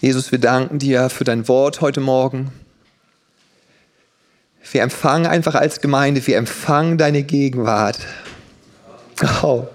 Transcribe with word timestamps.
Jesus, 0.00 0.32
wir 0.32 0.38
danken 0.38 0.78
dir 0.78 1.10
für 1.10 1.24
dein 1.24 1.46
Wort 1.46 1.82
heute 1.82 2.00
Morgen. 2.00 2.50
Wir 4.72 4.80
empfangen 4.80 5.26
einfach 5.26 5.54
als 5.54 5.82
Gemeinde, 5.82 6.26
wir 6.26 6.38
empfangen 6.38 6.96
deine 6.96 7.22
Gegenwart. 7.22 7.98
Oh, 9.42 9.66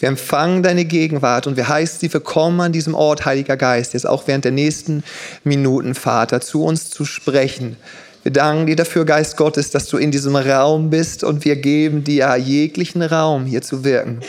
wir 0.00 0.08
empfangen 0.08 0.64
deine 0.64 0.84
Gegenwart 0.84 1.46
und 1.46 1.56
wir 1.56 1.68
heißen 1.68 2.00
sie 2.00 2.12
willkommen 2.12 2.60
an 2.60 2.72
diesem 2.72 2.96
Ort, 2.96 3.24
Heiliger 3.24 3.56
Geist, 3.56 3.94
jetzt 3.94 4.08
auch 4.08 4.26
während 4.26 4.44
der 4.44 4.50
nächsten 4.50 5.04
Minuten, 5.44 5.94
Vater, 5.94 6.40
zu 6.40 6.64
uns 6.64 6.90
zu 6.90 7.04
sprechen. 7.04 7.76
Wir 8.24 8.32
danken 8.32 8.66
dir 8.66 8.74
dafür, 8.74 9.04
Geist 9.04 9.36
Gottes, 9.36 9.70
dass 9.70 9.86
du 9.86 9.96
in 9.96 10.10
diesem 10.10 10.34
Raum 10.34 10.90
bist 10.90 11.22
und 11.22 11.44
wir 11.44 11.54
geben 11.54 12.02
dir 12.02 12.34
jeglichen 12.34 13.02
Raum, 13.02 13.46
hier 13.46 13.62
zu 13.62 13.84
wirken. 13.84 14.22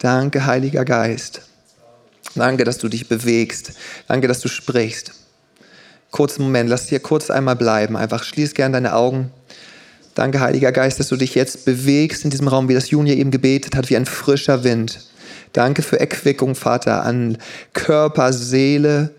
Danke, 0.00 0.44
Heiliger 0.44 0.84
Geist. 0.84 1.40
Danke, 2.34 2.64
dass 2.64 2.78
du 2.78 2.88
dich 2.88 3.08
bewegst. 3.08 3.72
Danke, 4.08 4.28
dass 4.28 4.40
du 4.40 4.48
sprichst. 4.48 5.12
Kurzen 6.10 6.42
Moment, 6.42 6.68
lass 6.68 6.88
hier 6.88 7.00
kurz 7.00 7.30
einmal 7.30 7.56
bleiben. 7.56 7.96
Einfach 7.96 8.22
schließ 8.22 8.54
gern 8.54 8.72
deine 8.72 8.94
Augen. 8.94 9.30
Danke, 10.14 10.40
Heiliger 10.40 10.72
Geist, 10.72 11.00
dass 11.00 11.08
du 11.08 11.16
dich 11.16 11.34
jetzt 11.34 11.64
bewegst 11.64 12.24
in 12.24 12.30
diesem 12.30 12.48
Raum, 12.48 12.68
wie 12.68 12.74
das 12.74 12.90
Junior 12.90 13.16
eben 13.16 13.30
gebetet 13.30 13.76
hat, 13.76 13.88
wie 13.88 13.96
ein 13.96 14.04
frischer 14.04 14.62
Wind. 14.62 15.00
Danke 15.52 15.82
für 15.82 16.00
Erquickung, 16.00 16.54
Vater, 16.54 17.04
an 17.04 17.38
Körper, 17.72 18.32
Seele 18.32 19.14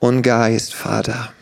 und 0.00 0.22
Geist, 0.22 0.74
Vater. 0.74 1.32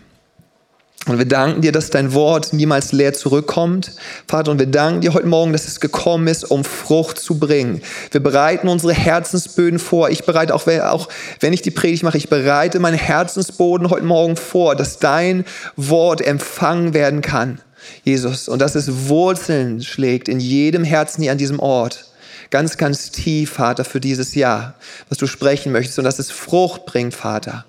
Und 1.07 1.19
wir 1.19 1.27
danken 1.27 1.61
dir, 1.61 1.73
dass 1.73 1.91
dein 1.91 2.15
Wort 2.15 2.55
niemals 2.55 2.93
leer 2.93 3.13
zurückkommt. 3.13 3.93
Vater, 4.27 4.51
und 4.51 4.59
wir 4.59 4.67
danken 4.67 5.03
dir 5.03 5.13
heute 5.13 5.27
Morgen, 5.27 5.53
dass 5.53 5.69
es 5.69 5.79
gekommen 5.79 6.29
ist, 6.29 6.51
um 6.51 6.65
Frucht 6.65 7.19
zu 7.19 7.39
bringen. 7.39 7.83
Wir 8.11 8.23
bereiten 8.23 8.69
unsere 8.69 8.95
Herzensböden 8.95 9.79
vor. 9.79 10.09
Ich 10.09 10.25
bereite 10.25 10.55
auch, 10.55 10.67
auch 10.67 11.09
wenn 11.41 11.53
ich 11.53 11.61
die 11.61 11.71
Predigt 11.71 12.05
mache, 12.05 12.17
ich 12.17 12.31
bereite 12.31 12.79
meinen 12.81 12.97
Herzensboden 12.97 13.91
heute 13.91 14.07
Morgen 14.07 14.37
vor, 14.37 14.77
dass 14.77 14.99
dein 14.99 15.45
Wort 15.77 16.23
empfangen 16.23 16.95
werden 16.95 17.21
kann, 17.21 17.61
Jesus. 18.05 18.49
Und 18.49 18.61
dass 18.61 18.75
es 18.75 19.09
Wurzeln 19.09 19.83
schlägt 19.83 20.31
in 20.31 20.41
jedem 20.41 20.85
Herzen 20.85 21.21
hier 21.21 21.33
an 21.33 21.39
diesem 21.39 21.61
Ort. 21.61 22.07
Ganz, 22.49 22.79
ganz 22.79 23.11
tief, 23.11 23.53
Vater, 23.53 23.85
für 23.85 24.01
dieses 24.01 24.35
Jahr, 24.35 24.75
was 25.11 25.19
du 25.19 25.27
sprechen 25.27 25.71
möchtest. 25.71 25.99
Und 25.99 26.05
dass 26.07 26.19
es 26.19 26.31
Frucht 26.31 26.87
bringt, 26.87 27.13
Vater 27.13 27.67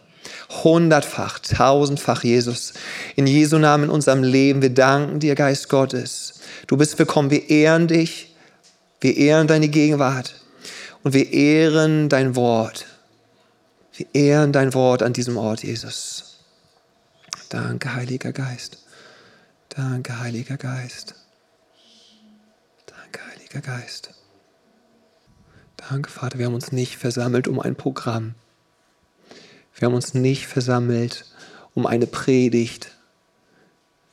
hundertfach, 0.49 1.39
tausendfach, 1.39 2.23
Jesus. 2.23 2.73
In 3.15 3.27
Jesu 3.27 3.57
Namen 3.57 3.85
in 3.85 3.89
unserem 3.89 4.23
Leben. 4.23 4.61
Wir 4.61 4.73
danken 4.73 5.19
dir, 5.19 5.35
Geist 5.35 5.69
Gottes. 5.69 6.41
Du 6.67 6.77
bist 6.77 6.97
willkommen. 6.99 7.31
Wir 7.31 7.49
ehren 7.49 7.87
dich. 7.87 8.35
Wir 9.01 9.17
ehren 9.17 9.47
deine 9.47 9.67
Gegenwart. 9.67 10.35
Und 11.03 11.13
wir 11.13 11.31
ehren 11.31 12.09
dein 12.09 12.35
Wort. 12.35 12.85
Wir 13.95 14.07
ehren 14.13 14.51
dein 14.51 14.73
Wort 14.73 15.03
an 15.03 15.13
diesem 15.13 15.37
Ort, 15.37 15.63
Jesus. 15.63 16.39
Danke, 17.49 17.93
Heiliger 17.93 18.33
Geist. 18.33 18.79
Danke, 19.69 20.19
Heiliger 20.19 20.57
Geist. 20.57 21.15
Danke, 22.87 23.21
Heiliger 23.31 23.61
Geist. 23.61 24.09
Danke, 25.77 26.09
Vater, 26.09 26.39
wir 26.39 26.47
haben 26.47 26.55
uns 26.55 26.71
nicht 26.71 26.97
versammelt 26.97 27.47
um 27.47 27.59
ein 27.59 27.75
Programm. 27.75 28.35
Wir 29.75 29.87
haben 29.87 29.95
uns 29.95 30.13
nicht 30.13 30.47
versammelt 30.47 31.25
um 31.73 31.85
eine 31.85 32.07
Predigt. 32.07 32.91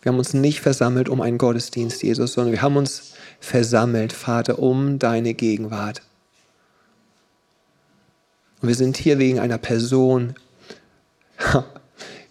Wir 0.02 0.10
haben 0.10 0.18
uns 0.18 0.34
nicht 0.34 0.60
versammelt 0.60 1.08
um 1.08 1.20
einen 1.20 1.38
Gottesdienst, 1.38 2.02
Jesus, 2.02 2.32
sondern 2.32 2.52
wir 2.52 2.62
haben 2.62 2.76
uns 2.76 3.12
versammelt, 3.40 4.12
Vater, 4.12 4.58
um 4.58 4.98
deine 4.98 5.34
Gegenwart. 5.34 6.02
Und 8.60 8.68
wir 8.68 8.74
sind 8.74 8.96
hier 8.96 9.18
wegen 9.18 9.38
einer 9.38 9.58
Person. 9.58 10.34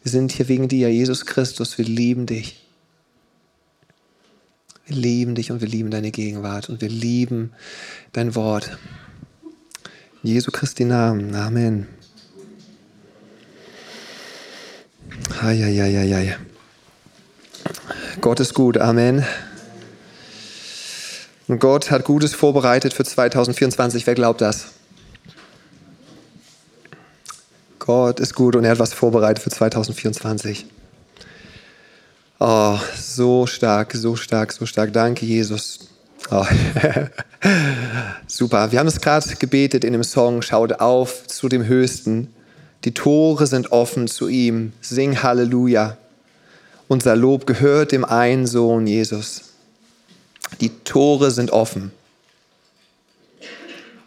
Wir 0.03 0.11
sind 0.11 0.31
hier 0.31 0.47
wegen 0.47 0.67
dir, 0.67 0.91
Jesus 0.91 1.27
Christus. 1.27 1.77
Wir 1.77 1.85
lieben 1.85 2.25
dich. 2.25 2.65
Wir 4.87 4.95
lieben 4.95 5.35
dich 5.35 5.51
und 5.51 5.61
wir 5.61 5.67
lieben 5.67 5.91
deine 5.91 6.09
Gegenwart 6.09 6.69
und 6.69 6.81
wir 6.81 6.89
lieben 6.89 7.53
dein 8.11 8.33
Wort. 8.33 8.79
In 10.23 10.31
Jesu 10.31 10.49
Christi 10.49 10.85
Namen. 10.85 11.35
Amen. 11.35 12.00
Eieieiei. 15.43 16.37
Gott 18.21 18.39
ist 18.39 18.53
gut, 18.53 18.77
Amen. 18.77 19.25
Und 21.47 21.59
Gott 21.59 21.89
hat 21.89 22.03
Gutes 22.05 22.35
vorbereitet 22.35 22.93
für 22.93 23.03
2024. 23.03 24.05
Wer 24.05 24.13
glaubt 24.13 24.41
das? 24.41 24.67
Gott 27.79 28.19
ist 28.19 28.35
gut 28.35 28.55
und 28.55 28.65
er 28.65 28.71
hat 28.71 28.79
was 28.79 28.93
vorbereitet 28.93 29.43
für 29.43 29.49
2024. 29.49 30.67
Oh, 32.39 32.77
so 32.95 33.47
stark, 33.47 33.93
so 33.95 34.15
stark, 34.15 34.51
so 34.51 34.67
stark. 34.67 34.93
Danke, 34.93 35.25
Jesus. 35.25 35.89
Oh. 36.29 36.45
Super. 38.27 38.71
Wir 38.71 38.77
haben 38.77 38.87
es 38.87 39.01
gerade 39.01 39.35
gebetet 39.35 39.83
in 39.83 39.93
dem 39.93 40.03
Song 40.03 40.43
Schaut 40.43 40.73
auf 40.79 41.25
zu 41.25 41.49
dem 41.49 41.65
Höchsten. 41.65 42.31
Die 42.83 42.93
Tore 42.93 43.45
sind 43.47 43.71
offen 43.71 44.07
zu 44.07 44.27
ihm. 44.27 44.73
Sing 44.81 45.21
Halleluja. 45.21 45.97
Unser 46.87 47.15
Lob 47.15 47.45
gehört 47.45 47.91
dem 47.91 48.03
einen 48.03 48.47
Sohn 48.47 48.87
Jesus. 48.87 49.51
Die 50.59 50.69
Tore 50.83 51.31
sind 51.31 51.51
offen. 51.51 51.91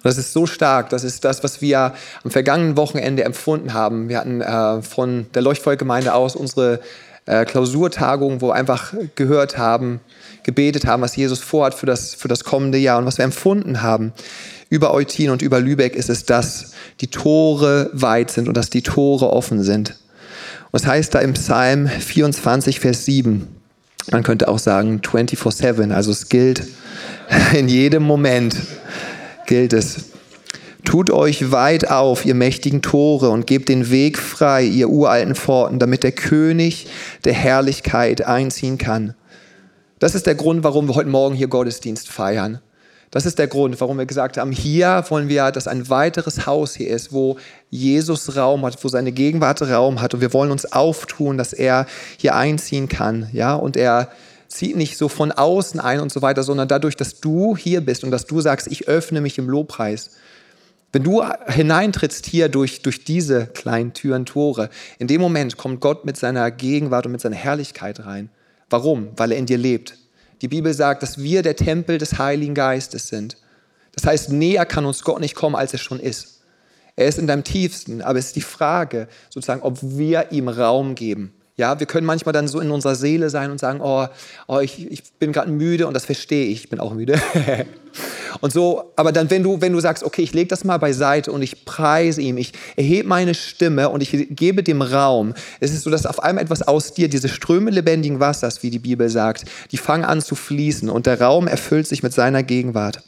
Das 0.03 0.19
ist 0.19 0.33
so 0.33 0.45
stark. 0.45 0.91
Das 0.91 1.03
ist 1.03 1.25
das, 1.25 1.43
was 1.43 1.63
wir 1.63 1.95
am 2.25 2.31
vergangenen 2.31 2.77
Wochenende 2.77 3.25
empfunden 3.25 3.73
haben. 3.73 4.09
Wir 4.09 4.19
hatten 4.19 4.41
äh, 4.43 4.83
von 4.83 5.27
der 5.35 5.43
Leuchtfeuergemeinde 5.43 6.13
aus 6.13 6.37
unsere 6.37 6.81
äh, 7.25 7.47
Klausurtagung, 7.47 8.43
wo 8.43 8.49
wir 8.49 8.55
einfach 8.55 8.93
gehört 9.15 9.57
haben, 9.57 10.01
gebetet 10.43 10.85
haben, 10.85 11.01
was 11.01 11.17
Jesus 11.17 11.41
vorhat 11.41 11.73
für 11.73 11.87
das, 11.87 12.15
für 12.15 12.29
das 12.29 12.45
kommende 12.45 12.77
Jahr 12.77 12.99
und 12.99 13.07
was 13.07 13.17
wir 13.17 13.25
empfunden 13.25 13.81
haben 13.81 14.13
über 14.69 14.93
Eutin 14.93 15.31
und 15.31 15.41
über 15.41 15.61
Lübeck 15.61 15.95
ist 15.95 16.11
es, 16.11 16.25
dass 16.25 16.74
die 17.01 17.09
Tore 17.09 17.91
weit 17.93 18.31
sind 18.31 18.49
und 18.49 18.57
dass 18.57 18.71
die 18.71 18.83
Tore 18.83 19.33
offen 19.33 19.63
sind. 19.63 19.97
Und 20.71 20.81
es 20.81 20.87
heißt 20.87 21.15
da 21.15 21.21
im 21.21 21.35
Psalm 21.35 21.87
24, 21.89 22.81
Vers 22.81 23.05
7, 23.05 23.49
man 24.11 24.23
könnte 24.23 24.49
auch 24.49 24.59
sagen 24.59 25.01
24-7, 25.03 25.93
also 25.93 26.11
es 26.11 26.29
gilt 26.29 26.65
in 27.55 27.69
jedem 27.69 28.03
Moment, 28.03 28.57
gilt 29.47 29.73
es. 29.73 30.07
Tut 30.85 31.11
euch 31.11 31.51
weit 31.51 31.91
auf, 31.91 32.27
ihr 32.27 32.35
mächtigen 32.35 32.83
Tore, 32.83 33.31
und 33.31 33.47
gebt 33.47 33.71
den 33.71 33.91
Weg 33.91 34.19
frei, 34.19 34.65
ihr 34.65 34.91
uralten 34.91 35.35
Pforten, 35.35 35.79
damit 35.79 36.03
der 36.03 36.13
König 36.13 36.89
der 37.25 37.33
Herrlichkeit 37.33 38.27
einziehen 38.27 38.77
kann. 38.77 39.15
Das 39.99 40.15
ist 40.15 40.27
der 40.27 40.35
Grund, 40.35 40.63
warum 40.63 40.87
wir 40.87 40.95
heute 40.95 41.09
Morgen 41.09 41.35
hier 41.35 41.49
Gottesdienst 41.49 42.11
feiern. 42.11 42.61
Das 43.15 43.27
ist 43.27 43.39
der 43.39 43.47
Grund, 43.47 43.81
warum 43.81 43.99
wir 43.99 44.07
gesagt 44.07 44.39
haben, 44.39 44.51
hier 44.51 45.05
wollen 45.09 45.29
wir, 45.29 45.53
dass 45.53 45.69
ein 45.69 45.89
weiteres 45.89 46.47
Haus 46.47 46.75
hier 46.75 46.89
ist, 46.89 47.13
wo 47.13 47.39
Jesus 47.71 48.35
Raum 48.35 48.67
hat, 48.67 48.83
wo 48.83 48.89
seine 48.89 49.13
Gegenwart 49.13 49.63
Raum 49.63 50.01
hat. 50.01 50.15
Und 50.15 50.21
wir 50.21 50.33
wollen 50.33 50.51
uns 50.51 50.73
auftun, 50.73 51.39
dass 51.39 51.53
er 51.53 51.87
hier 52.19 52.35
einziehen 52.35 52.89
kann. 52.89 53.29
Ja, 53.33 53.55
und 53.55 53.77
er 53.77 54.11
zieht 54.49 54.75
nicht 54.75 54.99
so 54.99 55.09
von 55.09 55.31
außen 55.31 55.79
ein 55.79 56.01
und 56.01 56.11
so 56.11 56.23
weiter, 56.23 56.43
sondern 56.43 56.67
dadurch, 56.67 56.97
dass 56.97 57.21
du 57.21 57.57
hier 57.57 57.83
bist 57.83 58.03
und 58.03 58.11
dass 58.11 58.27
du 58.27 58.41
sagst, 58.41 58.67
ich 58.67 58.89
öffne 58.89 59.21
mich 59.21 59.39
im 59.39 59.49
Lobpreis. 59.49 60.11
Wenn 60.91 61.05
du 61.05 61.23
hineintrittst 61.47 62.27
hier 62.27 62.49
durch, 62.49 62.83
durch 62.83 63.05
diese 63.05 63.47
kleinen 63.47 63.93
Türen, 63.93 64.27
Tore, 64.27 64.71
in 64.99 65.07
dem 65.07 65.21
Moment 65.21 65.57
kommt 65.57 65.81
Gott 65.81 66.05
mit 66.05 66.17
seiner 66.17 66.51
Gegenwart 66.51 67.07
und 67.07 67.13
mit 67.13 67.21
seiner 67.21 67.37
Herrlichkeit 67.37 68.05
rein. 68.05 68.29
Warum? 68.71 69.11
Weil 69.17 69.31
er 69.31 69.39
in 69.39 69.47
dir 69.47 69.59
lebt. 69.59 69.99
Die 70.43 70.49
Bibel 70.49 70.73
sagt, 70.75 71.03
dass 71.03 71.19
wir 71.19 71.43
der 71.43 71.57
Tempel 71.57 71.99
des 71.99 72.19
Heiligen 72.19 72.55
Geistes 72.55 73.09
sind. 73.09 73.37
Das 73.93 74.07
heißt, 74.07 74.31
näher 74.31 74.67
kann 74.67 74.85
uns 74.85 75.03
Gott 75.03 75.21
nicht 75.21 75.35
kommen, 75.35 75.57
als 75.57 75.73
er 75.73 75.79
schon 75.79 76.01
ist. 76.01 76.43
Er 76.97 77.07
ist 77.07 77.19
in 77.19 77.27
deinem 77.27 77.45
Tiefsten, 77.45 78.03
aber 78.03 78.19
es 78.19 78.27
ist 78.27 78.37
die 78.37 78.41
Frage, 78.41 79.09
sozusagen, 79.31 79.63
ob 79.63 79.79
wir 79.81 80.33
ihm 80.33 80.49
Raum 80.49 80.95
geben. 80.95 81.33
Ja, 81.57 81.79
wir 81.79 81.87
können 81.87 82.05
manchmal 82.05 82.33
dann 82.33 82.49
so 82.49 82.59
in 82.59 82.73
unserer 82.73 82.97
Seele 82.97 83.31
sein 83.31 83.53
und 83.53 83.61
sagen, 83.61 83.81
oh, 83.81 84.07
oh 84.49 84.59
ich, 84.59 84.91
ich 84.91 85.05
bin 85.21 85.31
gerade 85.31 85.53
müde 85.53 85.87
und 85.87 85.95
das 85.95 86.05
verstehe 86.05 86.47
ich, 86.47 86.65
ich 86.65 86.69
bin 86.69 86.81
auch 86.81 86.93
müde. 86.93 87.21
und 88.41 88.53
so, 88.53 88.93
aber 88.97 89.13
dann, 89.13 89.31
wenn 89.31 89.45
du, 89.45 89.61
wenn 89.61 89.73
du 89.73 89.79
sagst, 89.79 90.03
okay, 90.03 90.23
ich 90.23 90.35
lege 90.35 90.49
das 90.49 90.65
mal 90.65 90.79
beiseite 90.79 91.31
und 91.31 91.43
ich 91.43 91.65
preise 91.65 92.21
ihm, 92.21 92.39
ich 92.39 92.55
erhebe 92.75 93.09
meine 93.09 93.35
Stimme 93.35 93.89
und 93.91 94.03
ich 94.03 94.11
gebe 94.31 94.65
dem 94.65 94.83
Raum, 94.83 95.33
es 95.61 95.73
ist 95.73 95.85
so, 95.85 95.91
dass 95.91 96.07
auf 96.07 96.21
einmal 96.21 96.43
etwas 96.43 96.63
aus 96.63 96.93
dir, 96.93 97.09
diese 97.09 97.29
Ströme 97.29 97.71
lebendigen 97.71 98.19
Wassers, 98.19 98.65
wie 98.65 98.71
die 98.71 98.81
Bibel 98.81 99.09
sagt, 99.09 99.45
die 99.71 99.79
fangen 99.79 100.05
an 100.05 100.23
zu 100.23 100.35
fließen 100.35 100.91
und 100.91 101.07
der 101.07 101.21
Raum 101.21 101.47
erfüllt 101.47 101.87
sich 101.87 102.03
mit 102.03 102.13
seiner 102.13 102.43
Gegenwart. 102.43 103.01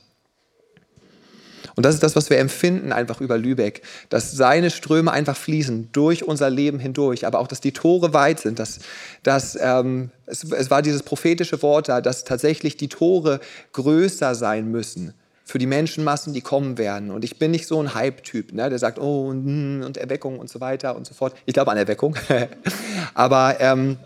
Und 1.77 1.85
das 1.85 1.95
ist 1.95 2.03
das, 2.03 2.17
was 2.17 2.31
wir 2.31 2.39
empfinden 2.39 2.91
einfach 2.91 3.21
über 3.21 3.37
Lübeck, 3.37 3.83
dass 4.09 4.33
seine 4.33 4.71
Ströme 4.71 5.13
einfach 5.13 5.37
fließen 5.37 5.91
durch 5.93 6.25
unser 6.25 6.49
Leben 6.49 6.79
hindurch, 6.79 7.27
aber 7.27 7.39
auch, 7.39 7.49
dass 7.49 7.61
die 7.61 7.73
Tore 7.73 8.15
weit 8.15 8.41
sind, 8.41 8.59
dass, 8.59 8.81
dass 9.23 9.59
ähm, 9.61 10.11
es, 10.25 10.43
es 10.45 10.71
war 10.71 10.81
dieses 10.81 11.03
prophetische 11.03 11.61
Wort 11.63 11.91
da, 11.91 12.01
dass 12.01 12.25
tatsächlich 12.25 12.79
die 12.79 12.89
Tore 12.89 13.41
größer 13.75 14.35
sein 14.35 14.71
müssen 14.71 15.13
für 15.45 15.59
die 15.59 15.67
Menschenmassen, 15.67 16.33
die 16.33 16.41
kommen 16.41 16.79
werden. 16.79 17.11
Und 17.11 17.25
ich 17.25 17.39
bin 17.39 17.53
nicht 17.53 17.67
so 17.67 17.81
ein 17.81 17.95
Hype-Typ, 17.95 18.53
ne, 18.53 18.69
der 18.69 18.79
sagt, 18.79 18.99
oh, 18.99 19.29
und, 19.29 19.45
hm, 19.45 19.93
Erweckung 19.97 20.41
und 20.41 20.51
so 20.51 20.61
weiter 20.61 20.97
und 20.97 21.07
so 21.07 21.15
fort. 21.15 21.37
Ich 21.45 21.55
glaube 21.55 21.71
an 21.71 21.77
Erweckung. 21.77 22.17
Aber 23.15 23.61
ähm, 23.61 23.99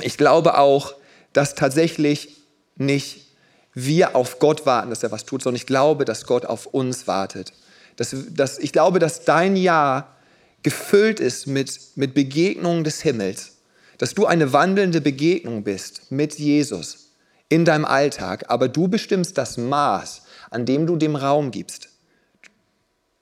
ich 0.00 0.16
glaube 0.16 0.58
auch, 0.58 0.94
dass 1.32 1.54
tatsächlich 1.54 2.36
nicht 2.76 3.31
wir 3.74 4.14
auf 4.16 4.38
Gott 4.38 4.66
warten, 4.66 4.90
dass 4.90 5.02
er 5.02 5.12
was 5.12 5.24
tut, 5.24 5.42
sondern 5.42 5.56
ich 5.56 5.66
glaube, 5.66 6.04
dass 6.04 6.26
Gott 6.26 6.44
auf 6.44 6.66
uns 6.66 7.06
wartet. 7.06 7.52
Dass, 7.96 8.14
dass, 8.30 8.58
ich 8.58 8.72
glaube, 8.72 8.98
dass 8.98 9.24
dein 9.24 9.56
Jahr 9.56 10.16
gefüllt 10.62 11.20
ist 11.20 11.46
mit, 11.46 11.78
mit 11.96 12.14
Begegnungen 12.14 12.84
des 12.84 13.02
Himmels. 13.02 13.56
Dass 13.98 14.14
du 14.14 14.26
eine 14.26 14.52
wandelnde 14.52 15.00
Begegnung 15.00 15.64
bist 15.64 16.10
mit 16.10 16.38
Jesus 16.38 17.10
in 17.48 17.64
deinem 17.64 17.84
Alltag, 17.84 18.46
aber 18.48 18.68
du 18.68 18.88
bestimmst 18.88 19.36
das 19.36 19.58
Maß, 19.58 20.22
an 20.50 20.64
dem 20.64 20.86
du 20.86 20.96
dem 20.96 21.16
Raum 21.16 21.50
gibst. 21.50 21.88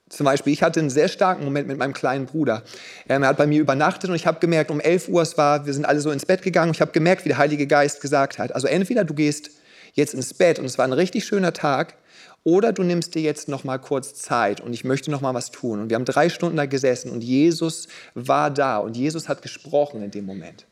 Zum 0.09 0.25
Beispiel, 0.25 0.51
ich 0.51 0.61
hatte 0.61 0.81
einen 0.81 0.89
sehr 0.89 1.07
starken 1.07 1.45
Moment 1.45 1.67
mit 1.67 1.77
meinem 1.77 1.93
kleinen 1.93 2.25
Bruder. 2.25 2.63
Er 3.07 3.21
hat 3.21 3.37
bei 3.37 3.47
mir 3.47 3.61
übernachtet 3.61 4.09
und 4.09 4.15
ich 4.15 4.27
habe 4.27 4.39
gemerkt, 4.39 4.69
um 4.69 4.81
11 4.81 5.07
Uhr 5.07 5.21
es 5.21 5.37
war, 5.37 5.65
wir 5.65 5.73
sind 5.73 5.85
alle 5.85 6.01
so 6.01 6.11
ins 6.11 6.25
Bett 6.25 6.41
gegangen 6.41 6.69
und 6.69 6.75
ich 6.75 6.81
habe 6.81 6.91
gemerkt, 6.91 7.23
wie 7.23 7.29
der 7.29 7.37
Heilige 7.37 7.65
Geist 7.65 8.01
gesagt 8.01 8.37
hat, 8.37 8.53
also 8.53 8.67
entweder 8.67 9.05
du 9.05 9.13
gehst 9.13 9.51
jetzt 9.93 10.13
ins 10.13 10.33
Bett 10.33 10.59
und 10.59 10.65
es 10.65 10.77
war 10.77 10.85
ein 10.85 10.93
richtig 10.93 11.25
schöner 11.25 11.53
Tag 11.53 11.95
oder 12.43 12.73
du 12.73 12.83
nimmst 12.83 13.13
dir 13.15 13.21
jetzt 13.21 13.47
noch 13.47 13.63
mal 13.63 13.77
kurz 13.77 14.15
Zeit 14.15 14.61
und 14.61 14.73
ich 14.73 14.83
möchte 14.83 15.11
noch 15.11 15.21
mal 15.21 15.33
was 15.33 15.51
tun. 15.51 15.81
Und 15.81 15.89
wir 15.89 15.95
haben 15.95 16.05
drei 16.05 16.29
Stunden 16.29 16.57
da 16.57 16.65
gesessen 16.65 17.11
und 17.11 17.23
Jesus 17.23 17.87
war 18.15 18.49
da 18.49 18.77
und 18.77 18.97
Jesus 18.97 19.29
hat 19.29 19.41
gesprochen 19.41 20.01
in 20.01 20.11
dem 20.11 20.25
Moment. 20.25 20.65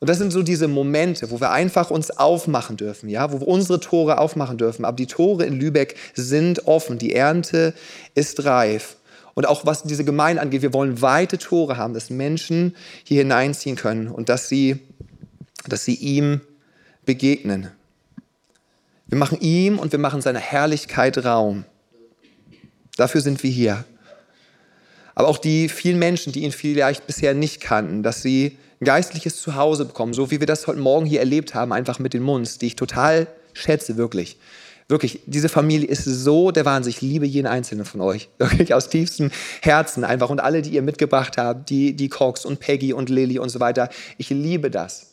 Und 0.00 0.08
das 0.08 0.18
sind 0.18 0.32
so 0.32 0.44
diese 0.44 0.68
Momente, 0.68 1.30
wo 1.32 1.40
wir 1.40 1.50
einfach 1.50 1.90
uns 1.90 2.10
aufmachen 2.12 2.76
dürfen, 2.76 3.08
ja, 3.08 3.32
wo 3.32 3.40
wir 3.40 3.48
unsere 3.48 3.80
Tore 3.80 4.18
aufmachen 4.18 4.56
dürfen. 4.56 4.84
Aber 4.84 4.94
die 4.94 5.06
Tore 5.06 5.44
in 5.44 5.58
Lübeck 5.58 5.96
sind 6.14 6.68
offen, 6.68 6.98
die 6.98 7.14
Ernte 7.14 7.74
ist 8.14 8.44
reif. 8.44 8.96
Und 9.34 9.48
auch 9.48 9.66
was 9.66 9.82
diese 9.82 10.04
Gemeinde 10.04 10.40
angeht, 10.42 10.62
wir 10.62 10.72
wollen 10.72 11.02
weite 11.02 11.38
Tore 11.38 11.76
haben, 11.76 11.94
dass 11.94 12.10
Menschen 12.10 12.76
hier 13.02 13.22
hineinziehen 13.22 13.76
können 13.76 14.08
und 14.08 14.28
dass 14.28 14.48
sie, 14.48 14.80
dass 15.66 15.84
sie 15.84 15.94
ihm 15.94 16.40
begegnen. 17.04 17.68
Wir 19.08 19.16
machen 19.16 19.40
ihm 19.40 19.78
und 19.78 19.90
wir 19.92 19.98
machen 19.98 20.20
seiner 20.20 20.38
Herrlichkeit 20.38 21.24
Raum. 21.24 21.64
Dafür 22.96 23.22
sind 23.22 23.42
wir 23.42 23.50
hier. 23.50 23.84
Aber 25.14 25.28
auch 25.28 25.38
die 25.38 25.68
vielen 25.68 25.98
Menschen, 25.98 26.32
die 26.32 26.44
ihn 26.44 26.52
vielleicht 26.52 27.06
bisher 27.06 27.32
nicht 27.32 27.60
kannten, 27.60 28.02
dass 28.02 28.22
sie 28.22 28.58
ein 28.80 28.84
geistliches 28.84 29.40
Zuhause 29.40 29.86
bekommen, 29.86 30.12
so 30.12 30.30
wie 30.30 30.40
wir 30.40 30.46
das 30.46 30.66
heute 30.66 30.78
Morgen 30.78 31.06
hier 31.06 31.20
erlebt 31.20 31.54
haben, 31.54 31.72
einfach 31.72 31.98
mit 31.98 32.12
den 32.12 32.22
Munds, 32.22 32.58
die 32.58 32.66
ich 32.66 32.76
total 32.76 33.26
schätze, 33.54 33.96
wirklich. 33.96 34.36
Wirklich, 34.88 35.20
diese 35.26 35.48
Familie 35.48 35.88
ist 35.88 36.04
so 36.04 36.50
der 36.50 36.64
Wahnsinn. 36.64 36.90
Ich 36.90 37.00
liebe 37.00 37.26
jeden 37.26 37.46
einzelnen 37.46 37.84
von 37.84 38.00
euch. 38.00 38.30
Wirklich 38.38 38.72
aus 38.72 38.88
tiefstem 38.88 39.30
Herzen 39.60 40.02
einfach. 40.02 40.30
Und 40.30 40.40
alle, 40.40 40.62
die 40.62 40.70
ihr 40.70 40.82
mitgebracht 40.82 41.36
habt, 41.36 41.68
die, 41.68 41.94
die 41.94 42.08
Cox 42.08 42.46
und 42.46 42.58
Peggy 42.58 42.94
und 42.94 43.10
Lilly 43.10 43.38
und 43.38 43.50
so 43.50 43.60
weiter. 43.60 43.90
Ich 44.16 44.30
liebe 44.30 44.70
das. 44.70 45.07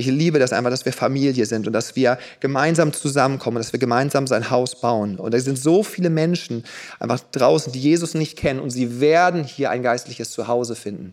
Ich 0.00 0.06
liebe 0.06 0.38
das 0.38 0.54
einfach, 0.54 0.70
dass 0.70 0.86
wir 0.86 0.94
Familie 0.94 1.44
sind 1.44 1.66
und 1.66 1.74
dass 1.74 1.94
wir 1.94 2.18
gemeinsam 2.40 2.94
zusammenkommen, 2.94 3.58
dass 3.58 3.74
wir 3.74 3.78
gemeinsam 3.78 4.26
sein 4.26 4.50
Haus 4.50 4.80
bauen. 4.80 5.18
Und 5.18 5.34
da 5.34 5.38
sind 5.38 5.58
so 5.58 5.82
viele 5.82 6.08
Menschen 6.08 6.64
einfach 6.98 7.20
draußen, 7.32 7.70
die 7.70 7.80
Jesus 7.80 8.14
nicht 8.14 8.38
kennen 8.38 8.60
und 8.60 8.70
sie 8.70 9.00
werden 9.00 9.44
hier 9.44 9.68
ein 9.70 9.82
geistliches 9.82 10.30
Zuhause 10.30 10.74
finden. 10.74 11.12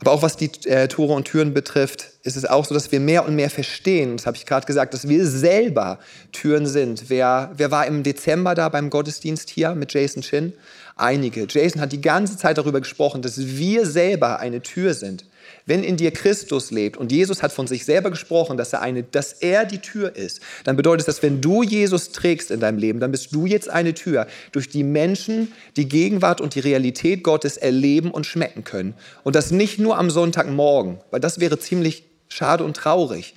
Aber 0.00 0.12
auch 0.12 0.22
was 0.22 0.36
die 0.36 0.50
äh, 0.66 0.88
Tore 0.88 1.14
und 1.14 1.24
Türen 1.24 1.54
betrifft, 1.54 2.10
ist 2.24 2.36
es 2.36 2.44
auch 2.44 2.66
so, 2.66 2.74
dass 2.74 2.92
wir 2.92 3.00
mehr 3.00 3.26
und 3.26 3.36
mehr 3.36 3.50
verstehen, 3.50 4.18
das 4.18 4.26
habe 4.26 4.36
ich 4.36 4.44
gerade 4.44 4.66
gesagt, 4.66 4.92
dass 4.92 5.08
wir 5.08 5.26
selber 5.26 5.98
Türen 6.32 6.66
sind. 6.66 7.08
Wer, 7.08 7.52
wer 7.56 7.70
war 7.70 7.86
im 7.86 8.02
Dezember 8.02 8.54
da 8.54 8.68
beim 8.68 8.90
Gottesdienst 8.90 9.48
hier 9.48 9.74
mit 9.74 9.94
Jason 9.94 10.22
Chin? 10.22 10.52
Einige. 10.96 11.46
Jason 11.48 11.80
hat 11.80 11.92
die 11.92 12.02
ganze 12.02 12.36
Zeit 12.36 12.58
darüber 12.58 12.80
gesprochen, 12.80 13.22
dass 13.22 13.38
wir 13.38 13.86
selber 13.86 14.40
eine 14.40 14.60
Tür 14.60 14.92
sind. 14.92 15.24
Wenn 15.66 15.84
in 15.84 15.96
dir 15.96 16.10
Christus 16.10 16.70
lebt 16.70 16.96
und 16.96 17.12
Jesus 17.12 17.42
hat 17.42 17.52
von 17.52 17.66
sich 17.66 17.84
selber 17.84 18.10
gesprochen, 18.10 18.56
dass 18.56 18.72
er, 18.72 18.82
eine, 18.82 19.02
dass 19.02 19.32
er 19.34 19.64
die 19.64 19.78
Tür 19.78 20.16
ist, 20.16 20.40
dann 20.64 20.76
bedeutet 20.76 21.08
das, 21.08 21.22
wenn 21.22 21.40
du 21.40 21.62
Jesus 21.62 22.12
trägst 22.12 22.50
in 22.50 22.60
deinem 22.60 22.78
Leben, 22.78 23.00
dann 23.00 23.12
bist 23.12 23.34
du 23.34 23.46
jetzt 23.46 23.68
eine 23.68 23.94
Tür, 23.94 24.26
durch 24.52 24.68
die 24.68 24.82
Menschen 24.82 25.52
die 25.76 25.88
Gegenwart 25.88 26.40
und 26.40 26.54
die 26.54 26.60
Realität 26.60 27.22
Gottes 27.22 27.56
erleben 27.56 28.10
und 28.10 28.26
schmecken 28.26 28.64
können. 28.64 28.94
Und 29.22 29.36
das 29.36 29.50
nicht 29.50 29.78
nur 29.78 29.98
am 29.98 30.10
Sonntagmorgen, 30.10 30.98
weil 31.10 31.20
das 31.20 31.40
wäre 31.40 31.58
ziemlich 31.58 32.04
schade 32.28 32.64
und 32.64 32.76
traurig, 32.76 33.34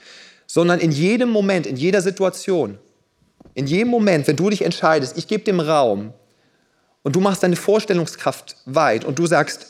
sondern 0.48 0.80
in 0.80 0.92
jedem 0.92 1.30
Moment, 1.30 1.68
in 1.68 1.75
jeder 1.75 2.02
Situation. 2.02 2.78
In 3.56 3.68
jedem 3.68 3.90
Moment, 3.90 4.28
wenn 4.28 4.36
du 4.36 4.50
dich 4.50 4.64
entscheidest, 4.64 5.18
ich 5.18 5.28
gebe 5.28 5.44
dem 5.44 5.60
Raum, 5.60 6.14
und 7.04 7.16
du 7.16 7.20
machst 7.20 7.44
deine 7.44 7.58
Vorstellungskraft 7.58 8.56
weit 8.66 9.04
und 9.06 9.20
du 9.20 9.28
sagst, 9.28 9.68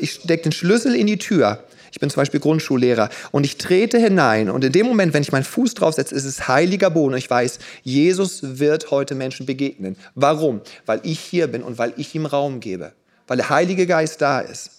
ich 0.00 0.12
stecke 0.12 0.42
den 0.42 0.52
Schlüssel 0.52 0.94
in 0.94 1.06
die 1.06 1.16
Tür 1.18 1.64
ich 1.96 2.00
bin 2.00 2.10
zum 2.10 2.20
Beispiel 2.20 2.40
Grundschullehrer 2.40 3.08
und 3.30 3.46
ich 3.46 3.56
trete 3.56 3.96
hinein 3.96 4.50
und 4.50 4.62
in 4.62 4.70
dem 4.70 4.84
Moment, 4.84 5.14
wenn 5.14 5.22
ich 5.22 5.32
meinen 5.32 5.44
Fuß 5.44 5.72
draufsetze, 5.72 6.14
ist 6.14 6.26
es 6.26 6.46
heiliger 6.46 6.90
Boden 6.90 7.14
und 7.14 7.18
ich 7.18 7.30
weiß, 7.30 7.58
Jesus 7.84 8.58
wird 8.58 8.90
heute 8.90 9.14
Menschen 9.14 9.46
begegnen. 9.46 9.96
Warum? 10.14 10.60
Weil 10.84 11.00
ich 11.04 11.18
hier 11.18 11.46
bin 11.46 11.62
und 11.62 11.78
weil 11.78 11.94
ich 11.96 12.14
ihm 12.14 12.26
Raum 12.26 12.60
gebe, 12.60 12.92
weil 13.26 13.38
der 13.38 13.48
Heilige 13.48 13.86
Geist 13.86 14.20
da 14.20 14.40
ist. 14.40 14.72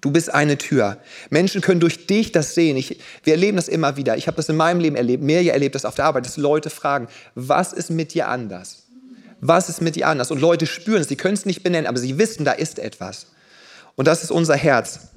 Du 0.00 0.12
bist 0.12 0.32
eine 0.32 0.56
Tür. 0.58 0.98
Menschen 1.28 1.60
können 1.60 1.80
durch 1.80 2.06
dich 2.06 2.30
das 2.30 2.54
sehen. 2.54 2.76
Ich, 2.76 3.00
wir 3.24 3.32
erleben 3.32 3.56
das 3.56 3.66
immer 3.66 3.96
wieder. 3.96 4.16
Ich 4.16 4.28
habe 4.28 4.36
das 4.36 4.48
in 4.48 4.54
meinem 4.54 4.78
Leben 4.78 4.94
erlebt. 4.94 5.24
Mirja 5.24 5.54
erlebt 5.54 5.74
das 5.74 5.84
auf 5.84 5.96
der 5.96 6.04
Arbeit, 6.04 6.24
dass 6.24 6.36
Leute 6.36 6.70
fragen, 6.70 7.08
was 7.34 7.72
ist 7.72 7.90
mit 7.90 8.14
dir 8.14 8.28
anders? 8.28 8.84
Was 9.40 9.68
ist 9.68 9.82
mit 9.82 9.96
dir 9.96 10.06
anders? 10.06 10.30
Und 10.30 10.40
Leute 10.40 10.66
spüren 10.66 11.00
es. 11.00 11.08
Sie 11.08 11.16
können 11.16 11.34
es 11.34 11.46
nicht 11.46 11.64
benennen, 11.64 11.88
aber 11.88 11.98
sie 11.98 12.16
wissen, 12.16 12.44
da 12.44 12.52
ist 12.52 12.78
etwas. 12.78 13.26
Und 13.96 14.06
das 14.06 14.22
ist 14.22 14.30
unser 14.30 14.54
Herz 14.54 15.08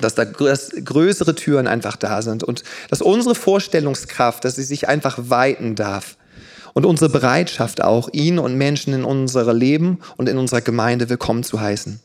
dass 0.00 0.14
da 0.14 0.24
größere 0.24 1.34
Türen 1.34 1.66
einfach 1.66 1.96
da 1.96 2.22
sind 2.22 2.42
und 2.42 2.62
dass 2.90 3.02
unsere 3.02 3.34
Vorstellungskraft, 3.34 4.44
dass 4.44 4.56
sie 4.56 4.62
sich 4.62 4.88
einfach 4.88 5.18
weiten 5.28 5.74
darf 5.74 6.16
und 6.72 6.86
unsere 6.86 7.10
Bereitschaft 7.10 7.82
auch, 7.82 8.08
ihn 8.12 8.38
und 8.38 8.56
Menschen 8.56 8.94
in 8.94 9.04
unserem 9.04 9.56
Leben 9.56 9.98
und 10.16 10.28
in 10.28 10.38
unserer 10.38 10.62
Gemeinde 10.62 11.08
willkommen 11.08 11.42
zu 11.42 11.60
heißen. 11.60 12.00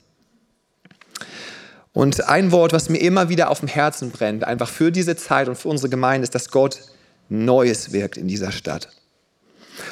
Und 1.94 2.28
ein 2.28 2.52
Wort, 2.52 2.74
was 2.74 2.90
mir 2.90 3.00
immer 3.00 3.30
wieder 3.30 3.50
auf 3.50 3.60
dem 3.60 3.70
Herzen 3.70 4.12
brennt, 4.12 4.44
einfach 4.44 4.70
für 4.70 4.92
diese 4.92 5.16
Zeit 5.16 5.48
und 5.48 5.56
für 5.56 5.70
unsere 5.70 5.90
Gemeinde, 5.90 6.26
ist, 6.26 6.36
dass 6.36 6.52
Gott 6.52 6.82
Neues 7.30 7.92
wirkt 7.92 8.18
in 8.18 8.28
dieser 8.28 8.52
Stadt. 8.52 8.90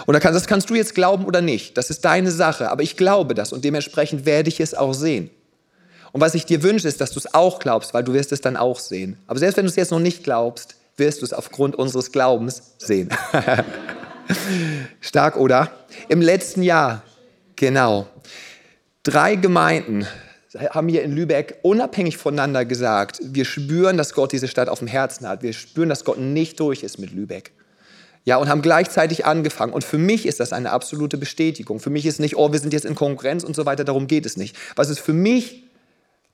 Und 0.05 0.13
das 0.13 0.47
kannst 0.47 0.69
du 0.69 0.75
jetzt 0.75 0.95
glauben 0.95 1.25
oder 1.25 1.41
nicht. 1.41 1.77
Das 1.77 1.89
ist 1.89 2.05
deine 2.05 2.31
Sache. 2.31 2.69
Aber 2.69 2.83
ich 2.83 2.97
glaube 2.97 3.33
das 3.33 3.53
und 3.53 3.63
dementsprechend 3.63 4.25
werde 4.25 4.49
ich 4.49 4.59
es 4.59 4.73
auch 4.73 4.93
sehen. 4.93 5.29
Und 6.15 6.21
was 6.21 6.33
ich 6.33 6.45
dir 6.45 6.63
wünsche, 6.63 6.87
ist, 6.87 7.01
dass 7.01 7.11
du 7.11 7.19
es 7.19 7.33
auch 7.33 7.59
glaubst, 7.59 7.93
weil 7.93 8.01
du 8.01 8.13
wirst 8.13 8.31
es 8.31 8.39
dann 8.39 8.55
auch 8.55 8.79
sehen. 8.79 9.17
Aber 9.27 9.37
selbst 9.37 9.57
wenn 9.57 9.65
du 9.65 9.69
es 9.69 9.75
jetzt 9.75 9.91
noch 9.91 9.99
nicht 9.99 10.23
glaubst, 10.23 10.75
wirst 10.95 11.19
du 11.19 11.25
es 11.25 11.33
aufgrund 11.33 11.75
unseres 11.75 12.13
Glaubens 12.13 12.61
sehen. 12.77 13.09
Stark, 15.01 15.35
oder? 15.35 15.71
Im 16.07 16.21
letzten 16.21 16.63
Jahr, 16.63 17.03
genau, 17.57 18.07
drei 19.03 19.35
Gemeinden 19.35 20.07
haben 20.69 20.87
hier 20.87 21.03
in 21.03 21.11
Lübeck 21.11 21.59
unabhängig 21.63 22.15
voneinander 22.15 22.63
gesagt, 22.63 23.19
wir 23.21 23.43
spüren, 23.43 23.97
dass 23.97 24.13
Gott 24.13 24.31
diese 24.31 24.47
Stadt 24.47 24.69
auf 24.69 24.79
dem 24.79 24.87
Herzen 24.87 25.27
hat. 25.27 25.43
Wir 25.43 25.51
spüren, 25.51 25.89
dass 25.89 26.05
Gott 26.05 26.17
nicht 26.17 26.61
durch 26.61 26.83
ist 26.83 26.97
mit 26.97 27.11
Lübeck. 27.11 27.51
Ja, 28.23 28.37
und 28.37 28.47
haben 28.47 28.61
gleichzeitig 28.61 29.25
angefangen. 29.25 29.73
Und 29.73 29.83
für 29.83 29.97
mich 29.97 30.25
ist 30.25 30.39
das 30.39 30.53
eine 30.53 30.71
absolute 30.71 31.17
Bestätigung. 31.17 31.81
Für 31.81 31.89
mich 31.89 32.05
ist 32.05 32.21
nicht, 32.21 32.37
oh, 32.37 32.53
wir 32.53 32.59
sind 32.59 32.71
jetzt 32.71 32.85
in 32.85 32.95
Konkurrenz 32.95 33.43
und 33.43 33.53
so 33.53 33.65
weiter, 33.65 33.83
darum 33.83 34.07
geht 34.07 34.25
es 34.25 34.37
nicht. 34.37 34.55
Was 34.77 34.87
es 34.87 34.97
für 34.97 35.11
mich 35.11 35.64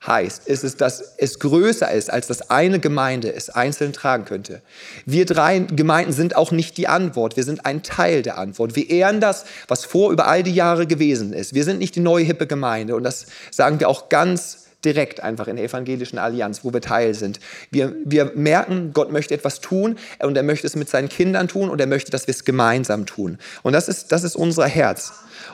heißt, 0.06 0.48
ist 0.48 0.64
es, 0.64 0.76
dass 0.76 1.14
es 1.16 1.38
größer 1.38 1.90
ist, 1.90 2.10
als 2.10 2.26
dass 2.26 2.50
eine 2.50 2.80
Gemeinde 2.80 3.32
es 3.32 3.50
einzeln 3.50 3.92
tragen 3.92 4.24
könnte. 4.24 4.62
Wir 5.06 5.26
drei 5.26 5.60
Gemeinden 5.60 6.12
sind 6.12 6.36
auch 6.36 6.50
nicht 6.50 6.76
die 6.76 6.88
Antwort, 6.88 7.36
wir 7.36 7.44
sind 7.44 7.64
ein 7.66 7.82
Teil 7.82 8.22
der 8.22 8.38
Antwort. 8.38 8.74
Wir 8.74 8.90
ehren 8.90 9.20
das, 9.20 9.44
was 9.68 9.84
vor 9.84 10.10
über 10.12 10.26
all 10.26 10.42
die 10.42 10.54
Jahre 10.54 10.86
gewesen 10.86 11.32
ist. 11.32 11.54
Wir 11.54 11.64
sind 11.64 11.78
nicht 11.78 11.94
die 11.94 12.00
neue 12.00 12.24
hippe 12.24 12.46
Gemeinde 12.46 12.96
und 12.96 13.04
das 13.04 13.26
sagen 13.50 13.78
wir 13.80 13.88
auch 13.88 14.08
ganz 14.08 14.58
direkt 14.84 15.20
einfach 15.20 15.46
in 15.46 15.56
der 15.56 15.64
evangelischen 15.64 16.18
Allianz, 16.18 16.64
wo 16.64 16.72
wir 16.72 16.80
Teil 16.80 17.14
sind. 17.14 17.38
Wir, 17.70 17.94
wir 18.04 18.32
merken, 18.34 18.92
Gott 18.92 19.12
möchte 19.12 19.34
etwas 19.34 19.60
tun 19.60 19.96
und 20.18 20.36
er 20.36 20.42
möchte 20.42 20.66
es 20.66 20.76
mit 20.76 20.88
seinen 20.88 21.08
Kindern 21.08 21.48
tun 21.48 21.70
und 21.70 21.80
er 21.80 21.86
möchte, 21.86 22.10
dass 22.10 22.26
wir 22.26 22.34
es 22.34 22.44
gemeinsam 22.44 23.06
tun. 23.06 23.38
Und 23.62 23.72
das 23.72 23.88
ist, 23.88 24.10
das 24.10 24.24
ist 24.24 24.34
unser 24.34 24.66
Herz. 24.66 25.12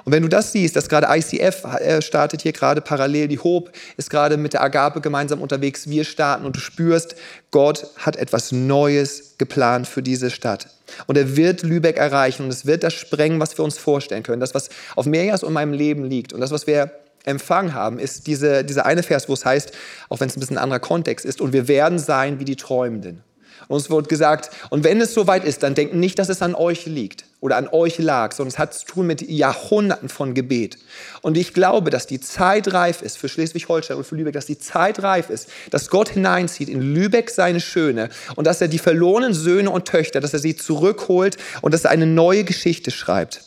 Und 0.09 0.13
wenn 0.13 0.23
du 0.23 0.31
das 0.31 0.53
siehst, 0.53 0.75
dass 0.75 0.89
gerade 0.89 1.07
ICF 1.11 1.65
äh, 1.81 2.01
startet 2.01 2.41
hier 2.41 2.55
gerade 2.55 2.81
parallel, 2.81 3.29
die 3.29 3.41
Hope 3.41 3.71
ist 3.99 4.09
gerade 4.09 4.39
mit 4.39 4.55
der 4.55 4.63
Agape 4.63 5.03
gemeinsam 5.03 5.43
unterwegs, 5.43 5.91
wir 5.91 6.05
starten 6.05 6.47
und 6.47 6.57
du 6.57 6.61
spürst, 6.61 7.15
Gott 7.51 7.89
hat 7.99 8.17
etwas 8.17 8.51
Neues 8.51 9.35
geplant 9.37 9.87
für 9.87 10.03
diese 10.03 10.31
Stadt. 10.31 10.69
Und 11.09 11.19
er 11.19 11.37
wird 11.37 11.61
Lübeck 11.61 11.99
erreichen 11.99 12.45
und 12.45 12.49
es 12.49 12.65
wird 12.65 12.85
das 12.85 12.95
sprengen, 12.95 13.39
was 13.39 13.59
wir 13.59 13.67
uns 13.67 13.77
vorstellen 13.77 14.23
können. 14.23 14.41
Das, 14.41 14.55
was 14.55 14.71
auf 14.97 15.05
Mehrjahrs 15.05 15.43
in 15.43 15.53
meinem 15.53 15.75
Leben 15.75 16.05
liegt 16.05 16.33
und 16.33 16.41
das, 16.41 16.53
was 16.53 16.67
wir 16.67 16.91
empfangen 17.27 17.75
haben, 17.75 17.99
ist 17.99 18.27
diese, 18.27 18.65
dieser 18.65 18.87
eine 18.87 19.03
Vers, 19.03 19.29
wo 19.29 19.35
es 19.35 19.45
heißt, 19.45 19.73
auch 20.09 20.21
wenn 20.21 20.31
es 20.31 20.39
ein 20.39 20.41
bisschen 20.41 20.57
ein 20.57 20.63
anderer 20.63 20.81
Kontext 20.81 21.27
ist, 21.27 21.43
und 21.43 21.53
wir 21.53 21.69
werden 21.69 21.99
sein 21.99 22.41
wie 22.41 22.47
die 22.47 22.57
Träumenden. 22.57 23.23
Uns 23.69 23.91
wird 23.91 24.09
gesagt, 24.09 24.51
und 24.71 24.83
wenn 24.83 24.99
es 25.01 25.13
soweit 25.13 25.45
ist, 25.45 25.63
dann 25.63 25.75
denkt 25.75 25.95
nicht, 25.95 26.19
dass 26.19 26.31
es 26.31 26.41
an 26.41 26.55
euch 26.55 26.87
liegt 26.87 27.27
oder 27.41 27.57
an 27.57 27.69
euch 27.69 27.99
lag, 27.99 28.33
sondern 28.33 28.53
es 28.53 28.59
hat 28.59 28.73
zu 28.73 28.87
tun 28.87 29.07
mit 29.07 29.21
Jahrhunderten 29.21 30.09
von 30.09 30.33
Gebet. 30.33 30.79
Und 31.21 31.37
ich 31.37 31.53
glaube, 31.53 31.91
dass 31.91 32.07
die 32.07 32.19
Zeit 32.19 32.73
reif 32.73 33.03
ist 33.03 33.19
für 33.19 33.29
Schleswig-Holstein 33.29 33.99
und 33.99 34.05
für 34.05 34.17
Lübeck, 34.17 34.33
dass 34.33 34.47
die 34.47 34.59
Zeit 34.59 35.03
reif 35.03 35.29
ist, 35.29 35.51
dass 35.71 35.91
Gott 35.91 36.09
hineinzieht 36.09 36.71
in 36.71 36.81
Lübeck 36.81 37.29
seine 37.29 37.61
Schöne 37.61 38.09
und 38.37 38.47
dass 38.47 38.63
er 38.63 38.69
die 38.69 38.79
verlorenen 38.79 39.35
Söhne 39.35 39.71
und 39.71 39.87
Töchter, 39.87 40.21
dass 40.21 40.33
er 40.33 40.39
sie 40.39 40.57
zurückholt 40.57 41.37
und 41.61 41.75
dass 41.75 41.85
er 41.85 41.91
eine 41.91 42.07
neue 42.07 42.45
Geschichte 42.45 42.91
schreibt. 42.91 43.43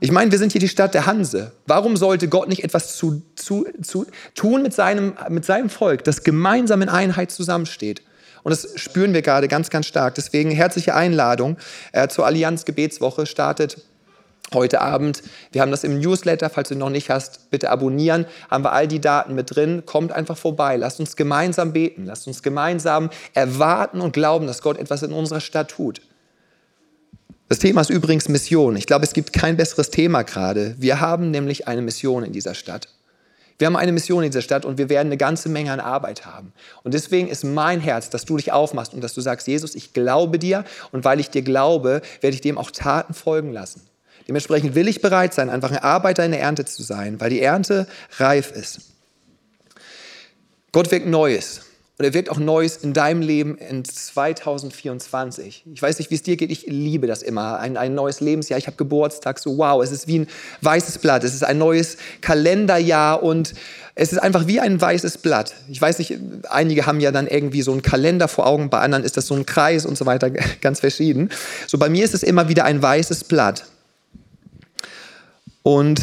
Ich 0.00 0.10
meine, 0.10 0.32
wir 0.32 0.38
sind 0.38 0.50
hier 0.50 0.60
die 0.60 0.68
Stadt 0.68 0.92
der 0.92 1.06
Hanse. 1.06 1.52
Warum 1.66 1.96
sollte 1.96 2.28
Gott 2.28 2.48
nicht 2.48 2.64
etwas 2.64 2.96
zu, 2.96 3.22
zu, 3.36 3.64
zu 3.80 4.06
tun 4.34 4.62
mit 4.62 4.74
seinem, 4.74 5.14
mit 5.28 5.44
seinem 5.44 5.70
Volk, 5.70 6.02
das 6.02 6.24
gemeinsam 6.24 6.82
in 6.82 6.88
Einheit 6.88 7.30
zusammensteht? 7.30 8.02
Und 8.44 8.52
das 8.52 8.68
spüren 8.76 9.12
wir 9.12 9.22
gerade 9.22 9.48
ganz, 9.48 9.70
ganz 9.70 9.86
stark. 9.86 10.14
Deswegen 10.14 10.52
herzliche 10.52 10.94
Einladung 10.94 11.56
äh, 11.92 12.06
zur 12.06 12.26
Allianz 12.26 12.64
Gebetswoche 12.64 13.26
startet 13.26 13.78
heute 14.52 14.82
Abend. 14.82 15.22
Wir 15.50 15.62
haben 15.62 15.70
das 15.70 15.82
im 15.82 15.98
Newsletter, 15.98 16.50
falls 16.50 16.68
du 16.68 16.76
noch 16.76 16.90
nicht 16.90 17.10
hast, 17.10 17.50
bitte 17.50 17.70
abonnieren. 17.70 18.26
Haben 18.50 18.64
wir 18.64 18.72
all 18.72 18.86
die 18.86 19.00
Daten 19.00 19.34
mit 19.34 19.56
drin. 19.56 19.84
Kommt 19.86 20.12
einfach 20.12 20.36
vorbei. 20.36 20.76
Lasst 20.76 21.00
uns 21.00 21.16
gemeinsam 21.16 21.72
beten. 21.72 22.04
Lasst 22.04 22.26
uns 22.26 22.42
gemeinsam 22.42 23.10
erwarten 23.32 24.00
und 24.00 24.12
glauben, 24.12 24.46
dass 24.46 24.62
Gott 24.62 24.78
etwas 24.78 25.02
in 25.02 25.12
unserer 25.12 25.40
Stadt 25.40 25.70
tut. 25.70 26.02
Das 27.48 27.58
Thema 27.58 27.80
ist 27.80 27.90
übrigens 27.90 28.28
Mission. 28.28 28.76
Ich 28.76 28.86
glaube, 28.86 29.04
es 29.04 29.14
gibt 29.14 29.32
kein 29.32 29.56
besseres 29.56 29.90
Thema 29.90 30.22
gerade. 30.22 30.74
Wir 30.78 31.00
haben 31.00 31.30
nämlich 31.30 31.66
eine 31.66 31.82
Mission 31.82 32.24
in 32.24 32.32
dieser 32.32 32.54
Stadt. 32.54 32.88
Wir 33.58 33.66
haben 33.66 33.76
eine 33.76 33.92
Mission 33.92 34.24
in 34.24 34.30
dieser 34.30 34.42
Stadt 34.42 34.64
und 34.64 34.78
wir 34.78 34.88
werden 34.88 35.08
eine 35.08 35.16
ganze 35.16 35.48
Menge 35.48 35.72
an 35.72 35.80
Arbeit 35.80 36.26
haben. 36.26 36.52
Und 36.82 36.94
deswegen 36.94 37.28
ist 37.28 37.44
mein 37.44 37.80
Herz, 37.80 38.10
dass 38.10 38.24
du 38.24 38.36
dich 38.36 38.52
aufmachst 38.52 38.94
und 38.94 39.00
dass 39.00 39.14
du 39.14 39.20
sagst, 39.20 39.46
Jesus, 39.46 39.74
ich 39.74 39.92
glaube 39.92 40.38
dir 40.38 40.64
und 40.90 41.04
weil 41.04 41.20
ich 41.20 41.30
dir 41.30 41.42
glaube, 41.42 42.02
werde 42.20 42.34
ich 42.34 42.40
dem 42.40 42.58
auch 42.58 42.70
Taten 42.70 43.14
folgen 43.14 43.52
lassen. 43.52 43.82
Dementsprechend 44.26 44.74
will 44.74 44.88
ich 44.88 45.02
bereit 45.02 45.34
sein, 45.34 45.50
einfach 45.50 45.70
ein 45.70 45.78
Arbeiter 45.78 46.24
in 46.24 46.32
der 46.32 46.40
Ernte 46.40 46.64
zu 46.64 46.82
sein, 46.82 47.20
weil 47.20 47.30
die 47.30 47.42
Ernte 47.42 47.86
reif 48.18 48.50
ist. 48.50 48.80
Gott 50.72 50.90
wirkt 50.90 51.06
Neues. 51.06 51.60
Und 51.96 52.04
er 52.04 52.12
wirkt 52.12 52.28
auch 52.28 52.38
Neues 52.38 52.78
in 52.78 52.92
deinem 52.92 53.22
Leben 53.22 53.56
in 53.56 53.84
2024. 53.84 55.64
Ich 55.72 55.80
weiß 55.80 55.98
nicht, 55.98 56.10
wie 56.10 56.16
es 56.16 56.24
dir 56.24 56.36
geht, 56.36 56.50
ich 56.50 56.66
liebe 56.66 57.06
das 57.06 57.22
immer. 57.22 57.60
Ein, 57.60 57.76
ein 57.76 57.94
neues 57.94 58.18
Lebensjahr, 58.20 58.58
ich 58.58 58.66
habe 58.66 58.76
Geburtstag, 58.76 59.38
so 59.38 59.58
wow, 59.58 59.80
es 59.80 59.92
ist 59.92 60.08
wie 60.08 60.20
ein 60.20 60.26
weißes 60.60 60.98
Blatt, 60.98 61.22
es 61.22 61.34
ist 61.34 61.44
ein 61.44 61.56
neues 61.56 61.96
Kalenderjahr 62.20 63.22
und 63.22 63.54
es 63.94 64.12
ist 64.12 64.18
einfach 64.18 64.48
wie 64.48 64.58
ein 64.58 64.80
weißes 64.80 65.18
Blatt. 65.18 65.54
Ich 65.70 65.80
weiß 65.80 66.00
nicht, 66.00 66.18
einige 66.50 66.84
haben 66.84 66.98
ja 66.98 67.12
dann 67.12 67.28
irgendwie 67.28 67.62
so 67.62 67.70
einen 67.70 67.82
Kalender 67.82 68.26
vor 68.26 68.48
Augen, 68.48 68.70
bei 68.70 68.80
anderen 68.80 69.04
ist 69.04 69.16
das 69.16 69.28
so 69.28 69.36
ein 69.36 69.46
Kreis 69.46 69.86
und 69.86 69.96
so 69.96 70.04
weiter, 70.04 70.30
ganz 70.60 70.80
verschieden. 70.80 71.30
So 71.68 71.78
bei 71.78 71.88
mir 71.88 72.04
ist 72.04 72.14
es 72.14 72.24
immer 72.24 72.48
wieder 72.48 72.64
ein 72.64 72.82
weißes 72.82 73.22
Blatt. 73.24 73.66
Und 75.62 76.02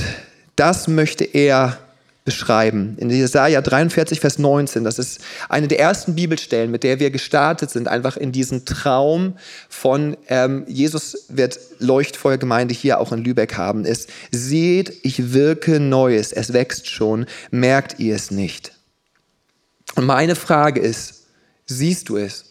das 0.55 0.88
möchte 0.88 1.25
er 1.25 1.77
beschreiben. 2.23 2.95
In 2.99 3.09
Jesaja 3.09 3.61
43, 3.61 4.19
Vers 4.19 4.37
19, 4.37 4.83
das 4.83 4.99
ist 4.99 5.21
eine 5.49 5.67
der 5.67 5.79
ersten 5.79 6.15
Bibelstellen, 6.15 6.69
mit 6.69 6.83
der 6.83 6.99
wir 6.99 7.09
gestartet 7.09 7.71
sind, 7.71 7.87
einfach 7.87 8.15
in 8.15 8.31
diesen 8.31 8.65
Traum 8.65 9.37
von 9.69 10.15
ähm, 10.27 10.63
Jesus 10.67 11.25
wird 11.29 11.59
Leuchtfeuergemeinde 11.79 12.75
hier 12.75 12.99
auch 12.99 13.11
in 13.11 13.23
Lübeck 13.23 13.57
haben, 13.57 13.85
ist, 13.85 14.09
seht, 14.31 14.93
ich 15.03 15.33
wirke 15.33 15.79
Neues, 15.79 16.31
es 16.31 16.53
wächst 16.53 16.87
schon, 16.87 17.25
merkt 17.49 17.99
ihr 17.99 18.15
es 18.15 18.29
nicht? 18.29 18.73
Und 19.95 20.05
meine 20.05 20.35
Frage 20.35 20.79
ist, 20.79 21.25
siehst 21.65 22.09
du 22.09 22.17
es? 22.17 22.50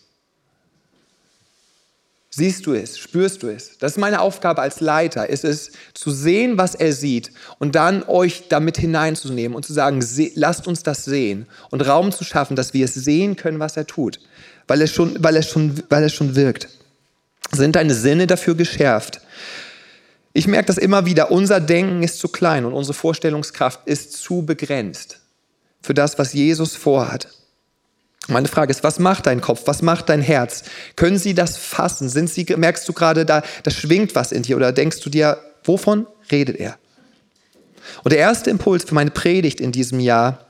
Siehst 2.32 2.64
du 2.66 2.74
es? 2.74 2.96
Spürst 2.96 3.42
du 3.42 3.48
es? 3.48 3.76
Das 3.78 3.92
ist 3.92 3.98
meine 3.98 4.20
Aufgabe 4.20 4.62
als 4.62 4.80
Leiter, 4.80 5.28
ist 5.28 5.44
es 5.44 5.72
zu 5.94 6.12
sehen, 6.12 6.58
was 6.58 6.76
er 6.76 6.92
sieht 6.92 7.32
und 7.58 7.74
dann 7.74 8.04
euch 8.04 8.44
damit 8.48 8.78
hineinzunehmen 8.78 9.56
und 9.56 9.64
zu 9.64 9.72
sagen, 9.72 10.04
lasst 10.36 10.68
uns 10.68 10.84
das 10.84 11.04
sehen 11.04 11.46
und 11.70 11.80
Raum 11.80 12.12
zu 12.12 12.22
schaffen, 12.22 12.54
dass 12.54 12.72
wir 12.72 12.84
es 12.84 12.94
sehen 12.94 13.34
können, 13.34 13.58
was 13.58 13.76
er 13.76 13.86
tut, 13.86 14.20
weil 14.68 14.80
es 14.80 14.92
schon, 14.92 15.16
weil 15.18 15.36
es 15.36 15.48
schon, 15.48 15.82
weil 15.88 16.04
es 16.04 16.14
schon 16.14 16.36
wirkt. 16.36 16.68
Sind 17.50 17.74
deine 17.74 17.94
Sinne 17.94 18.28
dafür 18.28 18.54
geschärft? 18.54 19.20
Ich 20.32 20.46
merke 20.46 20.66
das 20.66 20.78
immer 20.78 21.06
wieder, 21.06 21.32
unser 21.32 21.58
Denken 21.58 22.04
ist 22.04 22.20
zu 22.20 22.28
klein 22.28 22.64
und 22.64 22.74
unsere 22.74 22.94
Vorstellungskraft 22.94 23.80
ist 23.86 24.12
zu 24.12 24.42
begrenzt 24.42 25.18
für 25.82 25.94
das, 25.94 26.16
was 26.16 26.32
Jesus 26.32 26.76
vorhat. 26.76 27.26
Meine 28.30 28.48
Frage 28.48 28.70
ist, 28.70 28.82
was 28.84 28.98
macht 28.98 29.26
dein 29.26 29.40
Kopf? 29.40 29.62
Was 29.66 29.82
macht 29.82 30.08
dein 30.08 30.22
Herz? 30.22 30.62
Können 30.96 31.18
sie 31.18 31.34
das 31.34 31.56
fassen? 31.56 32.08
Sind 32.08 32.30
sie, 32.30 32.46
merkst 32.56 32.88
du 32.88 32.92
gerade, 32.92 33.24
da, 33.24 33.42
da 33.62 33.70
schwingt 33.70 34.14
was 34.14 34.32
in 34.32 34.42
dir 34.42 34.56
oder 34.56 34.72
denkst 34.72 35.00
du 35.00 35.10
dir, 35.10 35.38
wovon 35.64 36.06
redet 36.30 36.56
er? 36.56 36.78
Und 38.04 38.12
der 38.12 38.20
erste 38.20 38.50
Impuls 38.50 38.84
für 38.84 38.94
meine 38.94 39.10
Predigt 39.10 39.60
in 39.60 39.72
diesem 39.72 40.00
Jahr 40.00 40.46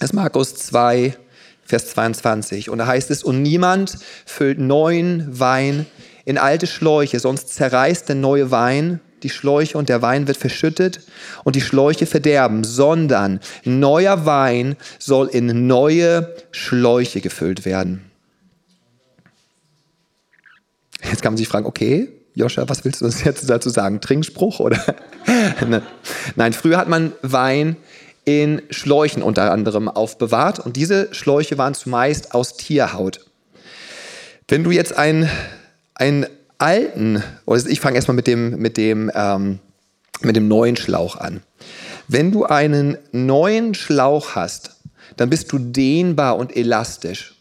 ist 0.00 0.14
Markus 0.14 0.54
2, 0.54 1.16
Vers 1.64 1.90
22. 1.90 2.70
Und 2.70 2.78
da 2.78 2.86
heißt 2.86 3.10
es, 3.10 3.22
und 3.22 3.42
niemand 3.42 3.98
füllt 4.24 4.58
neuen 4.58 5.38
Wein 5.38 5.86
in 6.24 6.38
alte 6.38 6.66
Schläuche, 6.66 7.20
sonst 7.20 7.54
zerreißt 7.54 8.08
der 8.08 8.16
neue 8.16 8.50
Wein 8.50 9.00
die 9.22 9.30
Schläuche 9.30 9.78
und 9.78 9.88
der 9.88 10.02
Wein 10.02 10.26
wird 10.26 10.36
verschüttet 10.36 11.00
und 11.44 11.56
die 11.56 11.60
Schläuche 11.60 12.06
verderben, 12.06 12.64
sondern 12.64 13.40
neuer 13.64 14.26
Wein 14.26 14.76
soll 14.98 15.28
in 15.28 15.66
neue 15.66 16.34
Schläuche 16.50 17.20
gefüllt 17.20 17.64
werden. 17.64 18.04
Jetzt 21.02 21.22
kann 21.22 21.32
man 21.32 21.38
sich 21.38 21.48
fragen, 21.48 21.66
okay, 21.66 22.08
Joscha, 22.34 22.68
was 22.68 22.84
willst 22.84 23.00
du 23.00 23.04
uns 23.04 23.24
jetzt 23.24 23.48
dazu 23.50 23.68
sagen? 23.68 24.00
Trinkspruch 24.00 24.60
oder? 24.60 24.78
Nein, 26.36 26.52
früher 26.52 26.78
hat 26.78 26.88
man 26.88 27.12
Wein 27.22 27.76
in 28.24 28.62
Schläuchen 28.70 29.22
unter 29.22 29.50
anderem 29.50 29.88
aufbewahrt 29.88 30.58
und 30.58 30.76
diese 30.76 31.08
Schläuche 31.14 31.58
waren 31.58 31.74
zumeist 31.74 32.34
aus 32.34 32.56
Tierhaut. 32.56 33.20
Wenn 34.48 34.64
du 34.64 34.70
jetzt 34.70 34.96
ein, 34.96 35.30
ein 35.94 36.26
alten, 36.58 37.22
ich 37.68 37.80
fange 37.80 37.96
erstmal 37.96 38.16
mit 38.16 38.26
dem, 38.26 38.58
mit, 38.58 38.76
dem, 38.76 39.10
ähm, 39.14 39.58
mit 40.20 40.36
dem 40.36 40.48
neuen 40.48 40.76
Schlauch 40.76 41.16
an. 41.16 41.40
Wenn 42.08 42.32
du 42.32 42.44
einen 42.44 42.98
neuen 43.12 43.74
Schlauch 43.74 44.34
hast, 44.34 44.76
dann 45.16 45.30
bist 45.30 45.52
du 45.52 45.58
dehnbar 45.58 46.36
und 46.36 46.56
elastisch. 46.56 47.34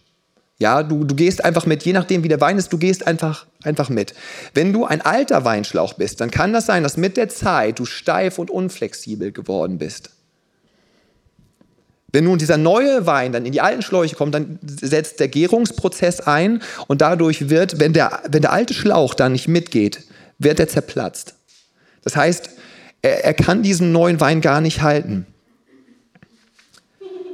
Ja, 0.60 0.82
du, 0.82 1.04
du 1.04 1.14
gehst 1.14 1.46
einfach 1.46 1.68
mit, 1.68 1.84
je 1.84 1.94
nachdem 1.94 2.24
wie 2.24 2.30
der 2.30 2.42
Wein 2.42 2.58
ist, 2.58 2.74
du 2.74 2.80
gehst 2.80 3.06
einfach, 3.06 3.46
einfach 3.64 3.90
mit. 3.90 4.16
Wenn 4.56 4.74
du 4.74 4.86
ein 4.86 5.02
alter 5.02 5.46
Weinschlauch 5.46 5.94
bist, 5.94 6.20
dann 6.20 6.32
kann 6.32 6.52
das 6.52 6.66
sein, 6.66 6.82
dass 6.82 6.98
mit 6.98 7.16
der 7.16 7.30
Zeit 7.30 7.78
du 7.78 7.86
steif 7.86 8.40
und 8.40 8.50
unflexibel 8.50 9.32
geworden 9.32 9.78
bist. 9.78 10.10
Wenn 12.12 12.24
nun 12.24 12.38
dieser 12.38 12.58
neue 12.58 13.06
Wein 13.06 13.34
dann 13.34 13.46
in 13.46 13.52
die 13.52 13.62
alten 13.62 13.82
Schläuche 13.82 14.16
kommt, 14.16 14.34
dann 14.34 14.60
setzt 14.66 15.20
der 15.20 15.28
Gärungsprozess 15.28 16.22
ein 16.22 16.62
und 16.88 17.02
dadurch 17.02 17.50
wird, 17.50 17.80
wenn 17.80 17.94
der, 17.94 18.22
wenn 18.30 18.42
der 18.42 18.54
alte 18.54 18.74
Schlauch 18.74 19.14
da 19.14 19.28
nicht 19.28 19.48
mitgeht, 19.48 20.04
wird 20.38 20.60
er 20.60 20.70
zerplatzt. 20.70 21.36
Das 22.04 22.16
heißt, 22.16 22.50
er, 23.02 23.26
er 23.26 23.34
kann 23.34 23.62
diesen 23.62 23.92
neuen 23.92 24.22
Wein 24.22 24.40
gar 24.40 24.62
nicht 24.62 24.82
halten. 24.82 25.26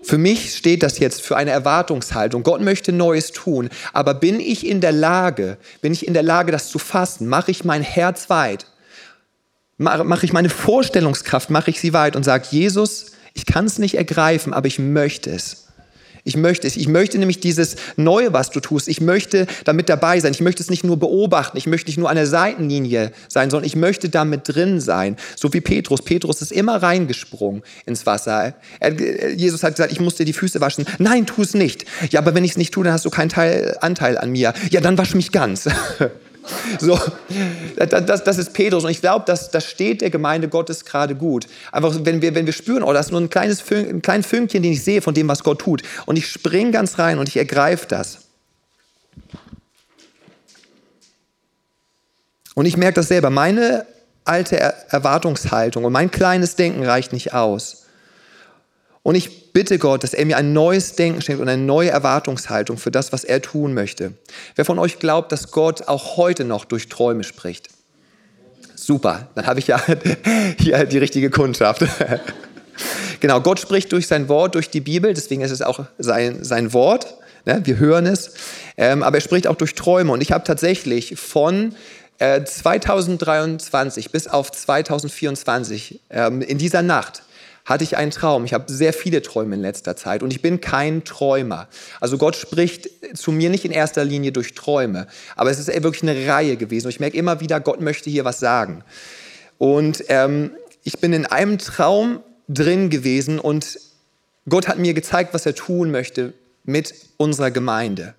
Für 0.02 0.18
mich 0.18 0.56
steht 0.56 0.84
das 0.84 1.00
jetzt 1.00 1.22
für 1.22 1.38
eine 1.38 1.52
Erwartungshaltung. 1.52 2.44
Gott 2.44 2.60
möchte 2.60 2.92
Neues 2.92 3.32
tun, 3.32 3.70
aber 3.94 4.16
bin 4.16 4.40
ich 4.40 4.68
in 4.68 4.82
der 4.82 4.92
Lage, 4.92 5.58
bin 5.82 5.94
ich 5.94 6.08
in 6.08 6.14
der 6.14 6.24
Lage, 6.24 6.52
das 6.52 6.70
zu 6.70 6.78
fassen? 6.78 7.28
Mache 7.28 7.52
ich 7.52 7.64
mein 7.64 7.84
Herz 7.84 8.30
weit? 8.30 8.66
Mache 9.78 10.26
ich 10.26 10.34
meine 10.34 10.50
Vorstellungskraft, 10.50 11.50
mache 11.50 11.70
ich 11.70 11.80
sie 11.80 11.94
weit 11.94 12.16
und 12.16 12.24
sage, 12.24 12.48
Jesus, 12.52 13.13
ich 13.34 13.46
kann 13.46 13.66
es 13.66 13.80
nicht 13.80 13.96
ergreifen, 13.96 14.54
aber 14.54 14.68
ich 14.68 14.80
möchte 14.80 15.30
es. 15.32 15.64
Ich 16.26 16.38
möchte 16.38 16.68
es. 16.68 16.78
Ich 16.78 16.88
möchte 16.88 17.18
nämlich 17.18 17.42
dieses 17.42 17.76
Neue, 17.98 18.32
was 18.32 18.50
du 18.50 18.62
tust. 18.62 18.88
Ich 18.88 19.02
möchte 19.02 19.46
damit 19.66 19.90
dabei 19.90 20.22
sein. 20.22 20.32
Ich 20.32 20.40
möchte 20.40 20.64
es 20.64 20.70
nicht 20.70 20.86
nur 20.86 20.98
beobachten. 20.98 21.58
Ich 21.58 21.68
möchte 21.68 21.90
nicht 21.90 21.98
nur 21.98 22.10
an 22.10 22.16
der 22.16 22.28
Seitenlinie 22.28 23.12
sein, 23.28 23.50
sondern 23.50 23.68
ich 23.68 23.76
möchte 23.76 24.08
damit 24.08 24.42
drin 24.46 24.80
sein. 24.80 25.18
So 25.36 25.54
wie 25.54 25.60
Petrus. 25.60 26.02
Petrus 26.02 26.42
ist 26.42 26.54
immer 26.54 26.82
reingesprungen 26.82 27.62
ins 27.86 28.06
Wasser. 28.06 28.56
Er, 28.80 29.34
Jesus 29.34 29.64
hat 29.64 29.76
gesagt, 29.76 29.92
ich 29.92 30.00
muss 30.00 30.16
dir 30.16 30.26
die 30.26 30.32
Füße 30.32 30.62
waschen. 30.62 30.86
Nein, 30.98 31.26
tu 31.26 31.42
es 31.42 31.54
nicht. 31.56 31.84
Ja, 32.10 32.22
aber 32.22 32.34
wenn 32.36 32.46
ich 32.46 32.52
es 32.52 32.58
nicht 32.58 32.74
tue, 32.74 32.86
dann 32.86 32.94
hast 32.94 33.04
du 33.04 33.10
keinen 33.10 33.30
Teil, 33.30 33.78
Anteil 33.82 34.18
an 34.18 34.32
mir. 34.32 34.54
Ja, 34.70 34.80
dann 34.80 34.98
wasch 34.98 35.16
mich 35.16 35.34
ganz. 35.34 35.68
So, 36.80 37.00
das, 37.78 38.24
das 38.24 38.38
ist 38.38 38.54
Petrus 38.54 38.84
und 38.84 38.92
ich 38.92 39.02
glaube, 39.02 39.24
das, 39.26 39.52
das 39.52 39.66
steht 39.66 40.02
der 40.02 40.10
Gemeinde 40.10 40.50
Gottes 40.50 40.86
gerade 40.86 41.16
gut. 41.16 41.48
Einfach, 41.72 41.94
wenn 42.04 42.22
wir, 42.22 42.36
wenn 42.36 42.46
wir 42.46 42.54
spüren, 42.54 42.84
oh, 42.84 42.94
das 42.94 43.08
ist 43.08 43.12
nur 43.12 43.22
ein 43.22 43.30
kleines 43.30 43.62
Fün 43.62 43.88
ein 43.88 44.02
kleines 44.02 44.28
Fünkchen, 44.28 44.64
den 44.64 44.74
ich 44.74 44.84
sehe 44.84 45.02
von 45.02 45.14
dem, 45.14 45.28
was 45.28 45.44
Gott 45.44 45.60
tut. 45.60 45.84
Und 46.06 46.18
ich 46.18 46.28
springe 46.28 46.72
ganz 46.72 47.00
rein 47.00 47.20
und 47.20 47.30
ich 47.30 47.38
ergreife 47.38 47.88
das. 47.88 48.20
Und 52.56 52.66
ich 52.66 52.78
merke 52.78 52.96
das 52.96 53.08
selber. 53.08 53.30
Meine 53.30 53.86
alte 54.26 54.58
Erwartungshaltung 54.58 55.84
und 55.84 55.94
mein 55.94 56.12
kleines 56.12 56.56
Denken 56.56 56.84
reicht 56.86 57.14
nicht 57.14 57.34
aus. 57.34 57.83
Und 59.04 59.16
ich 59.16 59.52
bitte 59.52 59.78
Gott, 59.78 60.04
dass 60.04 60.14
er 60.14 60.26
mir 60.26 60.38
ein 60.38 60.54
neues 60.54 60.96
Denken 60.96 61.22
schenkt 61.22 61.42
und 61.42 61.50
eine 61.50 61.62
neue 61.62 61.90
Erwartungshaltung 61.90 62.78
für 62.78 62.90
das, 62.90 63.12
was 63.12 63.26
er 63.26 63.42
tun 63.42 63.74
möchte. 63.74 64.14
Wer 64.56 64.64
von 64.64 64.80
euch 64.80 64.98
glaubt, 64.98 65.32
dass 65.34 65.52
Gott 65.52 65.88
auch 65.90 66.16
heute 66.16 66.46
noch 66.46 66.64
durch 66.64 66.88
Träume 66.88 67.26
spricht? 67.26 67.68
Super, 68.76 69.28
dann 69.36 69.46
habe 69.46 69.60
ich 69.60 69.68
ja 69.68 69.82
hier 70.60 70.86
die 70.86 70.98
richtige 70.98 71.30
Kundschaft. 71.30 71.86
genau, 73.20 73.42
Gott 73.42 73.60
spricht 73.60 73.92
durch 73.92 74.08
sein 74.08 74.30
Wort, 74.30 74.56
durch 74.56 74.70
die 74.70 74.82
Bibel, 74.82 75.14
deswegen 75.14 75.42
ist 75.42 75.52
es 75.52 75.62
auch 75.62 75.86
sein, 75.98 76.44
sein 76.44 76.72
Wort. 76.72 77.16
Ne? 77.46 77.62
Wir 77.66 77.78
hören 77.78 78.06
es. 78.06 78.34
Ähm, 78.78 79.04
aber 79.04 79.18
er 79.18 79.22
spricht 79.22 79.48
auch 79.48 79.56
durch 79.56 79.76
Träume. 79.76 80.14
Und 80.14 80.22
ich 80.22 80.32
habe 80.32 80.46
tatsächlich 80.46 81.20
von 81.20 81.76
2023 82.20 84.06
äh, 84.06 84.10
bis 84.10 84.28
auf 84.28 84.52
2024 84.52 86.00
ähm, 86.10 86.42
in 86.42 86.58
dieser 86.58 86.82
Nacht 86.82 87.24
hatte 87.66 87.84
ich 87.84 87.98
einen 87.98 88.12
Traum. 88.12 88.46
Ich 88.46 88.54
habe 88.54 88.72
sehr 88.72 88.94
viele 88.94 89.22
Träume 89.22 89.56
in 89.56 89.62
letzter 89.62 89.96
Zeit 89.96 90.24
und 90.24 90.32
ich 90.32 90.42
bin 90.42 90.60
kein 90.62 91.04
Träumer. 91.04 91.68
Also 92.00 92.18
Gott 92.18 92.36
spricht 92.36 92.90
zu 93.14 93.32
mir 93.32 93.50
nicht 93.50 93.66
in 93.66 93.72
erster 93.72 94.04
Linie 94.04 94.32
durch 94.32 94.54
Träume, 94.54 95.08
aber 95.36 95.50
es 95.50 95.60
ist 95.60 95.68
wirklich 95.84 96.04
eine 96.04 96.28
Reihe 96.28 96.58
gewesen. 96.58 96.88
Und 96.88 96.92
ich 96.92 97.00
merke 97.00 97.18
immer 97.18 97.40
wieder, 97.40 97.60
Gott 97.60 97.80
möchte 97.80 98.10
hier 98.10 98.26
was 98.26 98.40
sagen. 98.40 98.84
Und 99.58 100.04
ähm, 100.10 100.52
ich 100.84 101.00
bin 101.00 101.14
in 101.14 101.26
einem 101.26 101.58
Traum 101.58 102.20
drin 102.50 102.90
gewesen 102.90 103.40
und 103.40 103.80
Gott 104.50 104.68
hat 104.68 104.78
mir 104.78 104.94
gezeigt, 104.94 105.34
was 105.34 105.46
er 105.46 105.56
tun 105.56 105.92
möchte 105.92 106.34
mit 106.66 106.94
unserer 107.18 107.52
Gemeinde. 107.52 108.16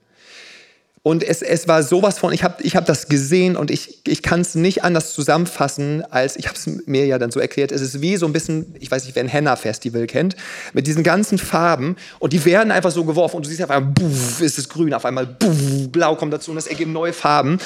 Und 1.07 1.23
es, 1.23 1.43
es 1.43 1.69
war 1.69 1.83
sowas 1.83 2.19
von, 2.19 2.33
ich 2.33 2.43
habe 2.43 2.63
ich 2.63 2.77
hab 2.77 2.87
das 2.87 3.09
gesehen 3.09 3.59
und 3.59 3.71
ich, 3.71 3.99
ich 4.07 4.23
kann 4.23 4.41
es 4.41 4.55
nicht 4.55 4.85
anders 4.85 5.13
zusammenfassen, 5.13 6.03
als 6.11 6.35
ich 6.35 6.49
habe 6.49 6.57
es 6.57 6.67
mir 6.87 7.05
ja 7.05 7.19
dann 7.19 7.31
so 7.31 7.41
erklärt, 7.41 7.73
es 7.73 7.83
ist 7.83 8.01
wie 8.01 8.17
so 8.17 8.25
ein 8.25 8.33
bisschen, 8.33 8.75
ich 8.81 8.91
weiß 8.91 9.05
nicht, 9.05 9.15
wer 9.15 9.23
ein 9.23 9.29
Henna-Festival 9.29 10.07
kennt, 10.07 10.35
mit 10.73 10.87
diesen 10.87 11.03
ganzen 11.03 11.37
Farben 11.37 11.97
und 12.21 12.33
die 12.33 12.43
werden 12.47 12.71
einfach 12.71 12.91
so 12.91 13.05
geworfen 13.05 13.37
und 13.37 13.45
du 13.45 13.51
siehst 13.51 13.63
auf 13.63 13.69
einmal, 13.69 13.93
buff, 13.93 14.41
ist 14.41 14.57
es 14.57 14.67
grün, 14.67 14.95
auf 14.95 15.05
einmal, 15.05 15.27
buff, 15.27 15.93
blau 15.93 16.17
kommt 16.17 16.33
dazu 16.33 16.53
und 16.53 16.57
es 16.57 16.67
ergeben 16.67 16.95
neue 16.95 17.13
Farben. 17.13 17.59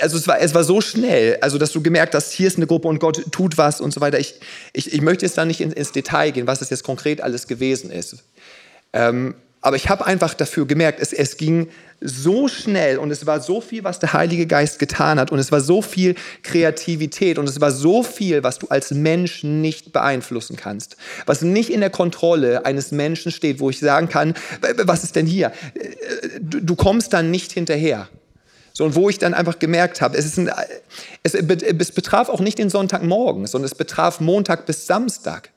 Also 0.00 0.16
es 0.16 0.26
war, 0.26 0.40
es 0.40 0.52
war 0.52 0.64
so 0.64 0.80
schnell, 0.80 1.38
also 1.42 1.58
dass 1.58 1.70
du 1.70 1.80
gemerkt 1.80 2.16
hast, 2.16 2.32
hier 2.32 2.48
ist 2.48 2.56
eine 2.56 2.66
Gruppe 2.66 2.88
und 2.88 2.98
Gott 2.98 3.30
tut 3.30 3.58
was 3.58 3.80
und 3.80 3.94
so 3.94 4.00
weiter. 4.00 4.18
Ich, 4.18 4.40
ich, 4.72 4.92
ich 4.92 5.02
möchte 5.02 5.24
jetzt 5.24 5.38
da 5.38 5.44
nicht 5.44 5.60
in, 5.60 5.70
ins 5.70 5.92
Detail 5.92 6.32
gehen, 6.32 6.48
was 6.48 6.62
es 6.62 6.70
jetzt 6.70 6.82
konkret 6.82 7.20
alles 7.20 7.46
gewesen 7.46 7.92
ist. 7.92 8.24
Ähm, 8.92 9.36
aber 9.66 9.74
ich 9.74 9.88
habe 9.88 10.06
einfach 10.06 10.32
dafür 10.32 10.64
gemerkt, 10.64 11.00
es, 11.00 11.12
es 11.12 11.36
ging 11.36 11.66
so 12.00 12.46
schnell 12.46 12.98
und 12.98 13.10
es 13.10 13.26
war 13.26 13.40
so 13.40 13.60
viel, 13.60 13.82
was 13.82 13.98
der 13.98 14.12
Heilige 14.12 14.46
Geist 14.46 14.78
getan 14.78 15.18
hat 15.18 15.32
und 15.32 15.40
es 15.40 15.50
war 15.50 15.60
so 15.60 15.82
viel 15.82 16.14
Kreativität 16.44 17.36
und 17.36 17.48
es 17.48 17.60
war 17.60 17.72
so 17.72 18.04
viel, 18.04 18.44
was 18.44 18.60
du 18.60 18.68
als 18.68 18.92
Mensch 18.92 19.42
nicht 19.42 19.92
beeinflussen 19.92 20.54
kannst, 20.54 20.96
was 21.26 21.42
nicht 21.42 21.70
in 21.70 21.80
der 21.80 21.90
Kontrolle 21.90 22.64
eines 22.64 22.92
Menschen 22.92 23.32
steht, 23.32 23.58
wo 23.58 23.68
ich 23.68 23.80
sagen 23.80 24.08
kann, 24.08 24.34
was 24.84 25.02
ist 25.02 25.16
denn 25.16 25.26
hier? 25.26 25.50
Du, 26.40 26.60
du 26.60 26.76
kommst 26.76 27.12
dann 27.12 27.32
nicht 27.32 27.50
hinterher. 27.50 28.08
So, 28.72 28.84
und 28.84 28.94
wo 28.94 29.08
ich 29.08 29.18
dann 29.18 29.34
einfach 29.34 29.58
gemerkt 29.58 30.00
habe, 30.00 30.16
es, 30.16 30.38
es, 31.24 31.34
es 31.34 31.90
betraf 31.90 32.28
auch 32.28 32.40
nicht 32.40 32.58
den 32.58 32.70
Sonntagmorgen, 32.70 33.48
sondern 33.48 33.66
es 33.66 33.74
betraf 33.74 34.20
Montag 34.20 34.64
bis 34.64 34.86
Samstag. 34.86 35.50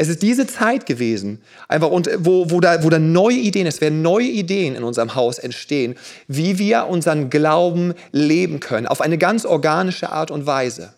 Es 0.00 0.06
ist 0.06 0.22
diese 0.22 0.46
Zeit 0.46 0.86
gewesen, 0.86 1.42
einfach 1.66 1.90
und 1.90 2.08
wo, 2.18 2.48
wo, 2.52 2.60
da, 2.60 2.84
wo 2.84 2.88
da 2.88 3.00
neue 3.00 3.34
Ideen, 3.34 3.66
es 3.66 3.80
werden 3.80 4.00
neue 4.00 4.28
Ideen 4.28 4.76
in 4.76 4.84
unserem 4.84 5.16
Haus 5.16 5.40
entstehen, 5.40 5.96
wie 6.28 6.56
wir 6.60 6.86
unseren 6.86 7.30
Glauben 7.30 7.94
leben 8.12 8.60
können, 8.60 8.86
auf 8.86 9.00
eine 9.00 9.18
ganz 9.18 9.44
organische 9.44 10.10
Art 10.10 10.30
und 10.30 10.46
Weise. 10.46 10.92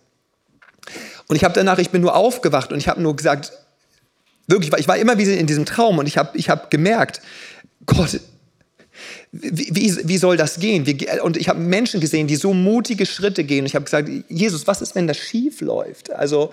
Und 1.28 1.36
ich 1.36 1.44
habe 1.44 1.54
danach, 1.54 1.78
ich 1.78 1.88
bin 1.88 2.02
nur 2.02 2.14
aufgewacht 2.14 2.72
und 2.72 2.78
ich 2.78 2.88
habe 2.88 3.00
nur 3.00 3.16
gesagt, 3.16 3.52
wirklich, 4.48 4.70
ich 4.76 4.86
war 4.86 4.98
immer 4.98 5.16
wieder 5.16 5.32
in 5.32 5.46
diesem 5.46 5.64
Traum 5.64 5.96
und 5.96 6.06
ich 6.06 6.18
habe 6.18 6.36
ich 6.36 6.50
hab 6.50 6.70
gemerkt, 6.70 7.22
Gott, 7.86 8.20
wie, 9.32 9.70
wie, 9.72 10.08
wie 10.08 10.18
soll 10.18 10.36
das 10.36 10.60
gehen? 10.60 10.84
Wir, 10.84 11.24
und 11.24 11.38
ich 11.38 11.48
habe 11.48 11.58
Menschen 11.58 12.00
gesehen, 12.00 12.26
die 12.26 12.36
so 12.36 12.52
mutige 12.52 13.06
Schritte 13.06 13.44
gehen. 13.44 13.60
Und 13.60 13.66
ich 13.66 13.74
habe 13.74 13.84
gesagt, 13.84 14.10
Jesus, 14.28 14.66
was 14.66 14.82
ist, 14.82 14.94
wenn 14.94 15.06
das 15.06 15.16
schief 15.16 15.62
läuft? 15.62 16.12
Also 16.12 16.52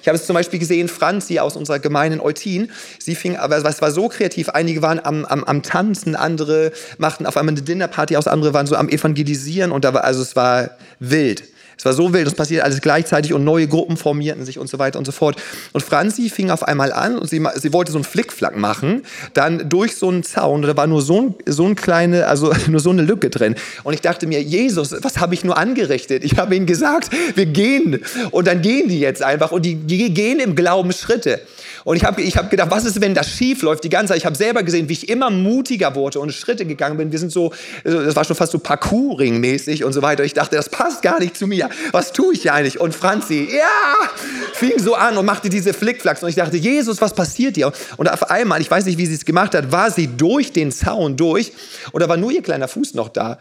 ich 0.00 0.08
habe 0.08 0.16
es 0.16 0.26
zum 0.26 0.34
Beispiel 0.34 0.58
gesehen, 0.58 0.88
Franzi 0.88 1.38
aus 1.38 1.56
unserer 1.56 1.78
Gemeinde 1.78 2.16
in 2.16 2.20
Eutin, 2.20 2.70
sie 2.98 3.14
fing, 3.14 3.36
aber 3.36 3.56
es 3.56 3.82
war 3.82 3.90
so 3.90 4.08
kreativ, 4.08 4.48
einige 4.50 4.82
waren 4.82 5.00
am, 5.04 5.24
am, 5.24 5.44
am 5.44 5.62
Tanzen, 5.62 6.16
andere 6.16 6.72
machten 6.98 7.26
auf 7.26 7.36
einmal 7.36 7.54
eine 7.54 7.62
Dinnerparty 7.62 8.16
aus, 8.16 8.26
andere 8.26 8.54
waren 8.54 8.66
so 8.66 8.76
am 8.76 8.88
Evangelisieren 8.88 9.72
und 9.72 9.84
da 9.84 9.94
war, 9.94 10.04
also 10.04 10.22
es 10.22 10.36
war 10.36 10.70
wild. 10.98 11.44
Es 11.78 11.84
war 11.84 11.92
so 11.92 12.12
wild, 12.12 12.26
es 12.26 12.34
passiert 12.34 12.64
alles 12.64 12.80
gleichzeitig 12.80 13.32
und 13.32 13.44
neue 13.44 13.68
Gruppen 13.68 13.96
formierten 13.96 14.44
sich 14.44 14.58
und 14.58 14.68
so 14.68 14.80
weiter 14.80 14.98
und 14.98 15.04
so 15.04 15.12
fort. 15.12 15.40
Und 15.72 15.80
Franzi 15.80 16.28
fing 16.28 16.50
auf 16.50 16.64
einmal 16.64 16.92
an 16.92 17.16
und 17.16 17.30
sie, 17.30 17.40
sie 17.54 17.72
wollte 17.72 17.92
so 17.92 17.98
einen 17.98 18.04
Flickflack 18.04 18.56
machen, 18.56 19.02
dann 19.32 19.68
durch 19.68 19.94
so 19.94 20.08
einen 20.08 20.24
Zaun, 20.24 20.62
da 20.62 20.76
war 20.76 20.88
nur 20.88 21.02
so, 21.02 21.20
ein, 21.20 21.34
so 21.46 21.66
eine 21.66 21.76
kleine, 21.76 22.26
also 22.26 22.52
nur 22.68 22.80
so 22.80 22.90
eine 22.90 23.02
Lücke 23.02 23.30
drin. 23.30 23.54
Und 23.84 23.94
ich 23.94 24.00
dachte 24.00 24.26
mir, 24.26 24.42
Jesus, 24.42 24.92
was 25.02 25.18
habe 25.18 25.34
ich 25.34 25.44
nur 25.44 25.56
angerichtet? 25.56 26.24
Ich 26.24 26.36
habe 26.36 26.56
ihnen 26.56 26.66
gesagt, 26.66 27.10
wir 27.36 27.46
gehen. 27.46 28.02
Und 28.32 28.48
dann 28.48 28.60
gehen 28.60 28.88
die 28.88 28.98
jetzt 28.98 29.22
einfach 29.22 29.52
und 29.52 29.64
die, 29.64 29.76
die 29.76 30.12
gehen 30.12 30.40
im 30.40 30.56
Glauben 30.56 30.92
Schritte. 30.92 31.40
Und 31.88 31.96
ich 31.96 32.04
habe 32.04 32.20
ich 32.20 32.36
hab 32.36 32.50
gedacht, 32.50 32.70
was 32.70 32.84
ist, 32.84 33.00
wenn 33.00 33.14
das 33.14 33.30
schief 33.30 33.62
läuft 33.62 33.82
die 33.82 33.88
ganze 33.88 34.08
Zeit? 34.08 34.18
Ich 34.18 34.26
habe 34.26 34.36
selber 34.36 34.62
gesehen, 34.62 34.90
wie 34.90 34.92
ich 34.92 35.08
immer 35.08 35.30
mutiger 35.30 35.94
wurde 35.94 36.20
und 36.20 36.34
Schritte 36.34 36.66
gegangen 36.66 36.98
bin. 36.98 37.12
Wir 37.12 37.18
sind 37.18 37.32
so, 37.32 37.50
das 37.82 38.14
war 38.14 38.24
schon 38.24 38.36
fast 38.36 38.52
so 38.52 38.58
Parkouring-mäßig 38.58 39.84
und 39.84 39.94
so 39.94 40.02
weiter. 40.02 40.22
Ich 40.22 40.34
dachte, 40.34 40.56
das 40.56 40.68
passt 40.68 41.00
gar 41.00 41.18
nicht 41.18 41.34
zu 41.34 41.46
mir. 41.46 41.70
Was 41.92 42.12
tue 42.12 42.34
ich 42.34 42.42
hier 42.42 42.52
eigentlich? 42.52 42.78
Und 42.78 42.94
Franzi, 42.94 43.48
ja, 43.50 44.10
fing 44.52 44.78
so 44.78 44.96
an 44.96 45.16
und 45.16 45.24
machte 45.24 45.48
diese 45.48 45.72
Flickflacks. 45.72 46.22
Und 46.22 46.28
ich 46.28 46.34
dachte, 46.34 46.58
Jesus, 46.58 47.00
was 47.00 47.14
passiert 47.14 47.54
hier? 47.54 47.72
Und 47.96 48.12
auf 48.12 48.30
einmal, 48.30 48.60
ich 48.60 48.70
weiß 48.70 48.84
nicht, 48.84 48.98
wie 48.98 49.06
sie 49.06 49.14
es 49.14 49.24
gemacht 49.24 49.54
hat, 49.54 49.72
war 49.72 49.90
sie 49.90 50.08
durch 50.08 50.52
den 50.52 50.70
Zaun 50.70 51.16
durch 51.16 51.52
oder 51.92 52.06
war 52.06 52.18
nur 52.18 52.30
ihr 52.30 52.42
kleiner 52.42 52.68
Fuß 52.68 52.92
noch 52.92 53.08
da? 53.08 53.38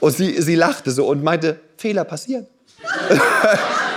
Und 0.00 0.16
sie, 0.16 0.40
sie 0.40 0.54
lachte 0.54 0.92
so 0.92 1.08
und 1.08 1.22
meinte, 1.22 1.60
Fehler 1.76 2.04
passieren. 2.04 2.46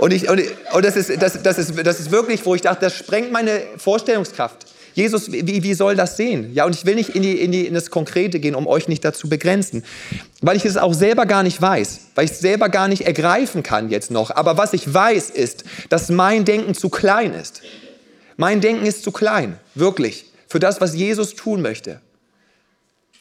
Und, 0.00 0.14
ich, 0.14 0.30
und, 0.30 0.40
und 0.72 0.82
das, 0.82 0.96
ist, 0.96 1.10
das, 1.20 1.42
das, 1.42 1.58
ist, 1.58 1.86
das 1.86 2.00
ist 2.00 2.10
wirklich, 2.10 2.46
wo 2.46 2.54
ich 2.54 2.62
dachte, 2.62 2.86
das 2.86 2.96
sprengt 2.96 3.32
meine 3.32 3.60
Vorstellungskraft. 3.76 4.66
Jesus, 4.94 5.30
wie, 5.30 5.62
wie 5.62 5.74
soll 5.74 5.94
das 5.94 6.16
sehen? 6.16 6.54
Ja, 6.54 6.64
und 6.64 6.74
ich 6.74 6.86
will 6.86 6.94
nicht 6.94 7.10
in, 7.10 7.20
die, 7.20 7.38
in, 7.38 7.52
die, 7.52 7.66
in 7.66 7.74
das 7.74 7.90
Konkrete 7.90 8.40
gehen, 8.40 8.54
um 8.54 8.66
euch 8.66 8.88
nicht 8.88 9.04
dazu 9.04 9.28
begrenzen, 9.28 9.84
weil 10.40 10.56
ich 10.56 10.64
es 10.64 10.78
auch 10.78 10.94
selber 10.94 11.26
gar 11.26 11.42
nicht 11.42 11.60
weiß, 11.60 12.00
weil 12.14 12.24
ich 12.24 12.30
es 12.30 12.40
selber 12.40 12.70
gar 12.70 12.88
nicht 12.88 13.02
ergreifen 13.02 13.62
kann 13.62 13.90
jetzt 13.90 14.10
noch. 14.10 14.30
Aber 14.30 14.56
was 14.56 14.72
ich 14.72 14.92
weiß, 14.92 15.28
ist, 15.28 15.64
dass 15.90 16.08
mein 16.08 16.46
Denken 16.46 16.74
zu 16.74 16.88
klein 16.88 17.34
ist. 17.34 17.60
Mein 18.38 18.62
Denken 18.62 18.86
ist 18.86 19.02
zu 19.02 19.12
klein, 19.12 19.58
wirklich, 19.74 20.24
für 20.48 20.60
das, 20.60 20.80
was 20.80 20.94
Jesus 20.94 21.34
tun 21.34 21.60
möchte. 21.60 22.00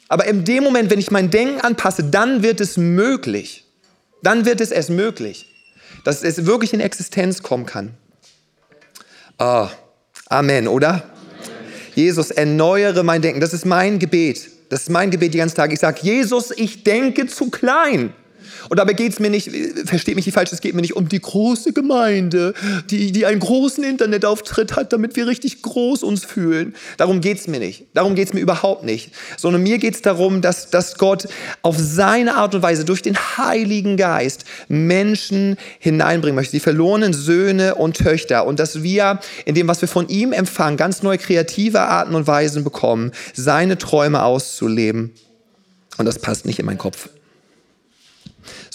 Aber 0.08 0.26
in 0.28 0.46
dem 0.46 0.64
Moment, 0.64 0.90
wenn 0.90 1.00
ich 1.00 1.12
mein 1.12 1.30
Denken 1.30 1.60
anpasse, 1.60 2.06
dann 2.06 2.42
wird 2.42 2.62
es 2.62 2.78
möglich. 2.78 3.66
Dann 4.24 4.46
wird 4.46 4.62
es 4.62 4.72
erst 4.72 4.92
möglich 4.92 5.49
dass 6.04 6.24
es 6.24 6.46
wirklich 6.46 6.74
in 6.74 6.80
Existenz 6.80 7.44
kommen 7.44 7.66
kann. 7.66 7.94
Oh, 9.38 9.68
Amen, 10.30 10.68
oder? 10.68 11.04
Jesus, 11.96 12.30
erneuere 12.30 13.04
mein 13.04 13.22
Denken. 13.22 13.42
Das 13.42 13.54
ist 13.54 13.66
mein 13.66 14.00
Gebet. 14.00 14.48
Das 14.70 14.82
ist 14.84 14.90
mein 14.90 15.10
Gebet 15.10 15.34
die 15.34 15.40
ganzen 15.40 15.56
Tage. 15.56 15.74
Ich 15.74 15.80
sage, 15.80 16.00
Jesus, 16.04 16.52
ich 16.52 16.84
denke 16.84 17.26
zu 17.26 17.50
klein. 17.50 18.14
Und 18.70 18.78
dabei 18.78 18.94
geht 18.94 19.14
es 19.14 19.20
mir 19.20 19.30
nicht, 19.30 19.52
versteht 19.86 20.16
mich 20.16 20.26
nicht 20.26 20.36
falsch, 20.36 20.52
es 20.54 20.62
geht 20.62 20.76
mir 20.76 20.82
nicht 20.82 20.96
um 20.96 21.10
die 21.10 21.20
große 21.20 21.74
Gemeinde, 21.74 22.54
die, 22.90 23.12
die 23.12 23.26
einen 23.26 23.40
großen 23.40 23.84
Internetauftritt 23.84 24.76
hat, 24.76 24.94
damit 24.94 25.16
wir 25.16 25.28
richtig 25.28 25.62
groß 25.62 26.04
uns 26.04 26.24
fühlen. 26.24 26.76
Darum 26.98 27.20
geht 27.20 27.40
es 27.40 27.48
mir 27.48 27.60
nicht. 27.60 27.88
Darum 27.94 28.16
geht 28.16 28.28
es 28.28 28.34
mir 28.34 28.40
überhaupt 28.40 28.84
nicht. 28.84 29.12
Sondern 29.38 29.64
mir 29.64 29.80
geht 29.80 29.96
es 29.96 30.02
darum, 30.02 30.42
dass, 30.42 30.70
dass 30.70 30.98
Gott 30.98 31.28
auf 31.64 31.78
seine 31.80 32.36
Art 32.36 32.54
und 32.54 32.62
Weise 32.62 32.86
durch 32.86 33.02
den 33.02 33.18
Heiligen 33.18 33.98
Geist 33.98 34.46
Menschen 34.68 35.58
hineinbringen 35.80 36.36
möchte, 36.36 36.52
die 36.52 36.60
verlorenen 36.60 37.14
Söhne 37.14 37.76
und 37.76 37.98
Töchter. 37.98 38.46
Und 38.46 38.60
dass 38.60 38.84
wir 38.84 39.20
in 39.46 39.56
dem, 39.56 39.68
was 39.68 39.82
wir 39.82 39.88
von 39.88 40.08
ihm 40.10 40.32
empfangen, 40.32 40.78
ganz 40.78 41.02
neue 41.02 41.18
kreative 41.18 41.82
Arten 41.82 42.14
und 42.14 42.28
Weisen 42.28 42.64
bekommen, 42.64 43.12
seine 43.34 43.78
Träume 43.78 44.24
auszuleben. 44.24 45.12
Und 45.98 46.06
das 46.06 46.20
passt 46.20 46.46
nicht 46.46 46.60
in 46.60 46.66
meinen 46.66 46.78
Kopf. 46.78 47.10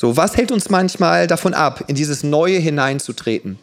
So, 0.04 0.18
was 0.18 0.36
hält 0.36 0.52
uns 0.52 0.68
manchmal 0.68 1.26
davon 1.26 1.54
ab, 1.54 1.84
in 1.86 1.94
dieses 1.94 2.22
Neue 2.24 2.58
hineinzutreten? 2.58 3.58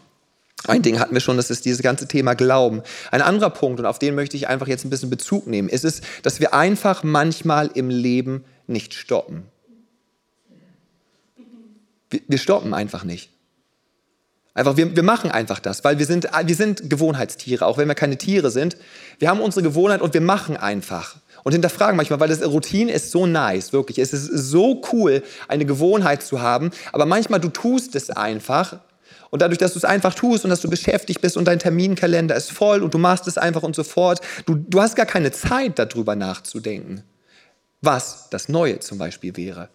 Ein 0.66 0.82
Ding 0.82 1.00
hatten 1.00 1.14
wir 1.14 1.22
schon, 1.22 1.38
das 1.38 1.52
ist 1.52 1.66
dieses 1.66 1.84
ganze 1.84 2.08
Thema 2.08 2.34
Glauben. 2.34 2.82
Ein 3.12 3.22
anderer 3.22 3.52
Punkt, 3.52 3.80
und 3.80 3.86
auf 3.86 4.00
den 4.00 4.16
möchte 4.16 4.38
ich 4.38 4.48
einfach 4.48 4.68
jetzt 4.68 4.84
ein 4.84 4.90
bisschen 4.90 5.12
Bezug 5.12 5.46
nehmen, 5.46 5.70
ist 5.70 5.86
es, 5.86 6.02
dass 6.24 6.40
wir 6.40 6.56
einfach 6.56 7.04
manchmal 7.04 7.70
im 7.76 7.92
Leben 7.92 8.44
nicht 8.66 8.96
stoppen. 8.96 9.44
Wir 12.10 12.40
stoppen 12.40 12.74
einfach 12.74 13.04
nicht. 13.04 13.30
Einfach, 14.56 14.78
wir, 14.78 14.96
wir 14.96 15.04
machen 15.04 15.30
einfach 15.30 15.60
das, 15.60 15.84
weil 15.84 16.00
wir 16.00 16.08
sind, 16.08 16.28
wir 16.44 16.56
sind 16.56 16.90
Gewohnheitstiere, 16.90 17.68
auch 17.68 17.78
wenn 17.78 17.88
wir 17.88 17.94
keine 17.94 18.18
Tiere 18.18 18.50
sind. 18.50 18.78
Wir 19.20 19.30
haben 19.30 19.42
unsere 19.42 19.62
Gewohnheit 19.62 20.02
und 20.02 20.16
wir 20.16 20.22
machen 20.22 20.58
einfach 20.58 21.18
und 21.44 21.54
hinterfragen 21.54 21.96
manchmal, 21.98 22.20
weil 22.20 22.30
das 22.30 22.44
Routine 22.44 22.92
ist 22.92 23.12
so 23.12 23.26
nice, 23.26 23.74
wirklich. 23.74 23.98
Es 23.98 24.14
ist 24.14 24.28
so 24.28 24.82
cool, 24.92 25.24
eine 25.48 25.66
Gewohnheit 25.66 26.24
zu 26.24 26.42
haben, 26.42 26.72
aber 26.92 27.06
manchmal 27.06 27.40
du 27.40 27.50
tust 27.50 27.96
es 27.96 28.10
einfach 28.10 28.80
Und 29.32 29.42
dadurch, 29.42 29.58
dass 29.58 29.74
du 29.74 29.80
es 29.80 29.86
einfach 29.86 30.14
tust 30.14 30.44
und 30.44 30.50
dass 30.50 30.60
du 30.60 30.70
beschäftigt 30.70 31.22
bist 31.22 31.38
und 31.38 31.46
dein 31.46 31.58
Terminkalender 31.58 32.36
ist 32.36 32.52
voll 32.52 32.84
und 32.84 32.94
du 32.94 32.98
machst 32.98 33.28
es 33.28 33.38
einfach 33.38 33.64
und 33.64 33.76
so 33.76 33.84
fort, 33.84 34.20
du, 34.46 34.56
du 34.56 34.82
hast 34.82 34.96
gar 34.96 35.06
keine 35.06 35.32
Zeit 35.32 35.80
darüber 35.80 36.16
nachzudenken, 36.16 37.04
was 37.82 38.28
das 38.30 38.50
Neue 38.50 38.80
zum 38.80 38.98
Beispiel 38.98 39.36
wäre. 39.38 39.70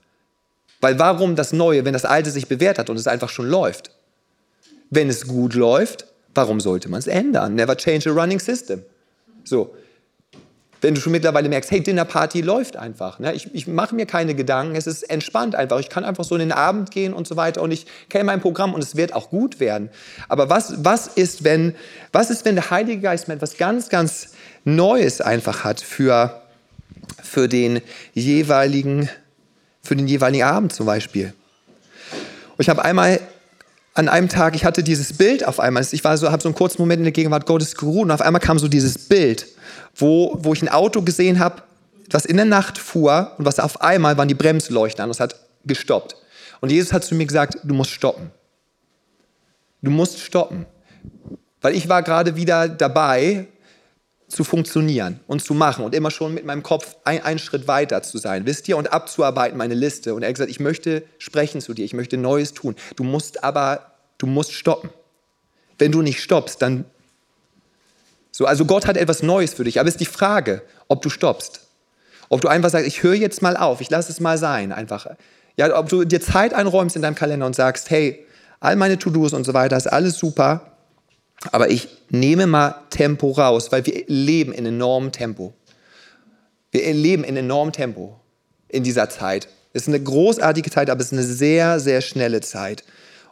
Weil 0.83 0.99
warum 0.99 1.37
das 1.37 1.55
Neue, 1.55 1.87
wenn 1.87 1.95
das 1.95 2.05
Alte 2.05 2.31
sich 2.31 2.49
bewährt 2.49 2.79
hat 2.79 2.91
und 2.91 2.99
es 2.99 3.07
einfach 3.07 3.31
schon 3.31 3.49
läuft? 3.49 3.91
Wenn 4.91 5.09
es 5.09 5.27
gut 5.27 5.55
läuft, 5.55 6.05
warum 6.35 6.61
sollte 6.61 6.91
man 6.91 6.99
es 6.99 7.07
ändern? 7.07 7.55
Never 7.55 7.77
change 7.77 8.11
a 8.11 8.13
running 8.13 8.39
system. 8.39 8.83
So, 9.43 9.75
wenn 10.81 10.95
du 10.95 11.01
schon 11.01 11.13
mittlerweile 11.13 11.49
merkst, 11.49 11.71
hey, 11.71 11.83
Dinnerparty 11.83 12.43
läuft 12.43 12.77
einfach. 12.77 13.19
Ne? 13.19 13.33
Ich, 13.35 13.55
ich 13.55 13.67
mache 13.67 13.95
mir 13.95 14.07
keine 14.07 14.35
Gedanken, 14.35 14.77
es 14.77 14.87
ist 14.87 15.03
entspannt 15.05 15.55
einfach. 15.55 15.79
Ich 15.81 15.89
kann 15.89 16.05
einfach 16.05 16.25
so 16.25 16.35
in 16.35 16.41
den 16.41 16.53
Abend 16.53 16.91
gehen 16.91 17.13
und 17.13 17.27
so 17.27 17.37
weiter 17.37 17.63
und 17.63 17.71
ich 17.71 17.87
kenne 18.09 18.25
mein 18.25 18.41
Programm 18.41 18.75
und 18.75 18.83
es 18.83 18.97
wird 18.97 19.13
auch 19.13 19.31
gut 19.31 19.61
werden. 19.61 19.91
Aber 20.29 20.51
was, 20.51 20.85
was, 20.85 21.07
ist, 21.07 21.45
wenn, 21.45 21.75
was 22.13 22.31
ist, 22.31 22.45
wenn 22.45 22.55
der 22.57 22.71
Heilige 22.71 23.01
Geist 23.01 23.29
mir 23.29 23.35
etwas 23.35 23.57
ganz, 23.57 23.89
ganz 23.89 24.29
Neues 24.65 25.21
einfach 25.21 25.65
hat 25.65 25.81
für, 25.81 26.43
für, 27.23 27.49
den 27.49 27.81
jeweiligen, 28.13 29.09
für 29.83 29.97
den 29.97 30.07
jeweiligen 30.07 30.45
Abend 30.45 30.73
zum 30.73 30.87
Beispiel? 30.87 31.33
Und 32.57 32.63
ich 32.63 32.69
habe 32.69 32.85
einmal 32.85 33.21
an 33.95 34.09
einem 34.09 34.29
Tag, 34.29 34.55
ich 34.55 34.67
hatte 34.67 34.83
dieses 34.83 35.15
Bild 35.15 35.47
auf 35.47 35.59
einmal, 35.59 35.87
ich 35.91 36.05
war 36.05 36.19
so, 36.19 36.31
habe 36.31 36.43
so 36.43 36.49
einen 36.49 36.55
kurzen 36.55 36.83
Moment 36.83 36.99
in 36.99 37.05
der 37.05 37.13
Gegenwart 37.13 37.47
Gottes 37.47 37.77
geruht 37.77 38.05
und 38.05 38.11
auf 38.11 38.21
einmal 38.21 38.41
kam 38.41 38.59
so 38.59 38.69
dieses 38.69 38.99
Bild 38.99 39.47
wo, 39.97 40.37
wo 40.41 40.53
ich 40.53 40.63
ein 40.63 40.69
Auto 40.69 41.03
gesehen 41.03 41.39
habe, 41.39 41.63
was 42.11 42.25
in 42.25 42.37
der 42.37 42.47
Nacht 42.47 42.79
fuhr 42.79 43.33
und 43.39 43.45
was 43.45 43.59
auf 43.59 43.81
einmal 43.81 44.17
waren 44.17 44.29
die 44.29 44.35
Bremsleuchten 44.35 45.03
an 45.03 45.11
es 45.11 45.21
hat 45.21 45.37
gestoppt. 45.65 46.17
Und 46.61 46.71
Jesus 46.71 46.93
hat 46.93 47.05
zu 47.05 47.15
mir 47.15 47.27
gesagt, 47.27 47.59
du 47.65 47.75
musst 47.75 47.91
stoppen. 47.91 48.31
Du 49.83 49.91
musst 49.91 50.21
stoppen. 50.21 50.67
Weil 51.61 51.75
ich 51.75 51.89
war 51.89 52.03
gerade 52.03 52.37
wieder 52.37 52.69
dabei, 52.69 53.49
zu 54.29 54.43
funktionieren 54.43 55.21
und 55.27 55.43
zu 55.43 55.55
machen 55.55 55.85
und 55.85 55.95
immer 55.95 56.11
schon 56.11 56.35
mit 56.35 56.45
meinem 56.45 56.63
Kopf 56.63 56.97
ein, 57.05 57.23
einen 57.23 57.39
Schritt 57.39 57.69
weiter 57.69 58.03
zu 58.03 58.19
sein, 58.19 58.45
wisst 58.45 58.69
ihr, 58.69 58.77
und 58.77 58.93
abzuarbeiten 58.93 59.57
meine 59.57 59.75
Liste. 59.75 60.15
Und 60.15 60.23
er 60.23 60.29
hat 60.29 60.35
gesagt, 60.35 60.51
ich 60.51 60.61
möchte 60.61 61.05
sprechen 61.19 61.61
zu 61.61 61.75
dir, 61.75 61.85
ich 61.85 61.95
möchte 61.95 62.17
Neues 62.17 62.53
tun. 62.53 62.75
Du 62.97 63.05
musst 63.05 63.45
aber, 63.45 63.93
du 64.19 64.27
musst 64.27 64.53
stoppen. 64.53 64.91
Wenn 65.79 65.93
du 65.93 66.03
nicht 66.03 66.21
stoppst, 66.21 66.61
dann 66.61 66.87
so, 68.37 68.45
also 68.45 68.67
Gott 68.67 68.87
hat 68.87 68.99
etwas 68.99 69.23
Neues 69.23 69.55
für 69.55 69.65
dich, 69.65 69.81
aber 69.81 69.89
es 69.89 69.95
ist 69.95 70.01
die 70.01 70.05
Frage, 70.05 70.61
ob 70.89 71.01
du 71.01 71.09
stoppst. 71.09 71.61
Ob 72.29 72.43
du 72.43 72.49
einfach 72.49 72.69
sagst, 72.69 72.87
ich 72.87 73.03
höre 73.03 73.15
jetzt 73.15 73.41
mal 73.41 73.57
auf, 73.57 73.81
ich 73.81 73.89
lasse 73.89 74.13
es 74.13 74.21
mal 74.21 74.37
sein, 74.37 74.73
einfach. 74.73 75.07
Ja, 75.57 75.75
ob 75.79 75.89
du 75.89 76.05
dir 76.05 76.21
Zeit 76.21 76.53
einräumst 76.53 76.97
in 76.97 77.01
deinem 77.01 77.15
Kalender 77.15 77.47
und 77.47 77.57
sagst, 77.57 77.89
hey, 77.89 78.27
all 78.61 78.77
meine 78.77 78.99
To-Dos 78.99 79.33
und 79.33 79.45
so 79.45 79.55
weiter 79.55 79.75
ist 79.79 79.87
alles 79.87 80.19
super, 80.19 80.73
aber 81.51 81.71
ich 81.71 81.89
nehme 82.11 82.47
mal 82.47 82.75
Tempo 82.91 83.31
raus, 83.31 83.73
weil 83.73 83.87
wir 83.87 84.05
leben 84.07 84.53
in 84.53 84.67
enormem 84.67 85.13
Tempo. 85.13 85.55
Wir 86.73 86.93
leben 86.93 87.25
in 87.25 87.39
enormem 87.39 87.73
Tempo 87.73 88.21
in 88.69 88.83
dieser 88.83 89.09
Zeit. 89.09 89.49
Es 89.73 89.85
ist 89.85 89.89
eine 89.89 90.03
großartige 90.03 90.71
Zeit, 90.71 90.91
aber 90.91 91.01
es 91.01 91.07
ist 91.07 91.13
eine 91.15 91.23
sehr, 91.23 91.81
sehr 91.81 92.03
schnelle 92.03 92.43
Zeit. 92.43 92.85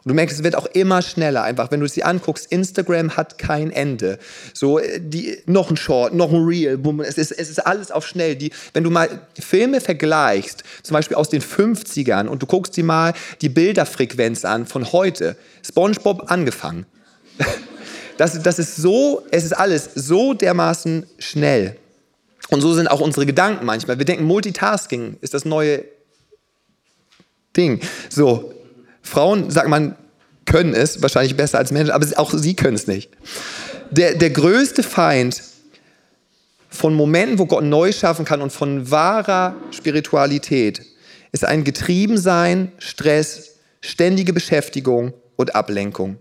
Und 0.05 0.09
du 0.09 0.13
merkst, 0.13 0.37
es 0.37 0.43
wird 0.43 0.55
auch 0.55 0.67
immer 0.67 1.01
schneller 1.01 1.41
einfach. 1.41 1.71
Wenn 1.71 1.79
du 1.79 1.87
dir 1.87 2.05
anguckst, 2.05 2.51
Instagram 2.51 3.17
hat 3.17 3.39
kein 3.39 3.71
Ende. 3.71 4.19
So, 4.53 4.77
äh, 4.77 5.01
die, 5.01 5.39
noch 5.47 5.71
ein 5.71 5.77
Short, 5.77 6.13
noch 6.13 6.31
ein 6.31 6.43
Reel, 6.45 6.79
es 7.01 7.17
ist, 7.17 7.31
es 7.31 7.49
ist 7.49 7.65
alles 7.65 7.89
auf 7.89 8.05
schnell. 8.05 8.35
Die, 8.35 8.51
wenn 8.73 8.83
du 8.83 8.91
mal 8.91 9.27
Filme 9.39 9.81
vergleichst, 9.81 10.63
zum 10.83 10.93
Beispiel 10.93 11.17
aus 11.17 11.29
den 11.29 11.41
50ern, 11.41 12.27
und 12.27 12.43
du 12.43 12.45
guckst 12.45 12.77
dir 12.77 12.83
mal 12.83 13.15
die 13.41 13.49
Bilderfrequenz 13.49 14.45
an 14.45 14.67
von 14.67 14.91
heute, 14.91 15.37
SpongeBob 15.63 16.31
angefangen. 16.31 16.85
Das, 18.17 18.41
das 18.41 18.59
ist 18.59 18.77
so, 18.77 19.25
es 19.29 19.43
ist 19.43 19.51
alles 19.51 19.89
so 19.93 20.33
dermaßen 20.33 21.05
schnell. 21.19 21.75
Und 22.49 22.61
so 22.61 22.73
sind 22.73 22.87
auch 22.87 23.01
unsere 23.01 23.25
Gedanken 23.25 23.65
manchmal. 23.65 23.97
Wir 23.97 24.05
denken, 24.05 24.23
Multitasking 24.23 25.17
ist 25.19 25.33
das 25.33 25.43
neue 25.43 25.83
Ding. 27.57 27.81
So, 28.07 28.54
Frauen, 29.05 29.51
sagt 29.51 29.69
man, 29.69 29.95
können 30.45 30.73
es 30.73 31.01
wahrscheinlich 31.01 31.37
besser 31.37 31.57
als 31.59 31.71
Männer, 31.71 31.93
aber 31.93 32.05
auch 32.17 32.33
sie 32.33 32.55
können 32.55 32.75
es 32.75 32.87
nicht. 32.87 33.11
Der, 33.91 34.15
der 34.15 34.31
größte 34.31 34.83
Feind 34.83 35.41
von 36.69 36.93
Momenten, 36.93 37.39
wo 37.39 37.45
Gott 37.45 37.63
neu 37.63 37.91
schaffen 37.91 38.25
kann 38.25 38.41
und 38.41 38.51
von 38.51 38.91
wahrer 38.91 39.55
Spiritualität 39.71 40.81
ist 41.31 41.45
ein 41.45 41.63
Getriebensein, 41.63 42.71
Stress, 42.79 43.55
ständige 43.81 44.33
Beschäftigung 44.33 45.13
und 45.35 45.55
Ablenkung. 45.55 46.17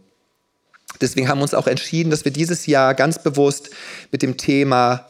Deswegen 1.01 1.29
haben 1.29 1.39
wir 1.39 1.45
uns 1.45 1.55
auch 1.55 1.67
entschieden, 1.67 2.11
dass 2.11 2.25
wir 2.25 2.33
dieses 2.33 2.67
Jahr 2.67 2.95
ganz 2.95 3.23
bewusst 3.23 3.71
mit 4.13 4.23
dem 4.23 4.37
Thema 4.37 5.09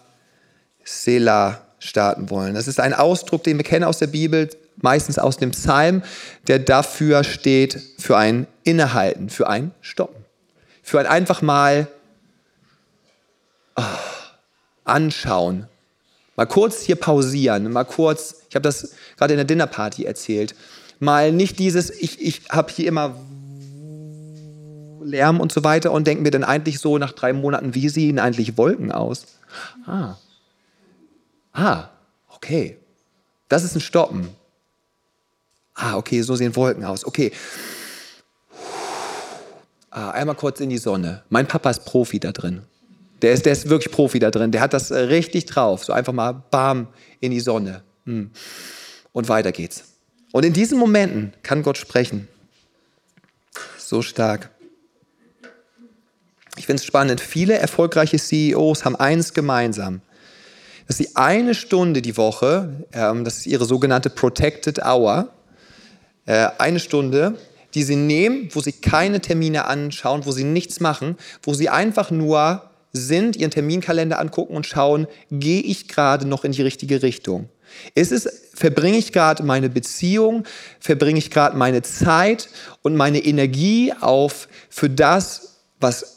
Selah 0.85 1.64
starten 1.85 2.31
wollen. 2.31 2.55
Das 2.55 2.69
ist 2.69 2.81
ein 2.81 2.95
Ausdruck, 2.95 3.45
den 3.45 3.57
wir 3.59 3.65
kennen 3.65 3.85
aus 3.85 3.99
der 3.99 4.07
Bibel 4.09 4.49
meistens 4.77 5.19
aus 5.19 5.37
dem 5.37 5.53
Psalm, 5.53 6.03
der 6.47 6.59
dafür 6.59 7.25
steht, 7.25 7.81
für 7.99 8.17
ein 8.17 8.47
Innehalten, 8.65 9.31
für 9.31 9.49
ein 9.49 9.73
Stoppen, 9.81 10.25
für 10.83 10.99
ein 10.99 11.07
einfach 11.07 11.43
mal 11.43 11.87
oh, 13.77 13.83
anschauen, 14.85 15.69
mal 16.37 16.47
kurz 16.47 16.83
hier 16.83 16.97
pausieren, 16.97 17.71
mal 17.73 17.85
kurz, 17.85 18.43
ich 18.49 18.57
habe 18.57 18.63
das 18.63 18.95
gerade 19.17 19.35
in 19.35 19.39
der 19.39 19.47
Dinnerparty 19.47 20.05
erzählt, 20.05 20.55
mal 20.99 21.33
nicht 21.33 21.59
dieses, 21.59 21.91
ich, 21.91 22.21
ich 22.21 22.43
habe 22.51 22.73
hier 22.73 22.89
immer 22.89 23.17
Lärm 25.03 25.41
und 25.41 25.53
so 25.53 25.65
weiter 25.65 25.93
und 25.93 26.07
denke 26.07 26.23
mir 26.23 26.31
dann 26.31 26.45
eigentlich 26.45 26.79
so 26.79 26.97
nach 26.97 27.13
drei 27.13 27.35
Monaten, 27.35 27.75
wie 27.75 27.91
sehen 27.91 28.19
eigentlich 28.19 28.57
Wolken 28.57 28.91
aus? 28.91 29.27
Ah, 29.87 30.15
ah, 31.55 31.89
okay, 32.29 32.77
das 33.49 33.65
ist 33.65 33.75
ein 33.75 33.81
Stoppen. 33.81 34.29
Ah, 35.75 35.97
okay, 35.97 36.23
so 36.23 36.37
sehen 36.37 36.55
Wolken 36.55 36.85
aus. 36.85 37.05
Okay. 37.05 37.33
Ah, 39.91 40.11
einmal 40.11 40.37
kurz 40.37 40.61
in 40.61 40.71
die 40.71 40.79
Sonne. 40.79 41.23
Mein 41.31 41.47
Papa 41.47 41.71
ist 41.71 41.85
Profi 41.85 42.21
da 42.21 42.33
drin. 42.33 42.63
Der 43.23 43.33
ist, 43.33 43.47
der 43.47 43.53
ist 43.53 43.69
wirklich 43.69 43.93
Profi 43.93 44.19
da 44.19 44.31
drin. 44.31 44.51
Der 44.51 44.61
hat 44.61 44.73
das 44.73 44.91
äh, 44.91 44.99
richtig 44.99 45.47
drauf. 45.47 45.85
So 45.85 45.93
einfach 45.93 46.13
mal 46.13 46.33
bam 46.33 46.89
in 47.21 47.31
die 47.31 47.41
Sonne. 47.41 47.83
Hm. 48.05 48.31
Und 49.13 49.29
weiter 49.29 49.53
geht's. 49.53 49.85
Und 50.33 50.45
in 50.45 50.53
diesen 50.53 50.79
Momenten 50.79 51.33
kann 51.43 51.63
Gott 51.63 51.79
sprechen. 51.79 52.29
So 53.79 54.03
stark. 54.03 54.51
Ich 56.57 56.67
finde 56.67 56.81
es 56.81 56.85
spannend. 56.85 57.21
Viele 57.21 57.55
erfolgreiche 57.55 58.19
CEOs 58.19 58.85
haben 58.85 58.97
eins 58.97 59.33
gemeinsam. 59.33 60.03
Dass 60.87 60.99
sie 60.99 61.15
eine 61.15 61.55
Stunde 61.55 62.03
die 62.03 62.17
Woche, 62.17 62.87
ähm, 62.93 63.25
das 63.25 63.39
ist 63.39 63.47
ihre 63.47 63.65
sogenannte 63.65 64.11
Protected 64.11 64.85
Hour, 64.85 65.29
äh, 66.27 66.49
eine 66.59 66.79
Stunde, 66.79 67.39
die 67.75 67.83
sie 67.83 67.97
nehmen, 67.97 68.49
wo 68.53 68.61
sie 68.61 68.73
keine 68.73 69.21
Termine 69.21 69.67
anschauen, 69.67 70.27
wo 70.27 70.33
sie 70.33 70.45
nichts 70.45 70.81
machen, 70.81 71.17
wo 71.43 71.55
sie 71.55 71.69
einfach 71.69 72.11
nur 72.11 72.71
sind, 72.93 73.37
ihren 73.37 73.51
Terminkalender 73.51 74.21
angucken 74.21 74.55
und 74.55 74.67
schauen, 74.67 75.09
gehe 75.31 75.61
ich 75.61 75.89
gerade 75.89 76.27
noch 76.27 76.45
in 76.45 76.53
die 76.53 76.63
richtige 76.63 77.03
Richtung? 77.03 77.49
Ist 77.97 78.13
es, 78.13 78.29
verbringe 78.55 78.99
ich 78.99 79.13
gerade 79.13 79.43
meine 79.43 79.69
Beziehung, 79.69 80.45
verbringe 80.79 81.19
ich 81.19 81.31
gerade 81.31 81.57
meine 81.57 81.83
Zeit 81.83 82.49
und 82.83 82.95
meine 82.95 83.19
Energie 83.19 83.93
auf 84.01 84.49
für 84.71 84.89
das, 84.89 85.57
was 85.81 86.14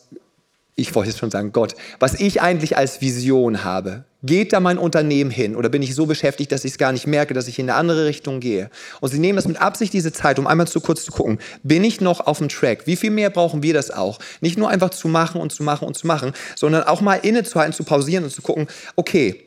ich 0.80 0.94
wollte 0.94 1.10
jetzt 1.10 1.20
schon 1.20 1.32
sagen 1.32 1.52
Gott, 1.52 1.76
was 2.00 2.14
ich 2.14 2.42
eigentlich 2.42 2.78
als 2.78 3.02
Vision 3.02 3.64
habe. 3.64 4.06
Geht 4.24 4.54
da 4.54 4.60
mein 4.60 4.78
Unternehmen 4.78 5.32
hin 5.32 5.56
oder 5.56 5.70
bin 5.70 5.82
ich 5.82 5.96
so 5.96 6.06
beschäftigt, 6.06 6.52
dass 6.52 6.66
ich 6.66 6.74
es 6.74 6.78
gar 6.78 6.92
nicht 6.92 7.08
merke, 7.08 7.34
dass 7.34 7.48
ich 7.48 7.58
in 7.58 7.70
eine 7.70 7.78
andere 7.78 8.06
Richtung 8.06 8.40
gehe? 8.40 8.70
Und 9.02 9.10
sie 9.10 9.20
nehmen 9.20 9.38
das 9.38 9.48
mit 9.48 9.60
Absicht 9.60 9.92
diese 9.94 10.14
Zeit, 10.14 10.38
um 10.38 10.46
einmal 10.46 10.68
zu 10.68 10.80
kurz 10.80 11.04
zu 11.04 11.12
gucken, 11.12 11.40
bin 11.64 11.84
ich 11.84 12.00
noch 12.00 12.22
auf 12.22 12.38
dem 12.38 12.50
Track? 12.50 12.86
Wie 12.86 12.96
viel 12.96 13.10
mehr 13.10 13.32
brauchen 13.32 13.64
wir 13.64 13.74
das 13.74 13.90
auch? 13.90 14.20
Nicht 14.40 14.58
nur 14.58 14.70
einfach 14.70 14.92
zu 14.92 15.08
machen 15.08 15.42
und 15.42 15.52
zu 15.52 15.64
machen 15.64 15.88
und 15.88 15.98
zu 15.98 16.06
machen, 16.06 16.34
sondern 16.56 16.84
auch 16.84 17.02
mal 17.02 17.16
innezuhalten, 17.16 17.74
zu 17.74 17.84
pausieren 17.84 18.24
und 18.24 18.30
zu 18.30 18.44
gucken, 18.44 18.68
okay, 18.96 19.47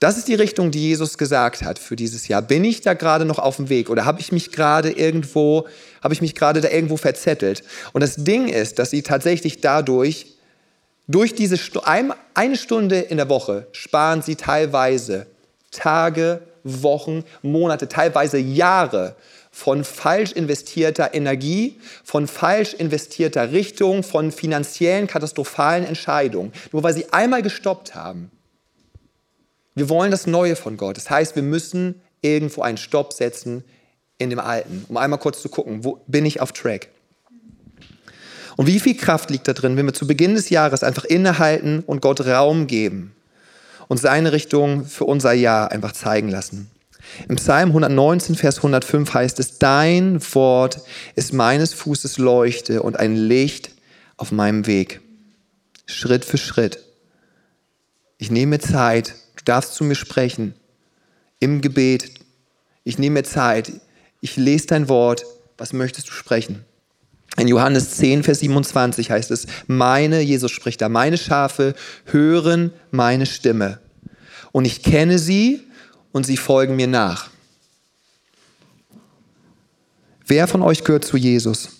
das 0.00 0.16
ist 0.16 0.28
die 0.28 0.34
Richtung, 0.34 0.70
die 0.70 0.80
Jesus 0.80 1.18
gesagt 1.18 1.62
hat 1.62 1.78
für 1.78 1.94
dieses 1.94 2.26
Jahr. 2.26 2.40
Bin 2.40 2.64
ich 2.64 2.80
da 2.80 2.94
gerade 2.94 3.26
noch 3.26 3.38
auf 3.38 3.56
dem 3.56 3.68
Weg 3.68 3.90
oder 3.90 4.06
habe 4.06 4.18
ich 4.18 4.32
mich 4.32 4.50
gerade 4.50 4.90
irgendwo, 4.90 5.68
habe 6.02 6.14
ich 6.14 6.22
mich 6.22 6.34
gerade 6.34 6.62
da 6.62 6.70
irgendwo 6.70 6.96
verzettelt? 6.96 7.62
Und 7.92 8.00
das 8.00 8.16
Ding 8.16 8.48
ist, 8.48 8.78
dass 8.78 8.90
sie 8.90 9.02
tatsächlich 9.02 9.60
dadurch 9.60 10.26
durch 11.06 11.34
diese 11.34 11.58
eine 12.34 12.56
Stunde 12.56 13.00
in 13.00 13.18
der 13.18 13.28
Woche 13.28 13.66
sparen 13.72 14.22
sie 14.22 14.36
teilweise 14.36 15.26
Tage, 15.70 16.40
Wochen, 16.64 17.24
Monate, 17.42 17.88
teilweise 17.88 18.38
Jahre 18.38 19.16
von 19.50 19.84
falsch 19.84 20.32
investierter 20.32 21.12
Energie, 21.12 21.78
von 22.04 22.26
falsch 22.26 22.72
investierter 22.72 23.52
Richtung, 23.52 24.02
von 24.02 24.32
finanziellen 24.32 25.08
katastrophalen 25.08 25.84
Entscheidungen, 25.84 26.52
nur 26.72 26.82
weil 26.82 26.94
sie 26.94 27.12
einmal 27.12 27.42
gestoppt 27.42 27.94
haben. 27.94 28.30
Wir 29.80 29.88
wollen 29.88 30.10
das 30.10 30.26
Neue 30.26 30.56
von 30.56 30.76
Gott. 30.76 30.98
Das 30.98 31.08
heißt, 31.08 31.36
wir 31.36 31.42
müssen 31.42 32.02
irgendwo 32.20 32.60
einen 32.60 32.76
Stopp 32.76 33.14
setzen 33.14 33.64
in 34.18 34.28
dem 34.28 34.38
Alten, 34.38 34.84
um 34.90 34.98
einmal 34.98 35.18
kurz 35.18 35.40
zu 35.40 35.48
gucken, 35.48 35.84
wo 35.84 36.02
bin 36.06 36.26
ich 36.26 36.42
auf 36.42 36.52
Track. 36.52 36.88
Und 38.58 38.66
wie 38.66 38.78
viel 38.78 38.94
Kraft 38.94 39.30
liegt 39.30 39.48
da 39.48 39.54
drin, 39.54 39.78
wenn 39.78 39.86
wir 39.86 39.94
zu 39.94 40.06
Beginn 40.06 40.34
des 40.34 40.50
Jahres 40.50 40.82
einfach 40.82 41.04
innehalten 41.04 41.82
und 41.86 42.02
Gott 42.02 42.20
Raum 42.20 42.66
geben 42.66 43.16
und 43.88 43.96
seine 43.96 44.32
Richtung 44.32 44.84
für 44.84 45.04
unser 45.04 45.32
Jahr 45.32 45.72
einfach 45.72 45.92
zeigen 45.92 46.28
lassen. 46.28 46.70
Im 47.30 47.36
Psalm 47.36 47.70
119, 47.70 48.34
Vers 48.34 48.58
105 48.58 49.14
heißt 49.14 49.40
es, 49.40 49.58
Dein 49.58 50.20
Wort 50.34 50.82
ist 51.14 51.32
meines 51.32 51.72
Fußes 51.72 52.18
Leuchte 52.18 52.82
und 52.82 52.98
ein 52.98 53.16
Licht 53.16 53.70
auf 54.18 54.30
meinem 54.30 54.66
Weg. 54.66 55.00
Schritt 55.86 56.26
für 56.26 56.36
Schritt. 56.36 56.80
Ich 58.18 58.30
nehme 58.30 58.58
Zeit, 58.58 59.14
darfst 59.50 59.74
zu 59.74 59.84
mir 59.84 59.96
sprechen, 59.96 60.54
im 61.40 61.60
Gebet. 61.60 62.12
Ich 62.84 62.98
nehme 62.98 63.24
Zeit, 63.24 63.72
ich 64.20 64.36
lese 64.36 64.68
dein 64.68 64.88
Wort, 64.88 65.24
was 65.58 65.72
möchtest 65.72 66.08
du 66.08 66.12
sprechen? 66.12 66.64
In 67.36 67.48
Johannes 67.48 67.90
10, 67.96 68.22
Vers 68.22 68.40
27 68.40 69.10
heißt 69.10 69.30
es, 69.30 69.46
meine, 69.66 70.20
Jesus 70.20 70.52
spricht 70.52 70.80
da, 70.80 70.88
meine 70.88 71.18
Schafe 71.18 71.74
hören 72.04 72.72
meine 72.90 73.26
Stimme. 73.26 73.80
Und 74.52 74.64
ich 74.64 74.82
kenne 74.82 75.18
sie 75.18 75.62
und 76.12 76.26
sie 76.26 76.36
folgen 76.36 76.76
mir 76.76 76.88
nach. 76.88 77.30
Wer 80.26 80.46
von 80.46 80.62
euch 80.62 80.84
gehört 80.84 81.04
zu 81.04 81.16
Jesus? 81.16 81.79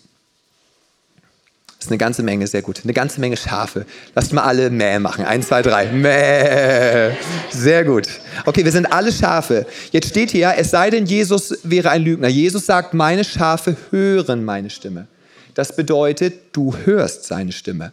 Das 1.81 1.87
ist 1.87 1.93
eine 1.93 1.99
ganze 1.99 2.23
Menge, 2.23 2.47
sehr 2.47 2.61
gut. 2.61 2.83
Eine 2.85 2.93
ganze 2.93 3.21
Menge 3.21 3.39
Schafe. 3.39 3.87
Lasst 4.15 4.35
mal 4.35 4.43
alle 4.43 4.69
Mäh 4.69 4.99
machen. 4.99 5.25
Eins, 5.25 5.49
zwei, 5.49 5.63
drei. 5.63 5.91
Mäh. 5.91 7.17
Sehr 7.51 7.85
gut. 7.85 8.07
Okay, 8.45 8.67
wir 8.67 8.71
sind 8.71 8.85
alle 8.93 9.11
Schafe. 9.11 9.65
Jetzt 9.91 10.11
steht 10.11 10.31
hier, 10.31 10.53
es 10.59 10.71
sei 10.71 10.91
denn, 10.91 11.07
Jesus 11.07 11.59
wäre 11.63 11.89
ein 11.89 12.03
Lügner. 12.03 12.29
Jesus 12.29 12.67
sagt, 12.67 12.93
meine 12.93 13.25
Schafe 13.25 13.79
hören 13.89 14.45
meine 14.45 14.69
Stimme. 14.69 15.07
Das 15.55 15.75
bedeutet, 15.75 16.35
du 16.53 16.77
hörst 16.85 17.25
seine 17.25 17.51
Stimme. 17.51 17.93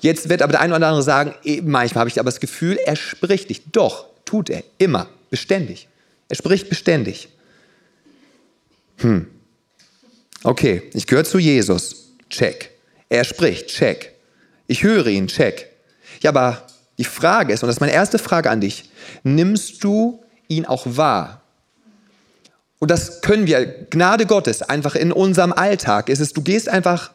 Jetzt 0.00 0.28
wird 0.28 0.42
aber 0.42 0.54
der 0.54 0.60
eine 0.62 0.74
oder 0.74 0.88
andere 0.88 1.04
sagen, 1.04 1.32
eh, 1.44 1.60
manchmal 1.62 2.00
habe 2.00 2.10
ich 2.10 2.18
aber 2.18 2.30
das 2.30 2.40
Gefühl, 2.40 2.76
er 2.86 2.96
spricht 2.96 3.50
nicht. 3.50 3.66
Doch, 3.70 4.06
tut 4.24 4.50
er. 4.50 4.64
Immer. 4.78 5.06
Beständig. 5.30 5.86
Er 6.28 6.34
spricht 6.34 6.68
beständig. 6.68 7.28
Hm. 8.96 9.28
Okay, 10.42 10.82
ich 10.92 11.06
gehöre 11.06 11.24
zu 11.24 11.38
Jesus. 11.38 12.08
Check. 12.30 12.75
Er 13.08 13.24
spricht, 13.24 13.68
check. 13.68 14.14
Ich 14.66 14.82
höre 14.82 15.06
ihn, 15.06 15.28
check. 15.28 15.70
Ja, 16.20 16.30
aber 16.30 16.62
die 16.98 17.04
Frage 17.04 17.52
ist, 17.52 17.62
und 17.62 17.68
das 17.68 17.76
ist 17.76 17.80
meine 17.80 17.92
erste 17.92 18.18
Frage 18.18 18.50
an 18.50 18.60
dich, 18.60 18.90
nimmst 19.22 19.84
du 19.84 20.22
ihn 20.48 20.64
auch 20.64 20.84
wahr? 20.86 21.42
Und 22.78 22.90
das 22.90 23.20
können 23.22 23.46
wir, 23.46 23.66
Gnade 23.90 24.26
Gottes, 24.26 24.62
einfach 24.62 24.94
in 24.94 25.12
unserem 25.12 25.52
Alltag 25.52 26.08
ist 26.08 26.20
es, 26.20 26.32
du 26.32 26.42
gehst 26.42 26.68
einfach 26.68 27.10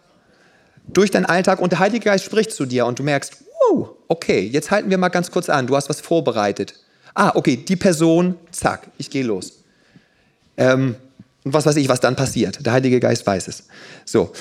durch 0.87 1.11
deinen 1.11 1.25
Alltag 1.25 1.59
und 1.59 1.71
der 1.71 1.79
Heilige 1.79 2.05
Geist 2.05 2.25
spricht 2.25 2.51
zu 2.51 2.65
dir 2.65 2.85
und 2.85 2.99
du 2.99 3.03
merkst, 3.03 3.43
wow, 3.69 3.89
okay, 4.07 4.39
jetzt 4.41 4.71
halten 4.71 4.89
wir 4.89 4.97
mal 4.97 5.09
ganz 5.09 5.29
kurz 5.31 5.49
an, 5.49 5.67
du 5.67 5.75
hast 5.75 5.89
was 5.89 6.01
vorbereitet. 6.01 6.75
Ah, 7.13 7.31
okay, 7.35 7.57
die 7.57 7.75
Person, 7.75 8.37
zack, 8.51 8.87
ich 8.97 9.09
gehe 9.09 9.23
los. 9.23 9.63
Ähm, 10.57 10.95
und 11.43 11.53
was 11.53 11.65
weiß 11.65 11.75
ich, 11.75 11.89
was 11.89 11.99
dann 11.99 12.15
passiert. 12.15 12.65
Der 12.65 12.73
Heilige 12.73 12.99
Geist 12.99 13.25
weiß 13.25 13.47
es. 13.47 13.67
So, 14.05 14.31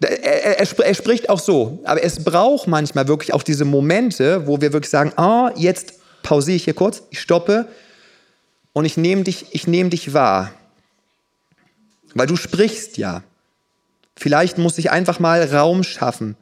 er, 0.00 0.58
er, 0.58 0.78
er, 0.78 0.94
spricht 0.94 1.28
auch 1.28 1.38
so, 1.38 1.80
aber 1.84 2.02
es 2.02 2.24
braucht 2.24 2.66
manchmal 2.66 3.06
wirklich 3.06 3.34
auch 3.34 3.42
diese 3.42 3.66
Momente, 3.66 4.46
wo 4.46 4.60
wir 4.60 4.72
wirklich 4.72 4.90
sagen, 4.90 5.12
ah, 5.16 5.52
jetzt 5.56 5.94
pausiere 6.22 6.56
ich 6.56 6.64
hier 6.64 6.74
kurz, 6.74 7.02
ich 7.10 7.20
stoppe 7.20 7.68
und 8.72 8.86
ich 8.86 8.96
nehme 8.96 9.24
dich, 9.24 9.46
ich 9.52 9.66
nehme 9.66 9.90
dich 9.90 10.14
wahr. 10.14 10.52
Weil 12.14 12.26
du 12.26 12.36
sprichst 12.36 12.96
ja. 12.96 13.22
Vielleicht 14.16 14.58
muss 14.58 14.78
ich 14.78 14.90
einfach 14.90 15.18
mal 15.18 15.42
Raum 15.44 15.82
schaffen. 15.82 16.36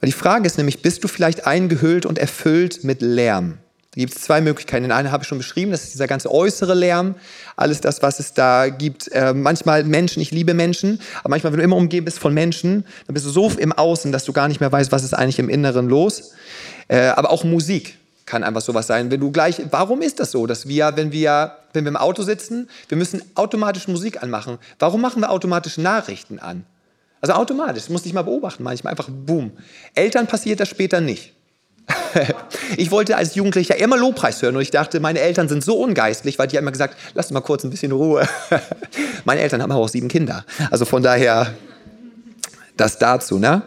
Weil 0.00 0.08
die 0.08 0.12
Frage 0.12 0.46
ist 0.46 0.56
nämlich, 0.56 0.82
bist 0.82 1.04
du 1.04 1.08
vielleicht 1.08 1.46
eingehüllt 1.46 2.06
und 2.06 2.18
erfüllt 2.18 2.84
mit 2.84 3.02
Lärm? 3.02 3.58
Da 3.96 4.00
gibt 4.00 4.14
es 4.14 4.22
zwei 4.22 4.42
Möglichkeiten. 4.42 4.82
Den 4.82 4.92
einen 4.92 5.10
habe 5.10 5.22
ich 5.22 5.28
schon 5.28 5.38
beschrieben, 5.38 5.70
das 5.70 5.84
ist 5.84 5.94
dieser 5.94 6.06
ganze 6.06 6.30
äußere 6.30 6.74
Lärm, 6.74 7.14
alles 7.56 7.80
das, 7.80 8.02
was 8.02 8.20
es 8.20 8.34
da 8.34 8.68
gibt. 8.68 9.10
Äh, 9.10 9.32
manchmal 9.32 9.84
Menschen, 9.84 10.20
ich 10.20 10.30
liebe 10.32 10.52
Menschen, 10.52 11.00
aber 11.20 11.30
manchmal, 11.30 11.52
wenn 11.54 11.60
du 11.60 11.64
immer 11.64 11.76
umgeben 11.76 12.04
bist 12.04 12.18
von 12.18 12.34
Menschen, 12.34 12.84
dann 13.06 13.14
bist 13.14 13.24
du 13.24 13.30
so 13.30 13.50
im 13.50 13.72
Außen, 13.72 14.12
dass 14.12 14.24
du 14.24 14.34
gar 14.34 14.48
nicht 14.48 14.60
mehr 14.60 14.70
weißt, 14.70 14.92
was 14.92 15.02
ist 15.02 15.14
eigentlich 15.14 15.38
im 15.38 15.48
Inneren 15.48 15.88
los. 15.88 16.32
Äh, 16.88 17.06
aber 17.06 17.30
auch 17.30 17.42
Musik 17.42 17.96
kann 18.26 18.44
einfach 18.44 18.60
sowas 18.60 18.86
sein. 18.86 19.10
Wenn 19.10 19.20
du 19.20 19.30
gleich, 19.30 19.62
warum 19.70 20.02
ist 20.02 20.20
das 20.20 20.30
so, 20.30 20.46
dass 20.46 20.68
wir, 20.68 20.92
wenn 20.96 21.10
wir, 21.10 21.56
wenn 21.72 21.84
wir 21.84 21.88
im 21.88 21.96
Auto 21.96 22.22
sitzen, 22.22 22.68
wir 22.88 22.98
müssen 22.98 23.22
automatisch 23.34 23.88
Musik 23.88 24.22
anmachen. 24.22 24.58
Warum 24.78 25.00
machen 25.00 25.22
wir 25.22 25.30
automatisch 25.30 25.78
Nachrichten 25.78 26.38
an? 26.38 26.66
Also 27.22 27.32
automatisch, 27.32 27.84
das 27.84 27.88
muss 27.88 28.04
ich 28.04 28.12
mal 28.12 28.22
beobachten, 28.22 28.62
manchmal 28.62 28.90
einfach 28.90 29.08
boom. 29.08 29.52
Eltern 29.94 30.26
passiert 30.26 30.60
das 30.60 30.68
später 30.68 31.00
nicht. 31.00 31.32
ich 32.76 32.90
wollte 32.90 33.16
als 33.16 33.34
Jugendlicher 33.34 33.76
immer 33.76 33.96
Lobpreis 33.96 34.42
hören 34.42 34.56
und 34.56 34.62
ich 34.62 34.70
dachte, 34.70 35.00
meine 35.00 35.20
Eltern 35.20 35.48
sind 35.48 35.64
so 35.64 35.78
ungeistlich, 35.78 36.38
weil 36.38 36.48
die 36.48 36.56
haben 36.56 36.64
immer 36.64 36.72
gesagt, 36.72 36.96
lass 37.14 37.30
mal 37.30 37.40
kurz 37.40 37.64
ein 37.64 37.70
bisschen 37.70 37.92
Ruhe. 37.92 38.28
meine 39.24 39.40
Eltern 39.40 39.62
haben 39.62 39.72
auch 39.72 39.88
sieben 39.88 40.08
Kinder. 40.08 40.44
Also 40.70 40.84
von 40.84 41.02
daher, 41.02 41.54
das 42.76 42.98
dazu. 42.98 43.38
Ne? 43.38 43.62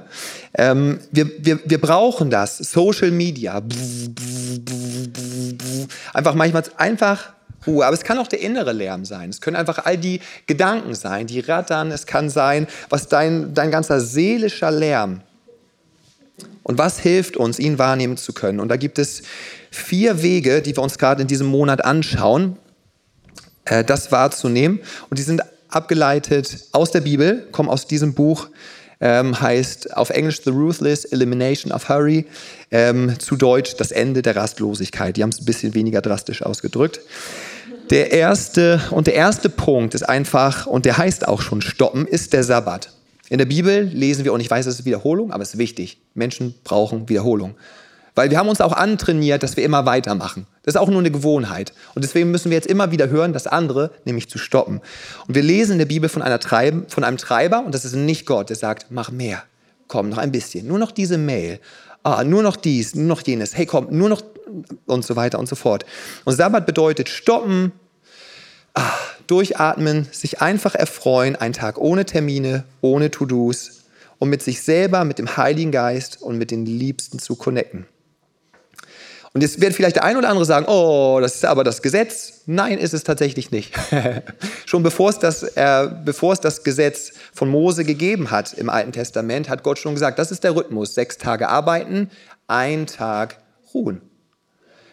Ähm, 0.53 0.99
wir, 1.11 1.29
wir, 1.39 1.59
wir 1.65 1.81
brauchen 1.81 2.29
das. 2.29 2.57
Social 2.57 3.11
Media. 3.11 3.61
Einfach 6.13 6.35
manchmal 6.35 6.63
einfach 6.77 7.29
Ruhe. 7.65 7.85
Aber 7.85 7.95
es 7.95 8.03
kann 8.03 8.17
auch 8.19 8.27
der 8.27 8.41
innere 8.41 8.73
Lärm 8.73 9.05
sein. 9.05 9.29
Es 9.29 9.41
können 9.41 9.55
einfach 9.55 9.85
all 9.85 9.97
die 9.97 10.21
Gedanken 10.45 10.95
sein, 10.95 11.27
die 11.27 11.39
rattern. 11.39 11.91
Es 11.91 12.05
kann 12.05 12.29
sein, 12.29 12.67
was 12.89 13.07
dein, 13.07 13.53
dein 13.53 13.71
ganzer 13.71 13.99
seelischer 13.99 14.71
Lärm 14.71 15.21
und 16.63 16.77
was 16.77 16.99
hilft 16.99 17.37
uns, 17.37 17.59
ihn 17.59 17.77
wahrnehmen 17.79 18.17
zu 18.17 18.33
können? 18.33 18.59
Und 18.59 18.69
da 18.69 18.77
gibt 18.77 18.99
es 18.99 19.23
vier 19.71 20.21
Wege, 20.21 20.61
die 20.61 20.75
wir 20.75 20.83
uns 20.83 20.97
gerade 20.97 21.21
in 21.21 21.27
diesem 21.27 21.47
Monat 21.47 21.83
anschauen, 21.83 22.57
äh, 23.65 23.83
das 23.83 24.11
wahrzunehmen. 24.11 24.79
Und 25.09 25.19
die 25.19 25.23
sind 25.23 25.41
abgeleitet 25.69 26.65
aus 26.71 26.91
der 26.91 27.01
Bibel, 27.01 27.47
kommen 27.51 27.69
aus 27.69 27.87
diesem 27.87 28.13
Buch, 28.13 28.49
ähm, 29.01 29.39
heißt 29.39 29.95
auf 29.95 30.09
Englisch 30.09 30.41
The 30.43 30.49
Ruthless 30.49 31.05
Elimination 31.05 31.71
of 31.71 31.87
Hurry, 31.87 32.25
ähm, 32.71 33.17
zu 33.19 33.35
Deutsch 33.35 33.75
das 33.77 33.91
Ende 33.91 34.21
der 34.21 34.35
Rastlosigkeit. 34.35 35.15
Die 35.15 35.23
haben 35.23 35.29
es 35.29 35.39
ein 35.39 35.45
bisschen 35.45 35.73
weniger 35.73 36.01
drastisch 36.01 36.43
ausgedrückt. 36.43 36.99
Der 37.89 38.11
erste 38.11 38.81
und 38.91 39.07
der 39.07 39.15
erste 39.15 39.49
Punkt 39.49 39.95
ist 39.95 40.03
einfach, 40.03 40.67
und 40.67 40.85
der 40.85 40.97
heißt 40.97 41.27
auch 41.27 41.41
schon 41.41 41.61
stoppen, 41.61 42.05
ist 42.05 42.33
der 42.33 42.43
Sabbat. 42.43 42.91
In 43.29 43.37
der 43.37 43.45
Bibel 43.45 43.83
lesen 43.83 44.25
wir, 44.25 44.33
und 44.33 44.39
ich 44.39 44.49
weiß, 44.49 44.65
es 44.65 44.79
ist 44.79 44.85
Wiederholung, 44.85 45.31
aber 45.31 45.43
es 45.43 45.53
ist 45.53 45.59
wichtig. 45.59 46.01
Menschen 46.13 46.55
brauchen 46.63 47.07
Wiederholung. 47.09 47.55
Weil 48.15 48.31
wir 48.31 48.37
haben 48.37 48.49
uns 48.49 48.59
auch 48.59 48.73
antrainiert, 48.73 49.43
dass 49.43 49.55
wir 49.55 49.63
immer 49.63 49.85
weitermachen. 49.85 50.47
Das 50.63 50.75
ist 50.75 50.81
auch 50.81 50.89
nur 50.89 50.99
eine 50.99 51.11
Gewohnheit. 51.11 51.73
Und 51.95 52.03
deswegen 52.03 52.31
müssen 52.31 52.49
wir 52.49 52.57
jetzt 52.57 52.67
immer 52.67 52.91
wieder 52.91 53.09
hören, 53.09 53.31
das 53.31 53.47
andere, 53.47 53.91
nämlich 54.03 54.29
zu 54.29 54.37
stoppen. 54.37 54.81
Und 55.27 55.35
wir 55.35 55.43
lesen 55.43 55.73
in 55.73 55.77
der 55.77 55.85
Bibel 55.85 56.09
von, 56.09 56.23
Treiben, 56.39 56.85
von 56.89 57.03
einem 57.03 57.17
Treiber, 57.17 57.63
und 57.65 57.73
das 57.73 57.85
ist 57.85 57.95
nicht 57.95 58.25
Gott, 58.25 58.49
der 58.49 58.57
sagt, 58.57 58.87
mach 58.89 59.11
mehr. 59.11 59.43
Komm, 59.87 60.09
noch 60.09 60.17
ein 60.17 60.31
bisschen. 60.31 60.67
Nur 60.67 60.79
noch 60.79 60.91
diese 60.91 61.17
Mail. 61.17 61.59
Ah, 62.03 62.23
nur 62.23 62.43
noch 62.43 62.55
dies, 62.55 62.95
nur 62.95 63.05
noch 63.05 63.21
jenes. 63.25 63.55
Hey, 63.55 63.65
komm, 63.65 63.87
nur 63.89 64.09
noch 64.09 64.21
und 64.85 65.05
so 65.05 65.15
weiter 65.15 65.39
und 65.39 65.47
so 65.47 65.55
fort. 65.55 65.85
Und 66.25 66.33
Sabbat 66.35 66.65
bedeutet 66.65 67.09
stoppen, 67.09 67.71
durchatmen, 69.27 70.07
sich 70.11 70.41
einfach 70.41 70.75
erfreuen, 70.75 71.35
einen 71.35 71.53
Tag 71.53 71.77
ohne 71.77 72.05
Termine, 72.05 72.63
ohne 72.81 73.11
To-Dos 73.11 73.81
und 74.17 74.29
mit 74.29 74.41
sich 74.43 74.61
selber, 74.61 75.03
mit 75.05 75.19
dem 75.19 75.37
Heiligen 75.37 75.71
Geist 75.71 76.21
und 76.21 76.37
mit 76.37 76.51
den 76.51 76.65
Liebsten 76.65 77.19
zu 77.19 77.35
connecten. 77.35 77.85
Und 79.31 79.41
jetzt 79.41 79.61
wird 79.61 79.73
vielleicht 79.73 79.95
der 79.95 80.03
ein 80.03 80.17
oder 80.17 80.29
andere 80.29 80.45
sagen, 80.45 80.65
oh, 80.67 81.19
das 81.21 81.35
ist 81.35 81.45
aber 81.45 81.63
das 81.63 81.83
Gesetz. 81.83 82.41
Nein, 82.47 82.79
ist 82.79 82.93
es 82.93 83.03
tatsächlich 83.03 83.51
nicht. 83.51 83.73
schon 84.65 84.81
bevor 84.81 85.11
es, 85.11 85.19
das, 85.19 85.43
äh, 85.43 85.87
bevor 86.03 86.33
es 86.33 86.39
das 86.39 86.63
Gesetz 86.63 87.11
von 87.33 87.47
Mose 87.47 87.85
gegeben 87.85 88.31
hat 88.31 88.53
im 88.53 88.69
Alten 88.69 88.91
Testament, 88.91 89.47
hat 89.47 89.61
Gott 89.61 89.77
schon 89.77 89.93
gesagt, 89.93 90.17
das 90.17 90.31
ist 90.31 90.43
der 90.43 90.55
Rhythmus. 90.55 90.95
Sechs 90.95 91.19
Tage 91.19 91.47
arbeiten, 91.47 92.09
ein 92.47 92.87
Tag 92.87 93.37
ruhen. 93.73 94.01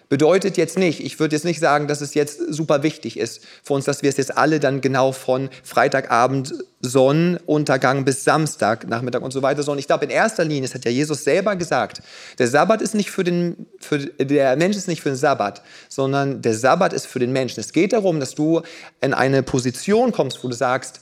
Bedeutet 0.08 0.56
jetzt 0.56 0.78
nicht, 0.78 1.00
ich 1.00 1.18
würde 1.18 1.34
jetzt 1.34 1.44
nicht 1.44 1.58
sagen, 1.58 1.88
dass 1.88 2.00
es 2.00 2.14
jetzt 2.14 2.38
super 2.54 2.84
wichtig 2.84 3.18
ist 3.18 3.40
für 3.64 3.74
uns, 3.74 3.86
dass 3.86 4.02
wir 4.02 4.10
es 4.10 4.16
jetzt 4.16 4.36
alle 4.36 4.60
dann 4.60 4.80
genau 4.80 5.10
von 5.10 5.48
Freitagabend, 5.64 6.54
Sonnenuntergang 6.80 8.04
bis 8.04 8.22
Samstag, 8.22 8.88
Nachmittag 8.88 9.22
und 9.22 9.32
so 9.32 9.42
weiter, 9.42 9.64
sondern 9.64 9.80
ich 9.80 9.88
glaube 9.88 10.04
in 10.04 10.12
erster 10.12 10.44
Linie, 10.44 10.62
das 10.62 10.74
hat 10.74 10.84
ja 10.84 10.92
Jesus 10.92 11.24
selber 11.24 11.56
gesagt, 11.56 12.02
der 12.38 12.46
Sabbat 12.46 12.82
ist 12.82 12.94
nicht 12.94 13.10
für 13.10 13.24
den, 13.24 13.66
für, 13.80 13.98
der 13.98 14.54
Mensch 14.54 14.76
ist 14.76 14.86
nicht 14.86 15.02
für 15.02 15.08
den 15.08 15.16
Sabbat, 15.16 15.62
sondern 15.88 16.40
der 16.40 16.54
Sabbat 16.54 16.92
ist 16.92 17.06
für 17.06 17.18
den 17.18 17.32
Menschen. 17.32 17.58
Es 17.58 17.72
geht 17.72 17.92
darum, 17.92 18.20
dass 18.20 18.36
du 18.36 18.62
in 19.00 19.12
eine 19.12 19.42
Position 19.42 20.12
kommst, 20.12 20.44
wo 20.44 20.48
du 20.48 20.54
sagst, 20.54 21.00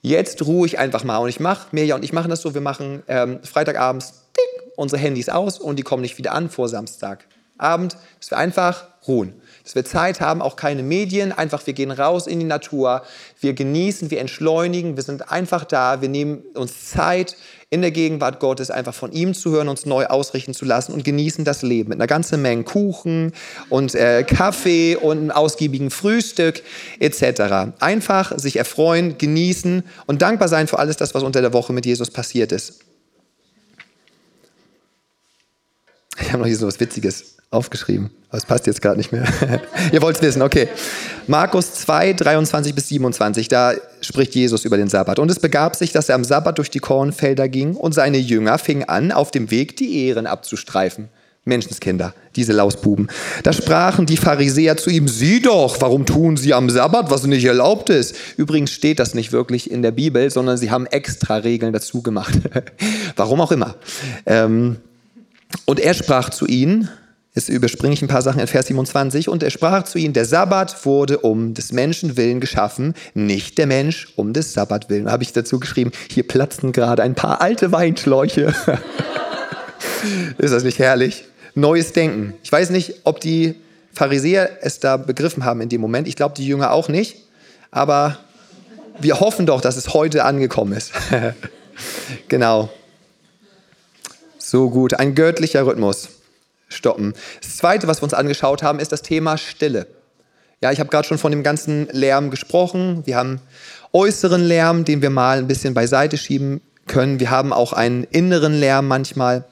jetzt 0.00 0.46
ruhe 0.46 0.68
ich 0.68 0.78
einfach 0.78 1.02
mal 1.02 1.18
und 1.18 1.28
ich 1.28 1.40
mache, 1.40 1.66
Mirja 1.72 1.96
und 1.96 2.04
ich 2.04 2.12
machen 2.12 2.30
das 2.30 2.42
so, 2.42 2.54
wir 2.54 2.60
machen 2.60 3.02
ähm, 3.08 3.40
Freitagabends 3.42 4.12
ding, 4.36 4.70
unsere 4.76 5.02
Handys 5.02 5.28
aus 5.28 5.58
und 5.58 5.76
die 5.76 5.82
kommen 5.82 6.02
nicht 6.02 6.18
wieder 6.18 6.34
an 6.34 6.48
vor 6.48 6.68
Samstag 6.68 7.26
Abend, 7.58 7.96
dass 8.18 8.30
wir 8.30 8.38
einfach 8.38 8.86
ruhen. 9.06 9.34
Dass 9.62 9.74
wir 9.74 9.84
Zeit 9.84 10.20
haben, 10.20 10.42
auch 10.42 10.56
keine 10.56 10.82
Medien, 10.82 11.32
einfach 11.32 11.66
wir 11.66 11.72
gehen 11.72 11.90
raus 11.90 12.26
in 12.26 12.38
die 12.38 12.44
Natur, 12.44 13.02
wir 13.40 13.54
genießen, 13.54 14.10
wir 14.10 14.20
entschleunigen, 14.20 14.96
wir 14.96 15.02
sind 15.02 15.30
einfach 15.30 15.64
da, 15.64 16.02
wir 16.02 16.08
nehmen 16.08 16.42
uns 16.54 16.90
Zeit 16.90 17.36
in 17.70 17.80
der 17.80 17.90
Gegenwart 17.90 18.40
Gottes, 18.40 18.70
einfach 18.70 18.94
von 18.94 19.10
ihm 19.12 19.34
zu 19.34 19.50
hören, 19.50 19.68
uns 19.68 19.86
neu 19.86 20.06
ausrichten 20.06 20.52
zu 20.52 20.64
lassen 20.64 20.92
und 20.92 21.02
genießen 21.02 21.44
das 21.44 21.62
Leben 21.62 21.90
mit 21.90 21.98
einer 21.98 22.06
ganzen 22.06 22.42
Menge 22.42 22.64
Kuchen 22.64 23.32
und 23.70 23.94
äh, 23.94 24.22
Kaffee 24.22 24.96
und 24.96 25.18
einem 25.18 25.30
ausgiebigen 25.30 25.90
Frühstück 25.90 26.62
etc. 27.00 27.72
Einfach 27.80 28.38
sich 28.38 28.56
erfreuen, 28.56 29.16
genießen 29.18 29.82
und 30.06 30.22
dankbar 30.22 30.48
sein 30.48 30.68
für 30.68 30.78
alles 30.78 30.96
das, 30.96 31.14
was 31.14 31.22
unter 31.22 31.40
der 31.40 31.52
Woche 31.52 31.72
mit 31.72 31.86
Jesus 31.86 32.10
passiert 32.10 32.52
ist. 32.52 32.80
Ich 36.20 36.28
habe 36.32 36.38
noch 36.38 36.46
hier 36.46 36.56
so 36.56 36.66
was 36.66 36.78
Witziges 36.78 37.34
aufgeschrieben. 37.50 38.10
Es 38.32 38.44
passt 38.44 38.66
jetzt 38.66 38.82
gerade 38.82 38.96
nicht 38.96 39.12
mehr. 39.12 39.26
Ihr 39.92 40.02
wollt 40.02 40.16
es 40.16 40.22
wissen, 40.22 40.42
okay. 40.42 40.68
Markus 41.28 41.72
2, 41.74 42.14
23 42.14 42.74
bis 42.74 42.88
27, 42.88 43.48
da 43.48 43.74
spricht 44.00 44.34
Jesus 44.34 44.64
über 44.64 44.76
den 44.76 44.88
Sabbat. 44.88 45.20
Und 45.20 45.30
es 45.30 45.38
begab 45.38 45.76
sich, 45.76 45.92
dass 45.92 46.08
er 46.08 46.16
am 46.16 46.24
Sabbat 46.24 46.58
durch 46.58 46.70
die 46.70 46.80
Kornfelder 46.80 47.48
ging 47.48 47.76
und 47.76 47.94
seine 47.94 48.18
Jünger 48.18 48.58
fingen 48.58 48.88
an, 48.88 49.12
auf 49.12 49.30
dem 49.30 49.50
Weg 49.50 49.76
die 49.76 50.06
Ehren 50.06 50.26
abzustreifen. 50.26 51.08
Menschenskinder, 51.46 52.14
diese 52.36 52.54
Lausbuben. 52.54 53.08
Da 53.42 53.52
sprachen 53.52 54.06
die 54.06 54.16
Pharisäer 54.16 54.78
zu 54.78 54.88
ihm, 54.88 55.08
sieh 55.08 55.40
doch, 55.40 55.78
warum 55.80 56.06
tun 56.06 56.38
sie 56.38 56.54
am 56.54 56.70
Sabbat, 56.70 57.10
was 57.10 57.24
nicht 57.26 57.44
erlaubt 57.44 57.90
ist? 57.90 58.16
Übrigens 58.38 58.70
steht 58.70 58.98
das 58.98 59.14
nicht 59.14 59.30
wirklich 59.30 59.70
in 59.70 59.82
der 59.82 59.90
Bibel, 59.90 60.30
sondern 60.30 60.56
sie 60.56 60.70
haben 60.70 60.86
extra 60.86 61.36
Regeln 61.36 61.74
dazu 61.74 62.00
gemacht. 62.00 62.34
warum 63.16 63.42
auch 63.42 63.52
immer. 63.52 63.76
Ähm, 64.24 64.76
und 65.66 65.80
er 65.80 65.92
sprach 65.92 66.30
zu 66.30 66.46
ihnen, 66.46 66.88
Jetzt 67.34 67.48
überspringe 67.48 67.94
ich 67.94 68.00
ein 68.00 68.06
paar 68.06 68.22
Sachen 68.22 68.40
in 68.40 68.46
Vers 68.46 68.68
27. 68.68 69.28
Und 69.28 69.42
er 69.42 69.50
sprach 69.50 69.82
zu 69.82 69.98
ihnen, 69.98 70.14
der 70.14 70.24
Sabbat 70.24 70.86
wurde 70.86 71.18
um 71.18 71.52
des 71.52 71.72
Menschen 71.72 72.16
willen 72.16 72.38
geschaffen, 72.38 72.94
nicht 73.12 73.58
der 73.58 73.66
Mensch 73.66 74.12
um 74.14 74.32
des 74.32 74.52
Sabbat 74.52 74.88
willen. 74.88 75.10
Habe 75.10 75.24
ich 75.24 75.32
dazu 75.32 75.58
geschrieben, 75.58 75.90
hier 76.08 76.26
platzen 76.26 76.70
gerade 76.70 77.02
ein 77.02 77.16
paar 77.16 77.40
alte 77.40 77.72
Weinschläuche. 77.72 78.54
Ist 80.38 80.52
das 80.52 80.62
nicht 80.62 80.78
herrlich? 80.78 81.24
Neues 81.56 81.92
Denken. 81.92 82.34
Ich 82.44 82.52
weiß 82.52 82.70
nicht, 82.70 83.00
ob 83.02 83.18
die 83.20 83.56
Pharisäer 83.92 84.58
es 84.62 84.78
da 84.78 84.96
begriffen 84.96 85.44
haben 85.44 85.60
in 85.60 85.68
dem 85.68 85.80
Moment. 85.80 86.06
Ich 86.06 86.14
glaube, 86.14 86.36
die 86.36 86.46
Jünger 86.46 86.70
auch 86.70 86.88
nicht. 86.88 87.16
Aber 87.72 88.16
wir 89.00 89.18
hoffen 89.18 89.46
doch, 89.46 89.60
dass 89.60 89.76
es 89.76 89.92
heute 89.92 90.24
angekommen 90.24 90.72
ist. 90.72 90.92
genau. 92.28 92.68
So 94.38 94.70
gut. 94.70 94.94
Ein 94.94 95.16
göttlicher 95.16 95.66
Rhythmus 95.66 96.10
stoppen. 96.68 97.14
Das 97.40 97.56
Zweite, 97.56 97.86
was 97.86 98.00
wir 98.00 98.04
uns 98.04 98.14
angeschaut 98.14 98.62
haben, 98.62 98.78
ist 98.78 98.92
das 98.92 99.02
Thema 99.02 99.38
Stille. 99.38 99.86
Ja, 100.60 100.72
ich 100.72 100.80
habe 100.80 100.90
gerade 100.90 101.06
schon 101.06 101.18
von 101.18 101.30
dem 101.30 101.42
ganzen 101.42 101.88
Lärm 101.92 102.30
gesprochen. 102.30 103.02
Wir 103.04 103.16
haben 103.16 103.40
äußeren 103.92 104.42
Lärm, 104.42 104.84
den 104.84 105.02
wir 105.02 105.10
mal 105.10 105.38
ein 105.38 105.46
bisschen 105.46 105.74
beiseite 105.74 106.16
schieben 106.16 106.60
können. 106.86 107.20
Wir 107.20 107.30
haben 107.30 107.52
auch 107.52 107.72
einen 107.72 108.04
inneren 108.04 108.54
Lärm 108.54 108.88
manchmal. 108.88 109.44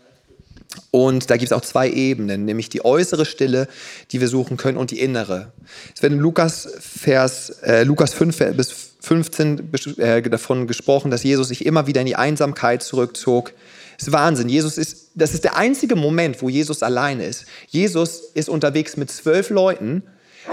Und 0.91 1.31
da 1.31 1.37
gibt 1.37 1.53
es 1.53 1.57
auch 1.57 1.63
zwei 1.63 1.91
Ebenen, 1.91 2.45
nämlich 2.45 2.69
die 2.71 2.85
äußere 2.85 3.27
Stille, 3.27 3.69
die 4.11 4.21
wir 4.21 4.29
suchen 4.29 4.57
können, 4.57 4.79
und 4.79 4.91
die 4.91 5.01
innere. 5.01 5.53
Es 5.95 6.03
wird 6.03 6.13
in 6.13 6.19
Lukas, 6.19 6.69
Vers, 6.81 7.51
äh, 7.63 7.83
Lukas 7.85 8.15
5 8.15 8.57
bis 8.57 8.93
15 9.01 9.71
äh, 9.99 10.23
davon 10.23 10.67
gesprochen, 10.67 11.11
dass 11.11 11.23
Jesus 11.23 11.49
sich 11.49 11.67
immer 11.67 11.87
wieder 11.87 12.01
in 12.01 12.07
die 12.07 12.17
Einsamkeit 12.17 12.83
zurückzog 12.83 13.53
das 14.03 14.09
ist 14.09 14.13
Wahnsinn. 14.15 14.49
Jesus 14.49 14.79
ist, 14.79 15.11
das 15.15 15.33
ist 15.33 15.45
der 15.45 15.57
einzige 15.57 15.95
Moment, 15.95 16.43
wo 16.43 16.49
Jesus 16.49 16.83
alleine 16.83 17.25
ist. 17.25 17.45
Jesus 17.69 18.19
ist 18.35 18.49
unterwegs 18.49 18.97
mit 18.97 19.13
zwölf 19.13 19.49
Leuten, 19.49 20.03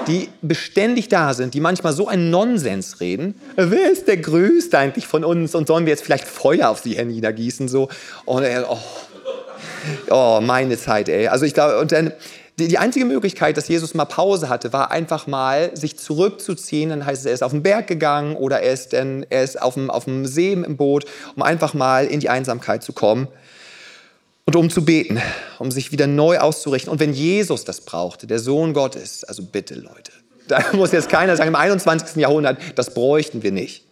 die 0.05 0.29
beständig 0.43 1.09
da 1.09 1.33
sind, 1.33 1.55
die 1.55 1.59
manchmal 1.59 1.93
so 1.93 2.07
einen 2.07 2.29
Nonsens 2.29 2.99
reden. 2.99 3.33
Wer 3.55 3.91
ist 3.91 4.07
der 4.07 4.17
Größte 4.17 4.77
eigentlich 4.77 5.07
von 5.07 5.23
uns? 5.23 5.55
Und 5.55 5.65
sollen 5.65 5.87
wir 5.87 5.91
jetzt 5.91 6.03
vielleicht 6.03 6.27
Feuer 6.27 6.69
auf 6.69 6.81
sie 6.81 6.95
herniedergießen? 6.95 7.67
So. 7.67 7.89
Und 8.25 8.43
er, 8.43 8.69
oh, 8.69 8.77
oh, 10.11 10.41
meine 10.43 10.77
Zeit, 10.77 11.09
ey. 11.09 11.27
Also 11.27 11.45
ich 11.45 11.55
glaube, 11.55 11.79
und 11.79 11.91
dann, 11.91 12.13
die, 12.67 12.77
einzige 12.77 13.05
Möglichkeit, 13.05 13.57
dass 13.57 13.67
Jesus 13.67 13.93
mal 13.93 14.05
Pause 14.05 14.49
hatte, 14.49 14.73
war 14.73 14.91
einfach 14.91 15.27
mal 15.27 15.75
sich 15.75 15.97
zurückzuziehen. 15.97 16.89
Dann 16.89 17.05
heißt 17.05 17.21
es, 17.21 17.25
er 17.25 17.33
ist 17.33 17.43
auf 17.43 17.51
den 17.51 17.63
Berg 17.63 17.87
gegangen 17.87 18.35
oder 18.35 18.61
er 18.61 18.73
ist, 18.73 18.93
dann, 18.93 19.25
er 19.29 19.43
ist 19.43 19.61
auf, 19.61 19.73
dem, 19.73 19.89
auf 19.89 20.05
dem 20.05 20.25
See 20.25 20.53
im 20.53 20.77
Boot, 20.77 21.05
um 21.35 21.43
einfach 21.43 21.73
mal 21.73 22.05
in 22.05 22.19
die 22.19 22.29
Einsamkeit 22.29 22.83
zu 22.83 22.93
kommen 22.93 23.27
und 24.45 24.55
um 24.55 24.69
zu 24.69 24.83
beten, 24.83 25.21
um 25.59 25.71
sich 25.71 25.91
wieder 25.91 26.07
neu 26.07 26.39
auszurichten. 26.39 26.91
Und 26.91 26.99
wenn 26.99 27.13
Jesus 27.13 27.65
das 27.65 27.81
brauchte, 27.81 28.27
der 28.27 28.39
Sohn 28.39 28.73
Gottes, 28.73 29.23
also 29.23 29.43
bitte 29.43 29.75
Leute, 29.75 30.11
da 30.47 30.63
muss 30.73 30.91
jetzt 30.91 31.09
keiner 31.09 31.35
sagen, 31.37 31.49
im 31.49 31.55
21. 31.55 32.15
Jahrhundert, 32.15 32.57
das 32.75 32.93
bräuchten 32.93 33.43
wir 33.43 33.51
nicht. 33.51 33.85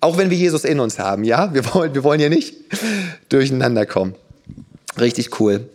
Auch 0.00 0.18
wenn 0.18 0.30
wir 0.30 0.36
Jesus 0.36 0.64
in 0.64 0.80
uns 0.80 0.98
haben, 0.98 1.24
ja, 1.24 1.52
wir 1.54 1.74
wollen, 1.74 1.94
wir 1.94 2.04
wollen 2.04 2.20
hier 2.20 2.30
nicht 2.30 2.54
durcheinander 3.28 3.86
kommen. 3.86 4.14
Richtig 4.98 5.40
cool. 5.40 5.68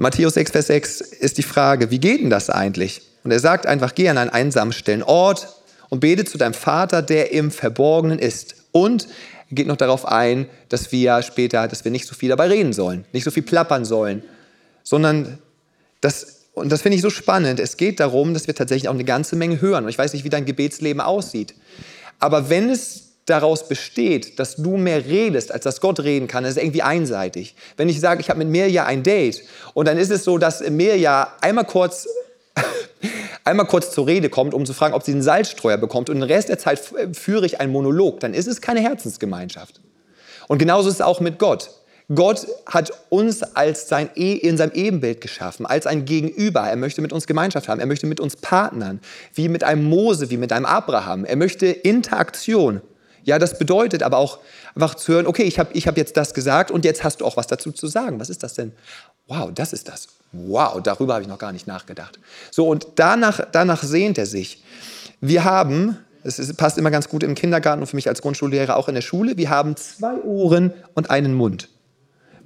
Matthäus 0.00 0.34
6, 0.34 0.52
Vers 0.52 0.66
6 0.68 1.00
ist 1.00 1.38
die 1.38 1.42
Frage, 1.42 1.90
wie 1.90 1.98
geht 1.98 2.20
denn 2.20 2.30
das 2.30 2.50
eigentlich? 2.50 3.02
Und 3.24 3.32
er 3.32 3.40
sagt 3.40 3.66
einfach, 3.66 3.96
geh 3.96 4.08
an 4.08 4.16
einen 4.16 4.30
einsamen 4.30 4.72
stillen 4.72 5.02
Ort 5.02 5.48
und 5.88 5.98
bete 5.98 6.24
zu 6.24 6.38
deinem 6.38 6.54
Vater, 6.54 7.02
der 7.02 7.32
im 7.32 7.50
Verborgenen 7.50 8.20
ist. 8.20 8.54
Und 8.70 9.08
er 9.50 9.56
geht 9.56 9.66
noch 9.66 9.76
darauf 9.76 10.06
ein, 10.06 10.46
dass 10.68 10.92
wir 10.92 11.20
später, 11.22 11.66
dass 11.66 11.84
wir 11.84 11.90
nicht 11.90 12.06
so 12.06 12.14
viel 12.14 12.28
dabei 12.28 12.46
reden 12.46 12.72
sollen, 12.72 13.06
nicht 13.12 13.24
so 13.24 13.32
viel 13.32 13.42
plappern 13.42 13.84
sollen, 13.84 14.22
sondern 14.84 15.38
das, 16.00 16.44
und 16.54 16.70
das 16.70 16.82
finde 16.82 16.94
ich 16.94 17.02
so 17.02 17.10
spannend, 17.10 17.58
es 17.58 17.76
geht 17.76 17.98
darum, 17.98 18.34
dass 18.34 18.46
wir 18.46 18.54
tatsächlich 18.54 18.88
auch 18.88 18.94
eine 18.94 19.04
ganze 19.04 19.34
Menge 19.34 19.60
hören. 19.60 19.82
Und 19.82 19.90
ich 19.90 19.98
weiß 19.98 20.12
nicht, 20.12 20.24
wie 20.24 20.30
dein 20.30 20.44
Gebetsleben 20.44 21.00
aussieht. 21.00 21.56
Aber 22.20 22.50
wenn 22.50 22.70
es 22.70 23.07
daraus 23.30 23.68
besteht, 23.68 24.38
dass 24.38 24.56
du 24.56 24.76
mehr 24.76 25.04
redest, 25.04 25.52
als 25.52 25.64
dass 25.64 25.80
Gott 25.80 26.00
reden 26.00 26.26
kann, 26.28 26.44
das 26.44 26.56
ist 26.56 26.62
irgendwie 26.62 26.82
einseitig. 26.82 27.54
Wenn 27.76 27.88
ich 27.88 28.00
sage, 28.00 28.20
ich 28.20 28.30
habe 28.30 28.38
mit 28.38 28.48
Mirja 28.48 28.84
ein 28.84 29.02
Date 29.02 29.42
und 29.74 29.88
dann 29.88 29.98
ist 29.98 30.10
es 30.10 30.24
so, 30.24 30.38
dass 30.38 30.60
Mirja 30.68 31.32
einmal 31.40 31.64
kurz 31.64 32.08
einmal 33.44 33.66
kurz 33.66 33.92
zur 33.92 34.06
Rede 34.06 34.28
kommt, 34.28 34.54
um 34.54 34.66
zu 34.66 34.74
fragen, 34.74 34.94
ob 34.94 35.02
sie 35.02 35.12
einen 35.12 35.22
Salzstreuer 35.22 35.76
bekommt 35.76 36.10
und 36.10 36.16
den 36.16 36.24
Rest 36.24 36.48
der 36.48 36.58
Zeit 36.58 36.80
führe 37.12 37.46
ich 37.46 37.60
einen 37.60 37.72
Monolog, 37.72 38.20
dann 38.20 38.34
ist 38.34 38.46
es 38.46 38.60
keine 38.60 38.80
Herzensgemeinschaft. 38.80 39.80
Und 40.48 40.58
genauso 40.58 40.88
ist 40.88 40.96
es 40.96 41.00
auch 41.00 41.20
mit 41.20 41.38
Gott. 41.38 41.70
Gott 42.14 42.46
hat 42.64 42.90
uns 43.10 43.42
als 43.42 43.86
sein 43.86 44.08
e 44.14 44.32
in 44.32 44.56
seinem 44.56 44.72
Ebenbild 44.72 45.20
geschaffen, 45.20 45.66
als 45.66 45.86
ein 45.86 46.06
Gegenüber. 46.06 46.60
Er 46.60 46.76
möchte 46.76 47.02
mit 47.02 47.12
uns 47.12 47.26
Gemeinschaft 47.26 47.68
haben. 47.68 47.80
Er 47.80 47.86
möchte 47.86 48.06
mit 48.06 48.18
uns 48.18 48.36
partnern, 48.36 49.00
wie 49.34 49.50
mit 49.50 49.62
einem 49.62 49.84
Mose, 49.84 50.30
wie 50.30 50.38
mit 50.38 50.50
einem 50.50 50.64
Abraham. 50.64 51.26
Er 51.26 51.36
möchte 51.36 51.66
Interaktion. 51.66 52.80
Ja, 53.28 53.38
das 53.38 53.58
bedeutet 53.58 54.02
aber 54.02 54.16
auch 54.16 54.38
einfach 54.74 54.94
zu 54.94 55.12
hören, 55.12 55.26
okay, 55.26 55.42
ich 55.42 55.58
habe 55.58 55.68
ich 55.74 55.86
hab 55.86 55.98
jetzt 55.98 56.16
das 56.16 56.32
gesagt 56.32 56.70
und 56.70 56.86
jetzt 56.86 57.04
hast 57.04 57.20
du 57.20 57.26
auch 57.26 57.36
was 57.36 57.46
dazu 57.46 57.72
zu 57.72 57.86
sagen. 57.86 58.18
Was 58.18 58.30
ist 58.30 58.42
das 58.42 58.54
denn? 58.54 58.72
Wow, 59.26 59.50
das 59.54 59.74
ist 59.74 59.86
das. 59.88 60.08
Wow, 60.32 60.80
darüber 60.82 61.12
habe 61.12 61.24
ich 61.24 61.28
noch 61.28 61.38
gar 61.38 61.52
nicht 61.52 61.66
nachgedacht. 61.66 62.18
So, 62.50 62.66
und 62.66 62.86
danach, 62.94 63.42
danach 63.52 63.82
sehnt 63.82 64.16
er 64.16 64.24
sich. 64.24 64.64
Wir 65.20 65.44
haben, 65.44 65.98
es 66.24 66.54
passt 66.54 66.78
immer 66.78 66.90
ganz 66.90 67.10
gut 67.10 67.22
im 67.22 67.34
Kindergarten 67.34 67.82
und 67.82 67.86
für 67.86 67.96
mich 67.96 68.08
als 68.08 68.22
Grundschullehrer 68.22 68.78
auch 68.78 68.88
in 68.88 68.94
der 68.94 69.02
Schule, 69.02 69.36
wir 69.36 69.50
haben 69.50 69.76
zwei 69.76 70.14
Ohren 70.22 70.72
und 70.94 71.10
einen 71.10 71.34
Mund. 71.34 71.68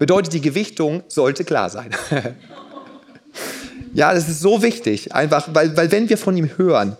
Bedeutet, 0.01 0.33
die 0.33 0.41
Gewichtung 0.41 1.05
sollte 1.07 1.45
klar 1.45 1.71
sein. 1.71 1.91
ja, 3.95 4.13
das 4.13 4.29
ist 4.29 4.41
so 4.41 4.63
wichtig, 4.63 5.15
einfach, 5.15 5.49
weil, 5.53 5.77
weil 5.77 5.93
wenn 5.93 6.09
wir 6.09 6.19
von 6.19 6.37
ihm 6.37 6.51
hören, 6.57 6.97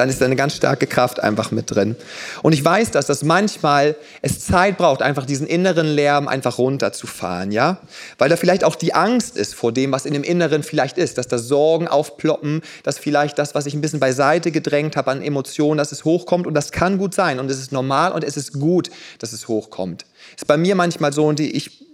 dann 0.00 0.08
ist 0.08 0.20
da 0.20 0.24
eine 0.24 0.36
ganz 0.36 0.56
starke 0.56 0.86
Kraft 0.86 1.22
einfach 1.22 1.50
mit 1.50 1.70
drin. 1.70 1.94
Und 2.42 2.54
ich 2.54 2.64
weiß, 2.64 2.90
dass 2.90 3.04
das 3.04 3.22
manchmal 3.22 3.96
es 4.22 4.40
Zeit 4.40 4.78
braucht, 4.78 5.02
einfach 5.02 5.26
diesen 5.26 5.46
inneren 5.46 5.86
Lärm 5.86 6.26
einfach 6.26 6.56
runterzufahren, 6.56 7.52
ja? 7.52 7.78
Weil 8.16 8.30
da 8.30 8.36
vielleicht 8.36 8.64
auch 8.64 8.76
die 8.76 8.94
Angst 8.94 9.36
ist 9.36 9.54
vor 9.54 9.72
dem, 9.72 9.92
was 9.92 10.06
in 10.06 10.14
dem 10.14 10.22
Inneren 10.22 10.62
vielleicht 10.62 10.96
ist, 10.96 11.18
dass 11.18 11.28
da 11.28 11.36
Sorgen 11.36 11.86
aufploppen, 11.86 12.62
dass 12.82 12.98
vielleicht 12.98 13.38
das, 13.38 13.54
was 13.54 13.66
ich 13.66 13.74
ein 13.74 13.82
bisschen 13.82 14.00
beiseite 14.00 14.50
gedrängt 14.50 14.96
habe 14.96 15.10
an 15.10 15.20
Emotionen, 15.20 15.76
dass 15.76 15.92
es 15.92 16.06
hochkommt 16.06 16.46
und 16.46 16.54
das 16.54 16.72
kann 16.72 16.96
gut 16.96 17.14
sein 17.14 17.38
und 17.38 17.50
es 17.50 17.58
ist 17.58 17.70
normal 17.70 18.12
und 18.12 18.24
es 18.24 18.38
ist 18.38 18.54
gut, 18.54 18.90
dass 19.18 19.34
es 19.34 19.48
hochkommt. 19.48 20.06
Ist 20.34 20.46
bei 20.46 20.56
mir 20.56 20.74
manchmal 20.76 21.12
so 21.12 21.26
und 21.26 21.40
ich 21.40 21.89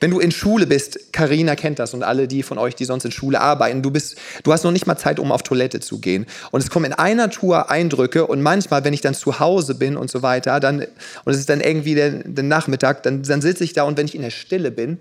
wenn 0.00 0.10
du 0.10 0.18
in 0.18 0.30
Schule 0.30 0.66
bist, 0.66 1.12
Karina 1.12 1.54
kennt 1.54 1.78
das 1.78 1.94
und 1.94 2.02
alle 2.02 2.28
die 2.28 2.42
von 2.42 2.58
euch, 2.58 2.74
die 2.74 2.84
sonst 2.84 3.04
in 3.04 3.10
Schule 3.10 3.40
arbeiten, 3.40 3.82
du 3.82 3.90
bist, 3.90 4.16
du 4.42 4.52
hast 4.52 4.64
noch 4.64 4.70
nicht 4.70 4.86
mal 4.86 4.96
Zeit, 4.96 5.18
um 5.18 5.32
auf 5.32 5.42
Toilette 5.42 5.80
zu 5.80 6.00
gehen. 6.00 6.26
Und 6.50 6.62
es 6.62 6.70
kommen 6.70 6.86
in 6.86 6.92
einer 6.92 7.30
Tour 7.30 7.70
Eindrücke 7.70 8.26
und 8.26 8.42
manchmal, 8.42 8.84
wenn 8.84 8.94
ich 8.94 9.00
dann 9.00 9.14
zu 9.14 9.40
Hause 9.40 9.74
bin 9.74 9.96
und 9.96 10.10
so 10.10 10.22
weiter, 10.22 10.60
dann, 10.60 10.80
und 10.80 11.32
es 11.32 11.38
ist 11.38 11.48
dann 11.48 11.60
irgendwie 11.60 11.94
der, 11.94 12.10
der 12.10 12.44
Nachmittag, 12.44 13.02
dann, 13.02 13.22
dann 13.22 13.42
sitze 13.42 13.64
ich 13.64 13.72
da 13.72 13.82
und 13.82 13.96
wenn 13.96 14.06
ich 14.06 14.14
in 14.14 14.22
der 14.22 14.30
Stille 14.30 14.70
bin, 14.70 14.98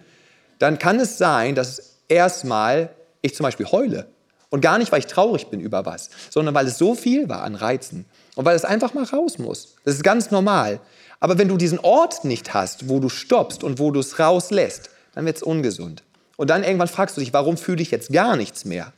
dann 0.59 0.79
kann 0.79 0.99
es 0.99 1.17
sein, 1.17 1.55
dass 1.55 1.99
erstmal 2.07 2.89
ich 3.21 3.35
zum 3.35 3.43
Beispiel 3.43 3.65
heule. 3.67 4.07
Und 4.49 4.61
gar 4.61 4.77
nicht, 4.77 4.91
weil 4.91 4.99
ich 4.99 5.07
traurig 5.07 5.47
bin 5.47 5.59
über 5.59 5.85
was, 5.85 6.09
sondern 6.29 6.55
weil 6.55 6.67
es 6.67 6.77
so 6.77 6.95
viel 6.95 7.27
war 7.29 7.43
an 7.43 7.55
Reizen. 7.55 8.05
Und 8.35 8.45
weil 8.45 8.55
es 8.55 8.65
einfach 8.65 8.93
mal 8.93 9.03
raus 9.03 9.37
muss. 9.37 9.75
Das 9.83 9.95
ist 9.95 10.03
ganz 10.03 10.31
normal. 10.31 10.79
Aber 11.19 11.37
wenn 11.37 11.47
du 11.47 11.57
diesen 11.57 11.79
Ort 11.79 12.25
nicht 12.25 12.53
hast, 12.53 12.89
wo 12.89 12.99
du 12.99 13.09
stoppst 13.09 13.63
und 13.63 13.79
wo 13.79 13.91
du 13.91 13.99
es 13.99 14.19
rauslässt, 14.19 14.89
dann 15.13 15.25
wird 15.25 15.37
es 15.37 15.43
ungesund. 15.43 16.03
Und 16.37 16.49
dann 16.49 16.63
irgendwann 16.63 16.87
fragst 16.87 17.15
du 17.15 17.21
dich, 17.21 17.33
warum 17.33 17.57
fühle 17.57 17.81
ich 17.81 17.91
jetzt 17.91 18.11
gar 18.11 18.35
nichts 18.35 18.65
mehr? 18.65 18.93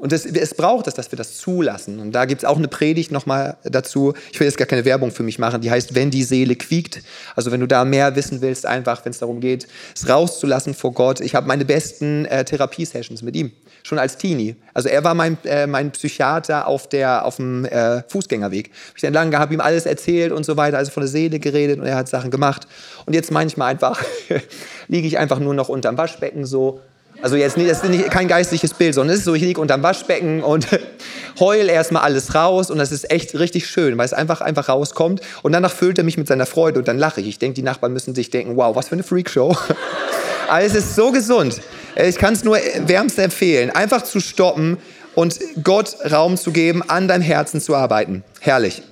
Und 0.00 0.14
es, 0.14 0.24
es 0.24 0.54
braucht 0.54 0.86
es, 0.86 0.94
dass 0.94 1.12
wir 1.12 1.18
das 1.18 1.36
zulassen. 1.36 2.00
Und 2.00 2.12
da 2.12 2.24
gibt 2.24 2.42
es 2.42 2.48
auch 2.48 2.56
eine 2.56 2.68
Predigt 2.68 3.12
nochmal 3.12 3.58
dazu. 3.64 4.14
Ich 4.32 4.40
will 4.40 4.46
jetzt 4.46 4.56
gar 4.56 4.66
keine 4.66 4.86
Werbung 4.86 5.10
für 5.10 5.22
mich 5.22 5.38
machen. 5.38 5.60
Die 5.60 5.70
heißt, 5.70 5.94
wenn 5.94 6.10
die 6.10 6.22
Seele 6.22 6.56
quiekt. 6.56 7.02
Also 7.36 7.50
wenn 7.50 7.60
du 7.60 7.68
da 7.68 7.84
mehr 7.84 8.16
wissen 8.16 8.40
willst, 8.40 8.64
einfach, 8.64 9.04
wenn 9.04 9.10
es 9.10 9.18
darum 9.18 9.40
geht, 9.40 9.68
es 9.94 10.08
rauszulassen 10.08 10.72
vor 10.72 10.94
Gott. 10.94 11.20
Ich 11.20 11.34
habe 11.34 11.46
meine 11.46 11.66
besten 11.66 12.24
äh, 12.24 12.46
Therapiesessions 12.46 13.20
mit 13.20 13.36
ihm, 13.36 13.52
schon 13.82 13.98
als 13.98 14.16
Teenie. 14.16 14.56
Also 14.74 14.88
er 14.88 15.04
war 15.04 15.14
mein, 15.14 15.38
äh, 15.44 15.66
mein 15.66 15.90
Psychiater 15.90 16.66
auf, 16.66 16.88
der, 16.88 17.24
auf 17.24 17.36
dem 17.36 17.64
äh, 17.64 18.02
Fußgängerweg. 18.08 18.70
Ich 18.96 19.04
entlang 19.04 19.36
habe 19.36 19.54
ihm 19.54 19.60
alles 19.60 19.86
erzählt 19.86 20.32
und 20.32 20.44
so 20.44 20.56
weiter, 20.56 20.78
also 20.78 20.90
von 20.90 21.02
der 21.02 21.08
Seele 21.08 21.38
geredet 21.38 21.80
und 21.80 21.86
er 21.86 21.96
hat 21.96 22.08
Sachen 22.08 22.30
gemacht. 22.30 22.66
Und 23.06 23.14
jetzt 23.14 23.30
manchmal 23.30 23.70
einfach 23.70 24.02
liege 24.88 25.06
ich 25.06 25.18
einfach 25.18 25.38
nur 25.38 25.54
noch 25.54 25.68
unterm 25.68 25.98
Waschbecken 25.98 26.44
so 26.44 26.80
also 27.22 27.36
jetzt 27.36 27.56
nicht, 27.56 27.70
das 27.70 27.82
ist 27.82 27.90
nicht, 27.90 28.10
kein 28.10 28.28
geistliches 28.28 28.72
Bild, 28.72 28.94
sondern 28.94 29.12
es 29.12 29.20
ist 29.20 29.24
so, 29.26 29.34
ich 29.34 29.42
liege 29.42 29.60
unterm 29.60 29.82
Waschbecken 29.82 30.42
und 30.42 30.66
heul 31.40 31.68
erstmal 31.68 32.02
alles 32.02 32.34
raus 32.34 32.70
und 32.70 32.78
das 32.78 32.92
ist 32.92 33.10
echt 33.10 33.38
richtig 33.38 33.66
schön, 33.66 33.98
weil 33.98 34.06
es 34.06 34.12
einfach, 34.12 34.40
einfach 34.40 34.68
rauskommt 34.68 35.20
und 35.42 35.52
danach 35.52 35.72
füllt 35.72 35.98
er 35.98 36.04
mich 36.04 36.16
mit 36.16 36.28
seiner 36.28 36.46
Freude 36.46 36.78
und 36.78 36.88
dann 36.88 36.98
lache 36.98 37.20
ich. 37.20 37.28
Ich 37.28 37.38
denke, 37.38 37.56
die 37.56 37.62
Nachbarn 37.62 37.92
müssen 37.92 38.14
sich 38.14 38.30
denken, 38.30 38.56
wow, 38.56 38.74
was 38.74 38.88
für 38.88 38.94
eine 38.94 39.02
Freakshow. 39.02 39.56
Aber 40.48 40.62
es 40.62 40.74
ist 40.74 40.96
so 40.96 41.12
gesund. 41.12 41.60
Ich 41.96 42.16
kann 42.16 42.34
es 42.34 42.44
nur 42.44 42.58
wärmst 42.86 43.18
empfehlen, 43.18 43.70
einfach 43.70 44.02
zu 44.02 44.20
stoppen 44.20 44.78
und 45.14 45.38
Gott 45.62 45.96
Raum 46.10 46.36
zu 46.36 46.52
geben, 46.52 46.82
an 46.88 47.08
deinem 47.08 47.22
Herzen 47.22 47.60
zu 47.60 47.74
arbeiten. 47.74 48.24
Herrlich. 48.40 48.82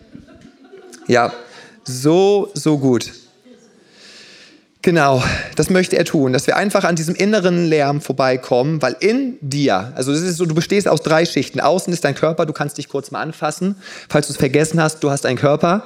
Ja, 1.07 1.33
so, 1.85 2.51
so 2.55 2.79
gut. 2.79 3.13
Genau, 4.83 5.23
das 5.57 5.71
möchte 5.71 5.97
er 5.97 6.05
tun, 6.05 6.33
dass 6.33 6.47
wir 6.47 6.57
einfach 6.57 6.85
an 6.85 6.97
diesem 6.97 7.15
inneren 7.15 7.67
Lärm 7.67 8.01
vorbeikommen, 8.01 8.81
weil 8.81 8.97
in 9.01 9.37
dir, 9.41 9.93
also 9.97 10.13
das 10.13 10.23
ist 10.23 10.37
so, 10.37 10.47
du 10.47 10.55
bestehst 10.55 10.87
aus 10.87 11.03
drei 11.03 11.27
Schichten. 11.27 11.61
Außen 11.61 11.93
ist 11.93 12.05
dein 12.05 12.15
Körper, 12.15 12.47
du 12.47 12.53
kannst 12.53 12.79
dich 12.79 12.89
kurz 12.89 13.11
mal 13.11 13.21
anfassen. 13.21 13.77
Falls 14.09 14.29
du 14.29 14.33
es 14.33 14.39
vergessen 14.39 14.81
hast, 14.81 15.01
du 15.01 15.11
hast 15.11 15.27
einen 15.27 15.37
Körper. 15.37 15.83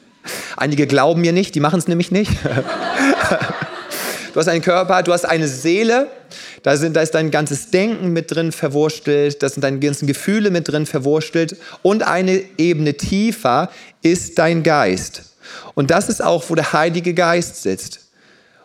Einige 0.56 0.86
glauben 0.86 1.20
mir 1.20 1.32
nicht, 1.32 1.54
die 1.54 1.60
machen 1.60 1.78
es 1.78 1.86
nämlich 1.86 2.10
nicht. 2.10 2.32
Du 4.32 4.38
hast 4.38 4.48
einen 4.48 4.62
Körper, 4.62 5.02
du 5.02 5.12
hast 5.12 5.24
eine 5.24 5.48
Seele, 5.48 6.08
da, 6.62 6.76
sind, 6.76 6.94
da 6.94 7.02
ist 7.02 7.14
dein 7.14 7.30
ganzes 7.30 7.70
Denken 7.70 8.12
mit 8.12 8.30
drin 8.30 8.52
verwurstelt, 8.52 9.42
da 9.42 9.48
sind 9.48 9.62
deine 9.62 9.80
ganzen 9.80 10.06
Gefühle 10.06 10.50
mit 10.50 10.68
drin 10.68 10.86
verwurstelt 10.86 11.56
und 11.82 12.04
eine 12.04 12.42
Ebene 12.56 12.94
tiefer 12.94 13.70
ist 14.02 14.38
dein 14.38 14.62
Geist. 14.62 15.22
Und 15.74 15.90
das 15.90 16.08
ist 16.08 16.22
auch, 16.22 16.48
wo 16.48 16.54
der 16.54 16.72
Heilige 16.72 17.12
Geist 17.12 17.62
sitzt. 17.62 18.10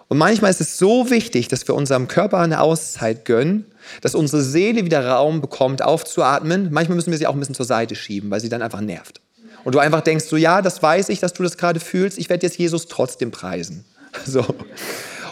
Und 0.07 0.19
manchmal 0.19 0.51
ist 0.51 0.61
es 0.61 0.77
so 0.77 1.09
wichtig, 1.09 1.47
dass 1.47 1.67
wir 1.67 1.73
unserem 1.73 2.07
Körper 2.07 2.37
eine 2.37 2.61
Auszeit 2.61 3.25
gönnen, 3.25 3.65
dass 4.01 4.13
unsere 4.13 4.43
Seele 4.43 4.85
wieder 4.85 5.07
Raum 5.07 5.41
bekommt, 5.41 5.81
aufzuatmen. 5.81 6.69
Manchmal 6.71 6.95
müssen 6.95 7.09
wir 7.09 7.17
sie 7.17 7.25
auch 7.25 7.33
ein 7.33 7.39
bisschen 7.39 7.55
zur 7.55 7.65
Seite 7.65 7.95
schieben, 7.95 8.29
weil 8.29 8.39
sie 8.39 8.49
dann 8.49 8.61
einfach 8.61 8.81
nervt. 8.81 9.19
Und 9.63 9.73
du 9.73 9.79
einfach 9.79 10.01
denkst 10.01 10.25
so, 10.25 10.37
ja, 10.37 10.61
das 10.61 10.83
weiß 10.83 11.09
ich, 11.09 11.21
dass 11.21 11.33
du 11.33 11.41
das 11.41 11.57
gerade 11.57 11.79
fühlst, 11.79 12.19
ich 12.19 12.29
werde 12.29 12.45
jetzt 12.45 12.59
Jesus 12.59 12.87
trotzdem 12.87 13.31
preisen. 13.31 13.83
So. 14.25 14.45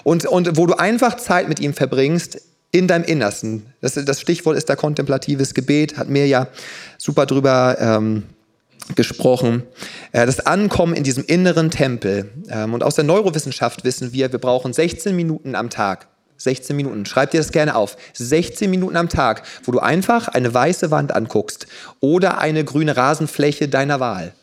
Und, 0.04 0.26
und 0.26 0.58
wo 0.58 0.66
du 0.66 0.74
einfach 0.74 1.18
Zeit 1.18 1.48
mit 1.48 1.60
ihm 1.60 1.74
verbringst, 1.74 2.42
in 2.74 2.88
deinem 2.88 3.04
Innersten. 3.04 3.68
Das, 3.82 3.94
das 3.94 4.20
Stichwort 4.20 4.58
ist 4.58 4.68
da 4.68 4.76
kontemplatives 4.76 5.54
Gebet, 5.54 5.96
hat 5.96 6.10
mir 6.10 6.26
ja 6.26 6.48
super 6.98 7.28
drüber 7.28 7.78
ähm, 7.80 8.24
gesprochen. 8.96 9.64
Äh, 10.12 10.26
das 10.26 10.40
Ankommen 10.46 10.96
in 10.96 11.04
diesem 11.04 11.24
inneren 11.24 11.70
Tempel. 11.70 12.32
Ähm, 12.50 12.74
und 12.74 12.84
aus 12.84 12.96
der 12.96 13.04
Neurowissenschaft 13.04 13.84
wissen 13.84 14.12
wir, 14.12 14.32
wir 14.32 14.40
brauchen 14.40 14.74
16 14.74 15.16
Minuten 15.16 15.54
am 15.56 15.70
Tag. 15.70 16.08
16 16.38 16.76
Minuten. 16.76 17.06
Schreib 17.06 17.30
dir 17.30 17.38
das 17.38 17.52
gerne 17.52 17.76
auf. 17.76 17.96
16 18.14 18.70
Minuten 18.70 18.98
am 18.98 19.08
Tag, 19.08 19.44
wo 19.66 19.72
du 19.72 19.80
einfach 19.80 20.28
eine 20.28 20.52
weiße 20.52 20.90
Wand 20.90 21.16
anguckst 21.16 21.68
oder 22.00 22.40
eine 22.40 22.64
grüne 22.64 22.98
Rasenfläche 22.98 23.68
deiner 23.68 24.00
Wahl. 24.00 24.34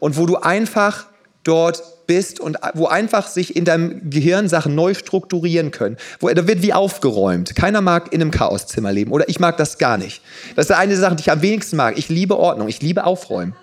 Und 0.00 0.18
wo 0.18 0.26
du 0.26 0.36
einfach 0.36 1.06
dort 1.44 1.82
bist 2.06 2.40
und 2.40 2.58
wo 2.74 2.86
einfach 2.86 3.28
sich 3.28 3.56
in 3.56 3.64
deinem 3.64 4.10
Gehirn 4.10 4.48
Sachen 4.48 4.74
neu 4.74 4.94
strukturieren 4.94 5.70
können. 5.70 5.96
Wo, 6.20 6.28
da 6.28 6.46
wird 6.46 6.62
wie 6.62 6.72
aufgeräumt. 6.72 7.54
Keiner 7.54 7.80
mag 7.80 8.12
in 8.12 8.20
einem 8.20 8.30
Chaoszimmer 8.30 8.92
leben 8.92 9.12
oder 9.12 9.28
ich 9.28 9.40
mag 9.40 9.56
das 9.56 9.78
gar 9.78 9.98
nicht. 9.98 10.22
Das 10.56 10.66
ist 10.66 10.76
eine 10.76 10.96
Sache, 10.96 11.16
die 11.16 11.22
ich 11.22 11.30
am 11.30 11.42
wenigsten 11.42 11.76
mag. 11.76 11.98
Ich 11.98 12.08
liebe 12.08 12.38
Ordnung, 12.38 12.68
ich 12.68 12.82
liebe 12.82 13.04
Aufräumen. 13.04 13.54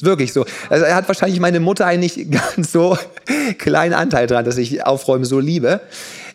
Wirklich 0.00 0.32
so. 0.32 0.46
Also 0.68 0.84
er 0.84 0.94
hat 0.94 1.08
wahrscheinlich 1.08 1.40
meine 1.40 1.60
Mutter 1.60 1.86
eigentlich 1.86 2.30
ganz 2.56 2.72
so 2.72 2.96
kleinen 3.58 3.94
Anteil 3.94 4.26
dran, 4.26 4.44
dass 4.44 4.56
ich 4.56 4.86
Aufräumen 4.86 5.24
so 5.24 5.40
liebe. 5.40 5.80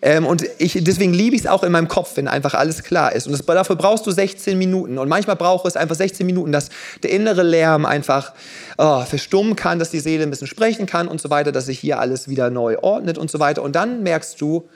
Ähm, 0.01 0.25
und 0.25 0.45
ich, 0.57 0.77
deswegen 0.81 1.13
liebe 1.13 1.35
ich 1.35 1.43
es 1.43 1.47
auch 1.47 1.63
in 1.63 1.71
meinem 1.71 1.87
Kopf, 1.87 2.11
wenn 2.15 2.27
einfach 2.27 2.53
alles 2.53 2.83
klar 2.83 3.13
ist. 3.13 3.27
Und 3.27 3.33
das, 3.33 3.45
dafür 3.45 3.75
brauchst 3.75 4.05
du 4.05 4.11
16 4.11 4.57
Minuten. 4.57 4.97
Und 4.97 5.09
manchmal 5.09 5.35
braucht 5.35 5.65
es 5.65 5.75
einfach 5.75 5.95
16 5.95 6.25
Minuten, 6.25 6.51
dass 6.51 6.69
der 7.03 7.11
innere 7.11 7.43
Lärm 7.43 7.85
einfach 7.85 8.33
oh, 8.77 9.01
verstummen 9.01 9.55
kann, 9.55 9.79
dass 9.79 9.91
die 9.91 9.99
Seele 9.99 10.23
ein 10.23 10.29
bisschen 10.29 10.47
sprechen 10.47 10.85
kann 10.85 11.07
und 11.07 11.21
so 11.21 11.29
weiter, 11.29 11.51
dass 11.51 11.65
sich 11.65 11.79
hier 11.79 11.99
alles 11.99 12.27
wieder 12.27 12.49
neu 12.49 12.77
ordnet 12.79 13.17
und 13.17 13.31
so 13.31 13.39
weiter. 13.39 13.63
Und 13.63 13.75
dann 13.75 14.03
merkst 14.03 14.39
du, 14.41 14.67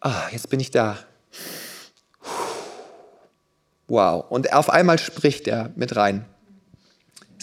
ah, 0.00 0.22
jetzt 0.30 0.50
bin 0.50 0.60
ich 0.60 0.70
da. 0.70 0.98
Wow. 3.86 4.24
Und 4.28 4.52
auf 4.52 4.70
einmal 4.70 4.98
spricht 4.98 5.46
er 5.46 5.70
mit 5.76 5.96
rein. 5.96 6.24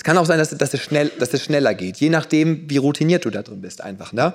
Es 0.02 0.04
kann 0.04 0.18
auch 0.18 0.26
sein, 0.26 0.40
dass, 0.40 0.50
dass, 0.50 0.74
es 0.74 0.82
schnell, 0.82 1.12
dass 1.20 1.32
es 1.32 1.44
schneller 1.44 1.76
geht, 1.76 1.98
je 1.98 2.10
nachdem, 2.10 2.68
wie 2.68 2.78
routiniert 2.78 3.24
du 3.24 3.30
da 3.30 3.44
drin 3.44 3.62
bist 3.62 3.82
einfach. 3.82 4.14
Ne? 4.14 4.34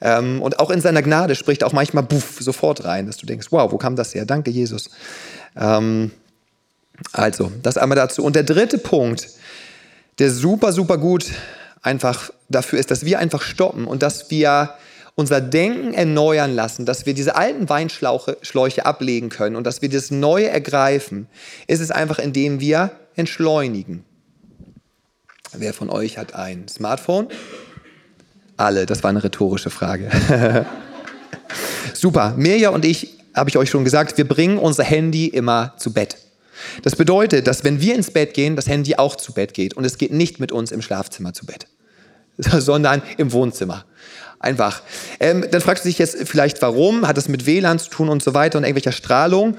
Ähm, 0.00 0.40
und 0.40 0.58
auch 0.58 0.70
in 0.70 0.80
seiner 0.80 1.02
Gnade 1.02 1.34
spricht 1.34 1.64
auch 1.64 1.74
manchmal 1.74 2.02
buff, 2.02 2.38
sofort 2.40 2.86
rein, 2.86 3.06
dass 3.06 3.18
du 3.18 3.26
denkst, 3.26 3.48
wow, 3.50 3.70
wo 3.70 3.76
kam 3.76 3.94
das 3.94 4.14
her? 4.14 4.24
Danke, 4.24 4.50
Jesus. 4.50 4.88
Ähm, 5.54 6.12
also, 7.12 7.52
das 7.62 7.76
einmal 7.76 7.96
dazu. 7.96 8.24
Und 8.24 8.36
der 8.36 8.42
dritte 8.42 8.78
Punkt, 8.78 9.28
der 10.18 10.30
super, 10.30 10.72
super 10.72 10.96
gut 10.96 11.26
einfach 11.82 12.30
dafür 12.48 12.78
ist, 12.78 12.90
dass 12.90 13.04
wir 13.04 13.18
einfach 13.18 13.42
stoppen 13.42 13.86
und 13.86 14.02
dass 14.02 14.30
wir 14.30 14.76
unser 15.14 15.42
Denken 15.42 15.92
erneuern 15.92 16.54
lassen, 16.54 16.86
dass 16.86 17.04
wir 17.04 17.12
diese 17.12 17.36
alten 17.36 17.68
Weinschläuche 17.68 18.86
ablegen 18.86 19.28
können 19.28 19.56
und 19.56 19.66
dass 19.66 19.82
wir 19.82 19.90
das 19.90 20.10
Neue 20.10 20.48
ergreifen, 20.48 21.26
ist 21.66 21.80
es 21.80 21.90
einfach, 21.90 22.18
indem 22.18 22.60
wir 22.60 22.92
entschleunigen. 23.14 24.06
Wer 25.54 25.74
von 25.74 25.90
euch 25.90 26.16
hat 26.16 26.34
ein 26.34 26.66
Smartphone? 26.66 27.28
Alle, 28.56 28.86
das 28.86 29.02
war 29.02 29.10
eine 29.10 29.22
rhetorische 29.22 29.68
Frage. 29.68 30.10
Super, 31.94 32.34
Mirja 32.36 32.70
und 32.70 32.86
ich, 32.86 33.18
habe 33.34 33.50
ich 33.50 33.58
euch 33.58 33.68
schon 33.68 33.84
gesagt, 33.84 34.16
wir 34.16 34.26
bringen 34.26 34.58
unser 34.58 34.84
Handy 34.84 35.26
immer 35.26 35.74
zu 35.76 35.92
Bett. 35.92 36.16
Das 36.82 36.96
bedeutet, 36.96 37.46
dass 37.46 37.64
wenn 37.64 37.80
wir 37.80 37.94
ins 37.94 38.10
Bett 38.10 38.32
gehen, 38.32 38.56
das 38.56 38.66
Handy 38.66 38.96
auch 38.96 39.16
zu 39.16 39.32
Bett 39.32 39.52
geht. 39.52 39.74
Und 39.74 39.84
es 39.84 39.98
geht 39.98 40.12
nicht 40.12 40.40
mit 40.40 40.52
uns 40.52 40.72
im 40.72 40.80
Schlafzimmer 40.80 41.34
zu 41.34 41.44
Bett, 41.44 41.66
sondern 42.38 43.02
im 43.18 43.32
Wohnzimmer. 43.32 43.84
Einfach. 44.38 44.82
Ähm, 45.20 45.46
dann 45.50 45.60
fragst 45.60 45.84
du 45.84 45.88
dich 45.88 45.98
jetzt 45.98 46.16
vielleicht, 46.28 46.62
warum? 46.62 47.06
Hat 47.06 47.16
das 47.16 47.28
mit 47.28 47.46
WLAN 47.46 47.78
zu 47.78 47.90
tun 47.90 48.08
und 48.08 48.22
so 48.22 48.34
weiter 48.34 48.58
und 48.58 48.64
irgendwelcher 48.64 48.92
Strahlung? 48.92 49.56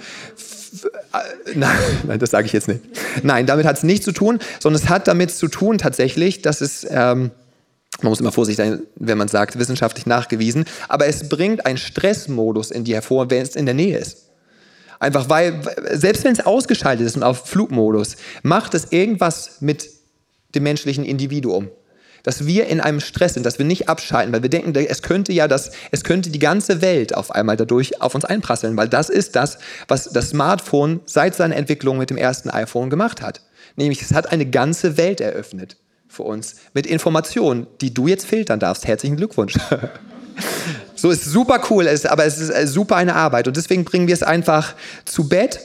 Äh, 1.14 1.56
nein, 1.56 2.20
das 2.20 2.32
sage 2.32 2.48
ich 2.48 2.54
jetzt 2.54 2.68
nicht. 2.68 2.82
Nein, 3.24 3.46
damit 3.46 3.66
hat 3.66 3.78
es 3.78 3.84
nichts 3.84 4.06
zu 4.06 4.12
tun, 4.12 4.40
sondern 4.60 4.82
es 4.82 4.90
hat 4.90 5.08
damit 5.08 5.32
zu 5.32 5.48
tun 5.48 5.78
tatsächlich, 5.78 6.42
dass 6.42 6.62
es, 6.62 6.86
ähm, 6.90 7.32
man 8.02 8.10
muss 8.10 8.20
immer 8.20 8.32
vorsichtig 8.32 8.66
sein, 8.66 8.82
wenn 8.96 9.18
man 9.18 9.28
sagt, 9.28 9.60
wissenschaftlich 9.60 10.06
nachgewiesen, 10.06 10.66
aber 10.88 11.08
es 11.08 11.30
bringt 11.30 11.66
einen 11.66 11.78
Stressmodus 11.78 12.72
in 12.72 12.84
dir 12.84 12.96
hervor, 12.96 13.30
wenn 13.30 13.44
es 13.44 13.56
in 13.56 13.66
der 13.66 13.76
Nähe 13.76 13.98
ist. 13.98 14.30
Einfach 15.00 15.30
weil, 15.30 15.62
selbst 15.92 16.24
wenn 16.24 16.34
es 16.34 16.46
ausgeschaltet 16.46 17.06
ist 17.06 17.18
und 17.18 17.24
auf 17.24 17.48
Flugmodus, 17.48 18.16
macht 18.42 18.74
es 18.74 18.92
irgendwas 18.92 19.58
mit 19.60 19.90
dem 20.56 20.64
menschlichen 20.64 21.04
Individuum 21.04 21.70
dass 22.24 22.48
wir 22.48 22.68
in 22.68 22.82
einem 22.82 23.02
Stress 23.02 23.36
sind, 23.36 23.46
dass 23.46 23.60
wir 23.60 23.66
nicht 23.66 23.90
abschalten, 23.90 24.34
weil 24.34 24.42
wir 24.42 24.50
denken, 24.50 24.74
es 24.76 25.02
könnte 25.02 25.34
ja 25.34 25.48
das, 25.48 25.72
es 25.92 26.04
könnte 26.04 26.30
die 26.30 26.40
ganze 26.40 26.82
Welt 26.82 27.16
auf 27.16 27.32
einmal 27.32 27.58
dadurch 27.58 28.02
auf 28.02 28.16
uns 28.16 28.26
einprasseln, 28.26 28.76
weil 28.78 28.88
das 28.88 29.10
ist 29.10 29.36
das, 29.36 29.60
was 29.88 30.06
das 30.06 30.30
Smartphone 30.30 31.02
seit 31.06 31.36
seiner 31.36 31.56
Entwicklung 31.56 31.98
mit 31.98 32.10
dem 32.10 32.18
ersten 32.18 32.50
iPhone 32.50 32.90
gemacht 32.90 33.22
hat. 33.22 33.42
Nämlich, 33.76 34.02
es 34.02 34.14
hat 34.14 34.32
eine 34.32 34.46
ganze 34.46 34.98
Welt 34.98 35.20
eröffnet 35.20 35.78
für 36.08 36.24
uns 36.24 36.56
mit 36.74 36.86
Informationen, 36.86 37.68
die 37.82 37.94
du 37.94 38.08
jetzt 38.08 38.26
filtern 38.26 38.60
darfst. 38.60 38.88
Herzlichen 38.88 39.18
Glückwunsch. 39.18 39.56
so 40.96 41.10
ist 41.10 41.26
super 41.26 41.62
cool, 41.70 41.90
aber 42.06 42.26
es 42.26 42.40
ist 42.40 42.50
äh, 42.50 42.68
super 42.68 42.96
eine 42.96 43.16
Arbeit 43.16 43.48
und 43.48 43.58
deswegen 43.58 43.84
bringen 43.84 44.08
wir 44.08 44.14
es 44.14 44.24
einfach 44.24 44.76
zu 45.06 45.28
Bett 45.28 45.60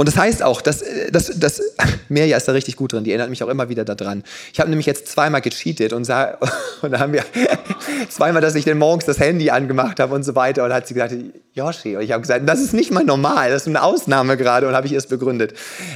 und 0.00 0.08
das 0.08 0.16
heißt 0.16 0.42
auch, 0.42 0.62
dass, 0.62 0.82
dass, 1.12 1.26
dass 1.38 1.60
Mirja 2.08 2.38
ist 2.38 2.48
da 2.48 2.52
richtig 2.52 2.76
gut 2.76 2.94
drin, 2.94 3.04
die 3.04 3.10
erinnert 3.10 3.28
mich 3.28 3.42
auch 3.42 3.48
immer 3.48 3.68
wieder 3.68 3.84
daran. 3.84 4.24
Ich 4.50 4.58
habe 4.58 4.70
nämlich 4.70 4.86
jetzt 4.86 5.08
zweimal 5.08 5.42
gecheatet 5.42 5.92
und, 5.92 6.04
sah, 6.04 6.38
und 6.80 6.92
da 6.92 7.00
haben 7.00 7.12
wir 7.12 7.22
zweimal, 8.08 8.40
dass 8.40 8.54
ich 8.54 8.64
dann 8.64 8.78
morgens 8.78 9.04
das 9.04 9.18
Handy 9.18 9.50
angemacht 9.50 10.00
habe 10.00 10.14
und 10.14 10.22
so 10.22 10.34
weiter. 10.34 10.64
Und 10.64 10.72
hat 10.72 10.86
sie 10.86 10.94
gesagt, 10.94 11.14
Yoshi. 11.52 11.96
Und 11.96 12.02
ich 12.02 12.12
habe 12.12 12.22
gesagt, 12.22 12.48
das 12.48 12.60
ist 12.60 12.72
nicht 12.72 12.90
mal 12.90 13.04
normal, 13.04 13.50
das 13.50 13.64
ist 13.64 13.68
eine 13.68 13.82
Ausnahme 13.82 14.38
gerade 14.38 14.66
und 14.66 14.74
habe 14.74 14.86
ich 14.86 14.94
erst 14.94 15.10
begründet. 15.10 15.52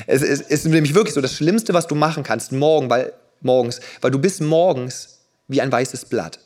Es, 0.06 0.20
es, 0.20 0.42
es 0.42 0.48
ist 0.50 0.66
nämlich 0.66 0.94
wirklich 0.94 1.14
so, 1.14 1.22
das 1.22 1.32
Schlimmste, 1.32 1.72
was 1.72 1.86
du 1.86 1.94
machen 1.94 2.24
kannst 2.24 2.52
morgen, 2.52 2.90
weil, 2.90 3.14
morgens, 3.40 3.80
weil 4.02 4.10
du 4.10 4.18
bist 4.18 4.42
morgens 4.42 5.20
wie 5.48 5.62
ein 5.62 5.72
weißes 5.72 6.04
Blatt 6.04 6.40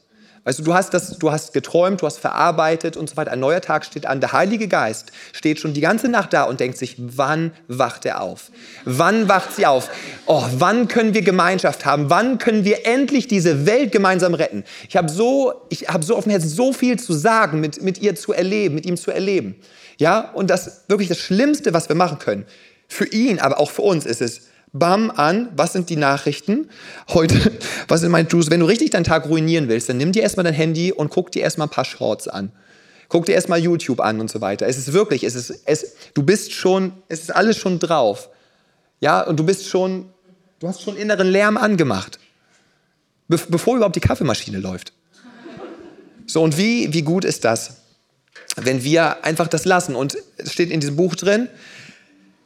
Weißt 0.49 0.61
du, 0.61 0.63
du 0.63 0.73
hast, 0.73 0.95
das, 0.95 1.19
du 1.19 1.31
hast 1.31 1.53
geträumt, 1.53 2.01
du 2.01 2.07
hast 2.07 2.17
verarbeitet 2.17 2.97
und 2.97 3.11
so 3.11 3.19
weiter. 3.19 3.33
Ein 3.33 3.41
neuer 3.41 3.61
Tag 3.61 3.85
steht 3.85 4.07
an. 4.07 4.19
Der 4.21 4.33
Heilige 4.33 4.67
Geist 4.67 5.13
steht 5.35 5.61
schon 5.61 5.75
die 5.75 5.83
ganze 5.83 6.09
Nacht 6.09 6.33
da 6.33 6.45
und 6.45 6.59
denkt 6.59 6.79
sich, 6.79 6.97
wann 6.97 7.53
wacht 7.67 8.07
er 8.07 8.23
auf? 8.23 8.51
Wann 8.87 9.29
wacht 9.29 9.55
sie 9.55 9.67
auf? 9.67 9.91
Oh, 10.25 10.43
wann 10.57 10.89
können 10.89 11.13
wir 11.13 11.21
Gemeinschaft 11.21 11.85
haben? 11.85 12.09
Wann 12.09 12.39
können 12.39 12.65
wir 12.65 12.87
endlich 12.87 13.29
diese 13.29 13.67
Welt 13.67 13.93
gemeinsam 13.93 14.33
retten? 14.33 14.65
Ich 14.89 14.97
habe 14.97 15.11
so, 15.11 15.53
ich 15.69 15.91
habe 15.91 16.03
so 16.03 16.17
auf 16.17 16.25
dem 16.25 16.31
Herzen, 16.31 16.49
so 16.49 16.73
viel 16.73 16.99
zu 16.99 17.13
sagen, 17.13 17.61
mit, 17.61 17.83
mit 17.83 18.01
ihr 18.01 18.15
zu 18.15 18.33
erleben, 18.33 18.75
mit 18.75 18.87
ihm 18.87 18.97
zu 18.97 19.11
erleben. 19.11 19.55
Ja, 19.99 20.31
und 20.33 20.49
das 20.49 20.85
wirklich 20.89 21.11
das 21.11 21.19
Schlimmste, 21.19 21.75
was 21.75 21.91
wir 21.91 21.97
machen 21.97 22.21
können, 22.21 22.47
für 22.89 23.05
ihn, 23.05 23.39
aber 23.39 23.61
auch 23.61 23.71
für 23.71 23.83
uns, 23.83 24.07
ist 24.07 24.23
es, 24.23 24.49
bam 24.79 25.11
an, 25.11 25.49
was 25.57 25.73
sind 25.73 25.91
die 25.91 25.97
Nachrichten 25.97 26.69
heute, 27.09 27.53
was 27.89 28.01
sind 28.01 28.11
meine 28.11 28.29
To-Dos. 28.29 28.51
Wenn 28.51 28.61
du 28.61 28.67
richtig 28.67 28.91
deinen 28.91 29.05
Tag 29.05 29.29
ruinieren 29.29 29.69
willst, 29.69 29.89
dann 29.89 29.97
nimm 29.97 30.13
dir 30.13 30.23
erstmal 30.23 30.45
dein 30.45 30.55
Handy 30.55 30.93
und 30.93 31.11
guck 31.11 31.33
dir 31.33 31.43
erstmal 31.43 31.67
ein 31.67 31.71
paar 31.71 31.85
Shorts 31.85 32.29
an. 32.29 32.53
Guck 33.09 33.27
dir 33.27 33.33
erstmal 33.33 33.59
YouTube 33.59 34.01
an 34.01 34.21
und 34.21 34.31
so 34.31 34.41
weiter. 34.41 34.67
Es 34.67 34.77
ist 34.77 34.93
wirklich, 34.93 35.25
es 35.25 35.35
ist, 35.35 35.63
es, 35.65 35.95
du 36.15 36.23
bist 36.23 36.53
schon, 36.53 36.93
es 37.09 37.21
ist 37.21 37.35
alles 37.35 37.57
schon 37.57 37.79
drauf. 37.79 38.29
Ja, 39.01 39.23
und 39.23 39.39
du 39.39 39.45
bist 39.45 39.67
schon, 39.67 40.07
du 40.59 40.69
hast 40.69 40.83
schon 40.83 40.97
inneren 40.97 41.29
Lärm 41.29 41.57
angemacht, 41.57 42.19
be 43.29 43.39
bevor 43.49 43.77
überhaupt 43.77 43.97
die 43.97 44.01
Kaffeemaschine 44.01 44.59
läuft. 44.59 44.93
So, 46.27 46.43
und 46.43 46.59
wie, 46.59 46.93
wie 46.93 47.03
gut 47.03 47.25
ist 47.25 47.45
das, 47.45 47.79
wenn 48.57 48.85
wir 48.85 49.25
einfach 49.25 49.49
das 49.49 49.65
lassen? 49.65 49.95
Und 49.95 50.19
es 50.37 50.53
steht 50.53 50.71
in 50.71 50.81
diesem 50.81 50.97
Buch 50.97 51.17
drin, 51.17 51.49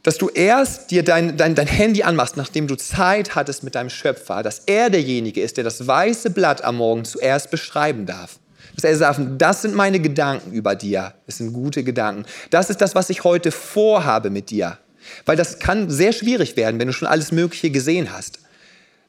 dass 0.03 0.19
du 0.19 0.29
erst 0.29 0.91
dir 0.91 1.05
dein, 1.05 1.37
dein, 1.37 1.55
dein 1.55 1.67
Handy 1.67 2.03
anmachst, 2.03 2.37
nachdem 2.37 2.67
du 2.67 2.77
Zeit 2.77 3.35
hattest 3.35 3.63
mit 3.63 3.75
deinem 3.75 3.91
Schöpfer, 3.91 4.43
dass 4.43 4.61
er 4.67 4.91
derjenige 4.91 5.41
ist, 5.41 5.57
der 5.57 5.65
das 5.65 5.87
weiße 5.87 6.31
Blatt 6.31 6.65
am 6.65 6.77
Morgen 6.77 7.05
zuerst 7.05 7.51
beschreiben 7.51 8.07
darf. 8.07 8.39
Dass 8.75 8.85
er 8.85 8.97
sagt, 8.97 9.21
das 9.39 9.63
sind 9.63 9.75
meine 9.75 10.01
Gedanken 10.01 10.53
über 10.53 10.75
dir. 10.75 11.15
Das 11.27 11.39
sind 11.39 11.53
gute 11.53 11.85
Gedanken. 11.85 12.25
Das 12.51 12.71
ist 12.71 12.81
das, 12.81 12.95
was 12.95 13.11
ich 13.11 13.23
heute 13.23 13.53
vorhabe 13.53 14.31
mit 14.31 14.51
dir. 14.51 14.79
Weil 15.27 15.37
das 15.37 15.59
kann 15.59 15.91
sehr 15.91 16.13
schwierig 16.13 16.57
werden, 16.57 16.81
wenn 16.81 16.87
du 16.87 16.93
schon 16.93 17.09
alles 17.09 17.33
Mögliche 17.33 17.71
gesehen 17.71 18.13
hast. 18.13 18.39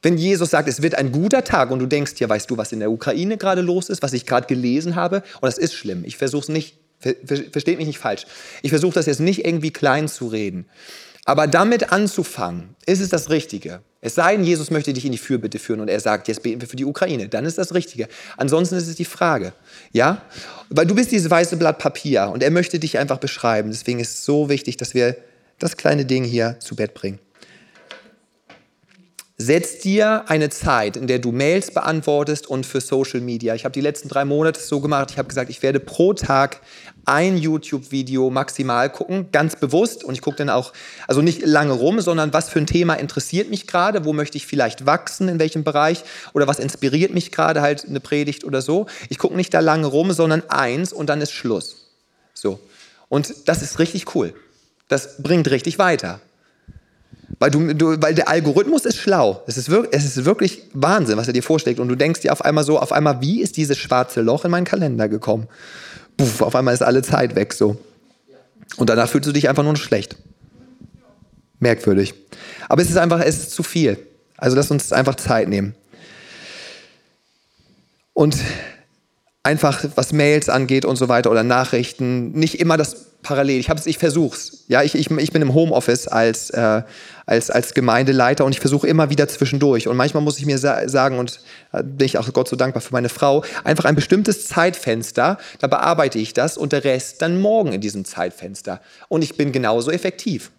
Wenn 0.02 0.18
Jesus 0.18 0.50
sagt, 0.50 0.68
es 0.68 0.82
wird 0.82 0.96
ein 0.96 1.14
guter 1.14 1.46
Tag 1.46 1.72
und 1.72 1.80
du 1.80 1.86
denkst, 1.86 2.14
ja, 2.18 2.28
weißt 2.28 2.52
du, 2.52 2.58
was 2.58 2.74
in 2.74 2.80
der 2.80 2.92
Ukraine 2.92 3.38
gerade 3.38 3.62
los 3.62 3.90
ist, 3.90 4.04
was 4.04 4.12
ich 4.12 4.26
gerade 4.26 4.48
gelesen 4.48 4.96
habe? 4.96 5.24
Und 5.40 5.44
das 5.44 5.58
ist 5.58 5.74
schlimm. 5.74 6.04
Ich 6.04 6.18
versuche 6.18 6.42
es 6.42 6.50
nicht 6.50 6.83
Versteht 7.04 7.78
mich 7.78 7.88
nicht 7.88 8.00
falsch. 8.00 8.26
Ich 8.62 8.70
versuche 8.70 8.94
das 8.94 9.06
jetzt 9.06 9.20
nicht 9.20 9.46
irgendwie 9.46 9.72
klein 9.72 10.08
zu 10.08 10.28
reden. 10.28 10.66
Aber 11.26 11.48
damit 11.48 11.92
anzufangen, 11.94 12.76
ist 12.86 13.00
es 13.00 13.10
das 13.10 13.30
Richtige. 13.30 13.82
Es 14.02 14.16
sei 14.16 14.36
denn, 14.36 14.44
Jesus 14.44 14.72
möchte 14.72 14.92
dich 14.92 15.06
in 15.06 15.14
die 15.14 15.18
Fürbitte 15.18 15.58
führen 15.58 15.80
und 15.80 15.88
er 15.88 16.02
sagt, 16.02 16.28
jetzt 16.28 16.44
beten 16.44 16.60
wir 16.60 16.68
für 16.68 16.76
die 16.76 16.84
Ukraine. 16.84 17.30
Dann 17.30 17.46
ist 17.46 17.58
das 17.58 17.74
Richtige. 17.74 18.10
Ansonsten 18.36 18.76
ist 18.76 18.90
es 18.90 18.96
die 18.96 19.06
Frage. 19.06 19.54
Ja? 19.94 20.22
Weil 20.70 20.86
du 20.86 20.96
bist 20.96 21.12
dieses 21.12 21.30
weiße 21.30 21.56
Blatt 21.56 21.78
Papier 21.78 22.30
und 22.34 22.44
er 22.44 22.52
möchte 22.52 22.80
dich 22.80 22.98
einfach 22.98 23.20
beschreiben. 23.20 23.72
Deswegen 23.72 24.02
ist 24.02 24.16
es 24.16 24.26
so 24.26 24.50
wichtig, 24.50 24.76
dass 24.76 24.94
wir 24.94 25.16
das 25.60 25.78
kleine 25.78 26.06
Ding 26.06 26.26
hier 26.26 26.58
zu 26.60 26.76
Bett 26.76 26.94
bringen. 26.94 27.20
Setz 29.38 29.80
dir 29.80 30.26
eine 30.28 30.52
Zeit, 30.52 30.96
in 30.96 31.08
der 31.08 31.18
du 31.18 31.32
Mails 31.32 31.74
beantwortest 31.74 32.46
und 32.46 32.68
für 32.68 32.82
Social 32.82 33.20
Media. 33.20 33.56
Ich 33.56 33.66
habe 33.66 33.74
die 33.74 33.82
letzten 33.82 34.08
drei 34.08 34.26
Monate 34.26 34.60
so 34.60 34.80
gemacht. 34.80 35.10
Ich 35.10 35.18
habe 35.18 35.28
gesagt, 35.28 35.50
ich 35.50 35.64
werde 35.64 35.80
pro 35.80 36.14
Tag 36.14 36.62
ein 37.06 37.38
YouTube-Video 37.38 38.30
maximal 38.30 38.92
gucken, 38.92 39.32
ganz 39.32 39.56
bewusst. 39.56 40.04
Und 40.04 40.14
ich 40.14 40.22
gucke 40.22 40.38
dann 40.38 40.52
auch, 40.52 40.72
also 41.08 41.24
nicht 41.24 41.44
lange 41.44 41.74
rum, 41.74 42.00
sondern 42.00 42.32
was 42.32 42.50
für 42.50 42.60
ein 42.60 42.68
Thema 42.68 42.94
interessiert 42.94 43.50
mich 43.50 43.66
gerade, 43.66 44.06
wo 44.06 44.14
möchte 44.14 44.38
ich 44.38 44.46
vielleicht 44.46 44.86
wachsen, 44.86 45.28
in 45.28 45.40
welchem 45.40 45.64
Bereich 45.64 46.04
oder 46.34 46.46
was 46.46 46.60
inspiriert 46.60 47.12
mich 47.12 47.32
gerade, 47.32 47.62
halt 47.62 47.86
eine 47.86 48.00
Predigt 48.00 48.44
oder 48.44 48.62
so. 48.62 48.86
Ich 49.10 49.18
gucke 49.18 49.36
nicht 49.36 49.52
da 49.52 49.62
lange 49.62 49.88
rum, 49.88 50.14
sondern 50.14 50.44
eins 50.48 50.94
und 50.94 51.08
dann 51.08 51.22
ist 51.22 51.32
Schluss. 51.32 51.88
So. 52.36 52.60
Und 53.10 53.48
das 53.48 53.64
ist 53.64 53.80
richtig 53.80 54.14
cool. 54.14 54.36
Das 54.90 55.24
bringt 55.24 55.50
richtig 55.50 55.80
weiter. 55.80 56.22
Weil, 57.40 57.52
du, 57.52 57.74
du, 57.74 58.02
weil 58.02 58.14
der 58.14 58.30
Algorithmus 58.30 58.86
ist 58.86 58.98
schlau. 58.98 59.42
Es 59.48 59.58
ist, 59.58 59.70
wirklich, 59.70 59.94
es 59.94 60.06
ist 60.06 60.26
wirklich 60.26 60.64
Wahnsinn, 60.74 61.18
was 61.18 61.28
er 61.28 61.34
dir 61.34 61.44
vorschlägt. 61.44 61.80
Und 61.80 61.88
du 61.88 61.96
denkst 61.96 62.22
dir 62.22 62.32
auf 62.32 62.44
einmal 62.46 62.64
so, 62.64 62.80
auf 62.80 62.92
einmal, 62.92 63.22
wie 63.22 63.42
ist 63.42 63.58
dieses 63.58 63.78
schwarze 63.78 64.22
Loch 64.22 64.46
in 64.46 64.52
meinen 64.52 64.66
Kalender 64.66 65.10
gekommen? 65.10 65.48
puff, 66.18 66.42
auf 66.42 66.56
einmal 66.56 66.74
ist 66.74 66.84
alle 66.84 67.02
Zeit 67.02 67.36
weg 67.36 67.54
so. 67.54 67.78
Und 68.78 68.90
danach 68.90 69.10
fühlst 69.10 69.28
du 69.28 69.34
dich 69.34 69.50
einfach 69.50 69.64
nur 69.64 69.76
schlecht. 69.76 70.16
Merkwürdig. 71.60 72.14
Aber 72.70 72.82
es 72.82 72.90
ist 72.90 72.98
einfach, 72.98 73.22
es 73.22 73.38
ist 73.38 73.52
zu 73.52 73.64
viel. 73.64 73.98
Also 74.38 74.56
lass 74.56 74.72
uns 74.72 74.92
einfach 74.92 75.16
Zeit 75.16 75.48
nehmen. 75.48 75.76
Und 78.14 78.38
einfach 79.44 79.84
was 79.96 80.14
Mails 80.14 80.50
angeht 80.50 80.86
und 80.86 80.96
so 80.96 81.10
weiter 81.10 81.32
oder 81.32 81.44
Nachrichten, 81.44 82.32
nicht 82.32 82.60
immer 82.60 82.78
das 82.78 83.06
parallel. 83.22 83.60
Ich, 83.60 83.70
ich 83.86 83.98
versuche 83.98 84.36
es. 84.36 84.66
Ja, 84.68 84.84
ich, 84.84 84.96
ich, 84.96 85.10
ich 85.12 85.32
bin 85.32 85.42
im 85.42 85.54
Homeoffice 85.54 86.08
als, 86.08 86.50
äh, 86.50 86.84
als, 87.26 87.50
als 87.50 87.74
Gemeindeleiter 87.74 88.46
und 88.46 88.52
ich 88.52 88.60
versuche 88.60 88.88
immer 88.88 89.10
wieder 89.10 89.28
zwischendurch. 89.28 89.88
Und 89.88 89.98
manchmal 89.98 90.24
muss 90.24 90.40
ich 90.40 90.46
mir 90.46 90.58
sa 90.58 90.88
sagen, 90.88 91.20
und 91.20 91.40
da 91.72 91.82
bin 91.82 92.06
ich 92.06 92.18
auch 92.18 92.32
Gott 92.34 92.48
so 92.48 92.56
dankbar 92.56 92.82
für 92.82 92.94
meine 92.94 93.10
Frau, 93.10 93.44
einfach 93.64 93.86
ein 93.86 93.96
bestimmtes 93.96 94.48
Zeitfenster, 94.48 95.38
da 95.60 95.68
bearbeite 95.68 96.20
ich 96.20 96.34
das 96.34 96.58
und 96.58 96.74
der 96.74 96.84
Rest 96.84 97.22
dann 97.22 97.40
morgen 97.40 97.74
in 97.74 97.82
diesem 97.82 98.06
Zeitfenster. 98.06 98.82
Und 99.08 99.24
ich 99.24 99.38
bin 99.38 99.52
genauso 99.52 99.92
effektiv. 99.92 100.52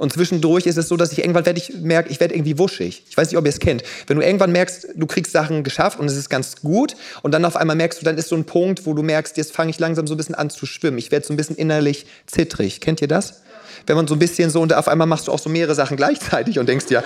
Und 0.00 0.14
zwischendurch 0.14 0.64
ist 0.64 0.78
es 0.78 0.88
so, 0.88 0.96
dass 0.96 1.12
ich 1.12 1.18
irgendwann 1.18 1.44
werde 1.44 1.60
ich 1.60 1.74
merke, 1.74 2.08
ich 2.08 2.20
werde 2.20 2.34
irgendwie 2.34 2.58
wuschig. 2.58 3.04
Ich 3.10 3.18
weiß 3.18 3.28
nicht, 3.28 3.36
ob 3.36 3.44
ihr 3.44 3.50
es 3.50 3.60
kennt. 3.60 3.82
Wenn 4.06 4.16
du 4.16 4.24
irgendwann 4.24 4.50
merkst, 4.50 4.88
du 4.94 5.06
kriegst 5.06 5.30
Sachen 5.30 5.62
geschafft 5.62 6.00
und 6.00 6.06
es 6.06 6.16
ist 6.16 6.30
ganz 6.30 6.62
gut 6.62 6.96
und 7.20 7.32
dann 7.32 7.44
auf 7.44 7.54
einmal 7.54 7.76
merkst 7.76 8.00
du, 8.00 8.06
dann 8.06 8.16
ist 8.16 8.30
so 8.30 8.34
ein 8.34 8.44
Punkt, 8.44 8.86
wo 8.86 8.94
du 8.94 9.02
merkst, 9.02 9.36
jetzt 9.36 9.52
fange 9.52 9.68
ich 9.68 9.78
langsam 9.78 10.06
so 10.06 10.14
ein 10.14 10.16
bisschen 10.16 10.34
an 10.34 10.48
zu 10.48 10.64
schwimmen. 10.64 10.96
Ich 10.96 11.12
werde 11.12 11.26
so 11.26 11.34
ein 11.34 11.36
bisschen 11.36 11.56
innerlich 11.56 12.06
zittrig. 12.24 12.80
Kennt 12.80 13.02
ihr 13.02 13.08
das? 13.08 13.42
Wenn 13.86 13.96
man 13.96 14.06
so 14.06 14.14
ein 14.14 14.18
bisschen 14.18 14.50
so 14.50 14.60
und 14.60 14.72
auf 14.72 14.88
einmal 14.88 15.06
machst 15.06 15.28
du 15.28 15.32
auch 15.32 15.38
so 15.38 15.50
mehrere 15.50 15.74
Sachen 15.74 15.96
gleichzeitig 15.96 16.58
und 16.58 16.68
denkst 16.68 16.86
dir, 16.86 17.02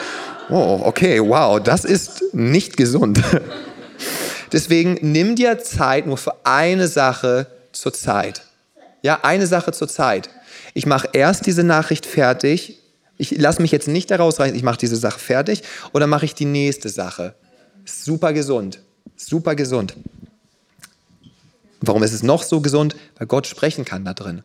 oh, 0.50 0.80
okay, 0.84 1.20
wow, 1.20 1.60
das 1.60 1.84
ist 1.84 2.22
nicht 2.32 2.76
gesund. 2.76 3.20
Deswegen 4.52 4.98
nimm 5.00 5.36
dir 5.36 5.58
Zeit 5.58 6.06
nur 6.06 6.16
für 6.16 6.34
eine 6.44 6.88
Sache 6.88 7.46
zur 7.72 7.92
Zeit. 7.92 8.42
Ja, 9.02 9.20
eine 9.22 9.46
Sache 9.46 9.72
zur 9.72 9.88
Zeit. 9.88 10.30
Ich 10.74 10.86
mache 10.86 11.08
erst 11.12 11.46
diese 11.46 11.64
Nachricht 11.64 12.06
fertig 12.06 12.80
ich 13.16 13.30
lasse 13.38 13.62
mich 13.62 13.70
jetzt 13.70 13.88
nicht 13.88 14.10
daraus 14.10 14.40
reißen, 14.40 14.56
ich 14.56 14.62
mache 14.62 14.78
diese 14.78 14.96
Sache 14.96 15.18
fertig 15.18 15.62
oder 15.92 16.06
mache 16.06 16.24
ich 16.24 16.34
die 16.34 16.44
nächste 16.46 16.88
Sache. 16.88 17.34
Super 17.84 18.32
gesund. 18.32 18.80
Super 19.16 19.54
gesund. 19.54 19.94
Warum 21.80 22.02
ist 22.02 22.12
es 22.12 22.22
noch 22.22 22.42
so 22.42 22.60
gesund? 22.60 22.96
Weil 23.16 23.26
Gott 23.26 23.46
sprechen 23.46 23.84
kann 23.84 24.04
da 24.04 24.14
drin. 24.14 24.42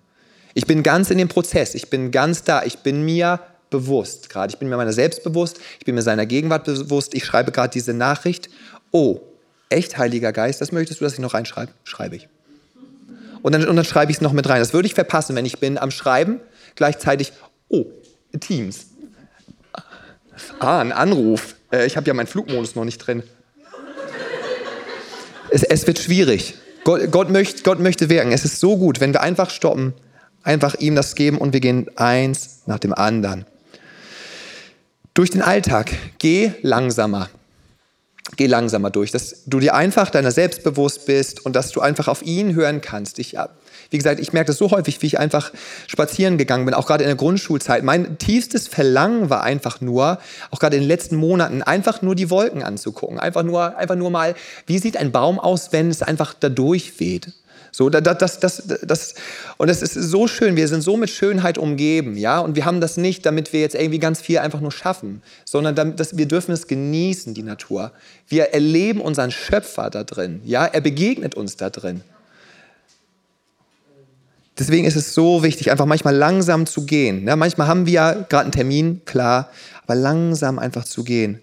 Ich 0.60 0.66
bin 0.66 0.84
ganz 0.84 1.10
in 1.10 1.18
dem 1.18 1.30
Prozess, 1.30 1.74
ich 1.74 1.90
bin 1.90 2.12
ganz 2.12 2.44
da, 2.44 2.64
ich 2.64 2.80
bin 2.80 3.06
mir 3.06 3.40
bewusst 3.70 4.30
gerade. 4.30 4.52
Ich 4.52 4.60
bin 4.60 4.68
mir 4.68 4.76
meiner 4.76 4.92
selbst 4.92 5.24
bewusst, 5.24 5.58
ich 5.80 5.86
bin 5.86 5.96
mir 5.96 6.02
seiner 6.02 6.26
Gegenwart 6.26 6.66
bewusst. 6.66 7.14
Ich 7.14 7.24
schreibe 7.24 7.54
gerade 7.54 7.72
diese 7.72 7.94
Nachricht. 7.94 8.50
Oh, 8.92 9.22
echt, 9.70 9.98
Heiliger 9.98 10.34
Geist, 10.34 10.60
das 10.60 10.74
möchtest 10.74 11.00
du, 11.00 11.06
dass 11.06 11.14
ich 11.14 11.20
noch 11.20 11.34
reinschreibe? 11.34 11.72
Schreibe 11.86 12.18
ich. 12.18 12.28
Und 13.42 13.54
dann, 13.54 13.70
und 13.70 13.78
dann 13.78 13.86
schreibe 13.86 14.12
ich 14.12 14.18
es 14.18 14.22
noch 14.22 14.34
mit 14.34 14.50
rein. 14.50 14.60
Das 14.60 14.74
würde 14.74 14.86
ich 14.86 14.96
verpassen, 14.96 15.34
wenn 15.34 15.46
ich 15.46 15.60
bin 15.60 15.78
am 15.78 15.92
Schreiben, 15.92 16.42
gleichzeitig, 16.76 17.32
oh, 17.70 17.86
Teams. 18.42 18.88
Ah, 20.60 20.82
ein 20.82 20.92
Anruf. 20.92 21.56
Äh, 21.72 21.86
ich 21.86 21.96
habe 21.96 22.06
ja 22.06 22.14
meinen 22.14 22.28
Flugmodus 22.28 22.76
noch 22.76 22.84
nicht 22.84 22.98
drin. 22.98 23.24
Es, 25.52 25.64
es 25.64 25.88
wird 25.88 26.00
schwierig. 26.00 26.56
Gott, 26.84 27.10
Gott, 27.12 27.30
möcht, 27.30 27.64
Gott 27.64 27.80
möchte 27.80 28.10
wirken. 28.10 28.34
Es 28.34 28.44
ist 28.44 28.60
so 28.60 28.76
gut, 28.76 29.00
wenn 29.00 29.14
wir 29.14 29.22
einfach 29.22 29.52
stoppen, 29.52 29.94
einfach 30.44 30.76
ihm 30.76 30.96
das 30.96 31.16
geben 31.16 31.38
und 31.38 31.54
wir 31.54 31.60
gehen 31.60 31.90
eins 31.98 32.62
nach 32.66 32.80
dem 32.80 32.94
anderen. 32.94 33.46
Durch 35.14 35.32
den 35.32 35.42
Alltag. 35.42 35.92
Geh 36.18 36.52
langsamer. 36.62 37.30
Geh 38.36 38.46
langsamer 38.46 38.92
durch, 38.92 39.12
dass 39.12 39.44
du 39.48 39.60
dir 39.60 39.74
einfach 39.74 40.12
deiner 40.12 40.32
selbst 40.32 40.64
bewusst 40.64 41.08
bist 41.08 41.46
und 41.46 41.56
dass 41.56 41.72
du 41.72 41.82
einfach 41.82 42.08
auf 42.08 42.22
ihn 42.22 42.54
hören 42.54 42.80
kannst. 42.80 43.18
Ich 43.18 43.36
wie 43.90 43.98
gesagt, 43.98 44.20
ich 44.20 44.34
merke 44.34 44.48
das 44.48 44.58
so 44.58 44.70
häufig, 44.70 45.02
wie 45.02 45.08
ich 45.08 45.20
einfach 45.20 45.52
spazieren 45.88 46.38
gegangen 46.38 46.66
bin, 46.66 46.76
auch 46.76 46.86
gerade 46.86 47.04
in 47.04 47.10
der 47.10 47.16
Grundschulzeit. 47.16 47.84
Mein 47.84 48.20
tiefstes 48.20 48.68
Verlangen 48.68 49.30
war 49.30 49.42
einfach 49.42 49.82
nur, 49.82 50.20
auch 50.52 50.60
gerade 50.60 50.76
in 50.76 50.84
den 50.84 50.88
letzten 50.88 51.16
Monaten, 51.16 51.64
einfach 51.64 52.02
nur 52.02 52.14
die 52.14 52.30
Wolken 52.30 52.62
anzugucken. 52.62 53.20
Einfach 53.20 53.44
nur, 53.44 53.78
einfach 53.78 53.96
nur 53.96 54.12
mal, 54.12 54.36
wie 54.68 54.78
sieht 54.78 54.96
ein 54.96 55.12
Baum 55.12 55.40
aus, 55.40 55.72
wenn 55.72 55.90
es 55.90 56.04
einfach 56.04 56.36
da 56.40 56.50
durchweht? 56.50 57.34
So, 57.72 57.90
das, 57.90 58.18
das, 58.18 58.40
das, 58.40 58.64
das, 58.82 59.16
und 59.58 59.70
es 59.70 59.82
ist 59.82 59.94
so 59.94 60.28
schön, 60.28 60.56
wir 60.56 60.68
sind 60.68 60.82
so 60.82 60.98
mit 60.98 61.10
Schönheit 61.10 61.58
umgeben, 61.58 62.18
ja, 62.18 62.40
und 62.40 62.56
wir 62.56 62.66
haben 62.66 62.82
das 62.82 62.98
nicht, 62.98 63.26
damit 63.26 63.54
wir 63.54 63.62
jetzt 63.62 63.76
irgendwie 63.76 64.00
ganz 64.00 64.22
viel 64.22 64.40
einfach 64.40 64.60
nur 64.60 64.72
schaffen, 64.72 65.22
sondern 65.46 65.76
damit, 65.76 66.00
dass 66.00 66.18
wir 66.18 66.26
dürfen 66.26 66.52
es 66.52 66.68
genießen, 66.68 67.34
die 67.34 67.44
Natur. 67.44 67.92
Wir 68.28 68.54
erleben 68.54 69.02
unseren 69.02 69.32
Schöpfer 69.32 69.90
da 69.90 70.04
drin, 70.04 70.42
ja, 70.46 70.66
er 70.66 70.82
begegnet 70.82 71.36
uns 71.36 71.58
da 71.58 71.70
drin. 71.70 72.02
Deswegen 74.58 74.86
ist 74.86 74.98
es 74.98 75.14
so 75.14 75.42
wichtig, 75.42 75.72
einfach 75.72 75.86
manchmal 75.86 76.16
langsam 76.16 76.66
zu 76.66 76.86
gehen. 76.86 77.26
Ja, 77.26 77.38
manchmal 77.38 77.68
haben 77.68 77.86
wir 77.86 77.94
ja 77.94 78.14
gerade 78.14 78.44
einen 78.44 78.52
Termin, 78.52 79.02
klar, 79.06 79.50
aber 79.84 79.96
langsam 79.96 80.60
einfach 80.60 80.84
zu 80.84 81.06
gehen. 81.06 81.40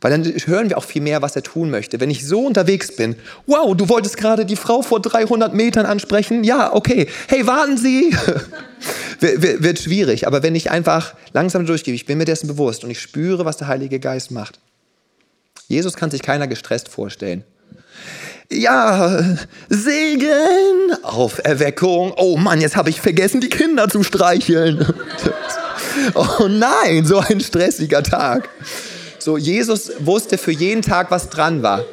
Weil 0.00 0.10
dann 0.10 0.24
hören 0.24 0.70
wir 0.70 0.78
auch 0.78 0.84
viel 0.84 1.02
mehr, 1.02 1.20
was 1.20 1.36
er 1.36 1.42
tun 1.42 1.70
möchte. 1.70 2.00
Wenn 2.00 2.10
ich 2.10 2.26
so 2.26 2.46
unterwegs 2.46 2.96
bin, 2.96 3.16
wow, 3.46 3.76
du 3.76 3.88
wolltest 3.88 4.16
gerade 4.16 4.46
die 4.46 4.56
Frau 4.56 4.80
vor 4.80 5.00
300 5.00 5.54
Metern 5.54 5.84
ansprechen, 5.84 6.42
ja, 6.42 6.72
okay, 6.74 7.06
hey, 7.28 7.46
warten 7.46 7.76
Sie. 7.76 8.16
wird 9.20 9.78
schwierig, 9.78 10.26
aber 10.26 10.42
wenn 10.42 10.54
ich 10.54 10.70
einfach 10.70 11.14
langsam 11.32 11.66
durchgehe, 11.66 11.92
ich 11.92 12.06
bin 12.06 12.16
mir 12.16 12.24
dessen 12.24 12.46
bewusst 12.46 12.82
und 12.82 12.90
ich 12.90 13.00
spüre, 13.00 13.44
was 13.44 13.58
der 13.58 13.68
Heilige 13.68 14.00
Geist 14.00 14.30
macht. 14.30 14.58
Jesus 15.68 15.94
kann 15.94 16.10
sich 16.10 16.22
keiner 16.22 16.48
gestresst 16.48 16.88
vorstellen. 16.88 17.44
Ja, 18.50 19.36
Segen, 19.68 20.92
Auferweckung. 21.02 22.12
Oh 22.16 22.36
Mann, 22.36 22.60
jetzt 22.60 22.76
habe 22.76 22.90
ich 22.90 23.00
vergessen, 23.00 23.40
die 23.40 23.48
Kinder 23.48 23.88
zu 23.88 24.02
streicheln. 24.02 24.84
oh 26.14 26.48
nein, 26.48 27.04
so 27.04 27.18
ein 27.18 27.40
stressiger 27.40 28.02
Tag. 28.02 28.48
So, 29.22 29.36
Jesus 29.36 29.92
wusste 30.00 30.38
für 30.38 30.50
jeden 30.50 30.82
Tag, 30.82 31.10
was 31.10 31.28
dran 31.28 31.62
war. 31.62 31.84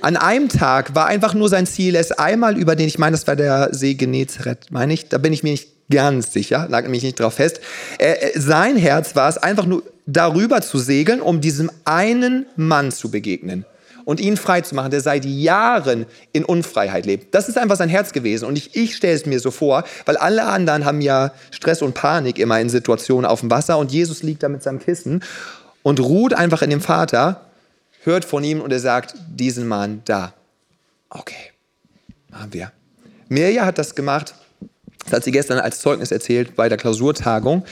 An 0.00 0.16
einem 0.16 0.48
Tag 0.48 0.94
war 0.94 1.06
einfach 1.06 1.32
nur 1.32 1.48
sein 1.48 1.66
Ziel, 1.66 1.94
es 1.94 2.12
einmal 2.12 2.58
über 2.58 2.76
den, 2.76 2.88
ich 2.88 2.98
meine, 2.98 3.12
das 3.12 3.26
war 3.26 3.36
der 3.36 3.72
See 3.72 3.94
Genezareth, 3.94 4.70
meine 4.70 4.92
ich, 4.92 5.08
da 5.08 5.18
bin 5.18 5.32
ich 5.32 5.42
mir 5.42 5.52
nicht 5.52 5.68
ganz 5.88 6.32
sicher, 6.32 6.66
lag 6.68 6.82
nämlich 6.82 7.02
nicht 7.02 7.20
drauf 7.20 7.34
fest. 7.34 7.60
Er, 7.98 8.32
sein 8.34 8.76
Herz 8.76 9.16
war 9.16 9.28
es, 9.28 9.38
einfach 9.38 9.66
nur 9.66 9.82
darüber 10.04 10.60
zu 10.60 10.78
segeln, 10.78 11.20
um 11.20 11.40
diesem 11.40 11.70
einen 11.84 12.46
Mann 12.56 12.90
zu 12.92 13.10
begegnen 13.10 13.64
und 14.04 14.20
ihn 14.20 14.36
frei 14.36 14.60
zu 14.60 14.74
machen, 14.74 14.90
der 14.90 15.00
seit 15.00 15.24
Jahren 15.24 16.06
in 16.32 16.44
Unfreiheit 16.44 17.06
lebt. 17.06 17.34
Das 17.34 17.48
ist 17.48 17.56
einfach 17.56 17.76
sein 17.76 17.88
Herz 17.88 18.12
gewesen. 18.12 18.46
Und 18.46 18.58
ich, 18.58 18.76
ich 18.76 18.96
stelle 18.96 19.14
es 19.14 19.24
mir 19.24 19.40
so 19.40 19.50
vor, 19.50 19.84
weil 20.04 20.16
alle 20.16 20.44
anderen 20.44 20.84
haben 20.84 21.00
ja 21.00 21.32
Stress 21.50 21.80
und 21.80 21.94
Panik 21.94 22.38
immer 22.38 22.60
in 22.60 22.68
Situationen 22.68 23.24
auf 23.24 23.40
dem 23.40 23.50
Wasser 23.50 23.78
und 23.78 23.92
Jesus 23.92 24.22
liegt 24.22 24.42
da 24.42 24.48
mit 24.48 24.62
seinem 24.62 24.80
Kissen 24.80 25.22
und 25.84 26.00
ruht 26.00 26.34
einfach 26.34 26.62
in 26.62 26.70
dem 26.70 26.80
Vater, 26.80 27.42
hört 28.02 28.24
von 28.24 28.42
ihm 28.42 28.60
und 28.60 28.72
er 28.72 28.80
sagt, 28.80 29.14
diesen 29.28 29.68
Mann 29.68 30.02
da. 30.06 30.34
Okay, 31.10 31.52
machen 32.30 32.52
wir. 32.52 32.72
Mirja 33.28 33.64
hat 33.64 33.78
das 33.78 33.94
gemacht, 33.94 34.34
das 35.04 35.12
hat 35.12 35.24
sie 35.24 35.30
gestern 35.30 35.58
als 35.58 35.80
Zeugnis 35.80 36.10
erzählt 36.10 36.56
bei 36.56 36.68
der 36.68 36.78
Klausurtagung. 36.78 37.64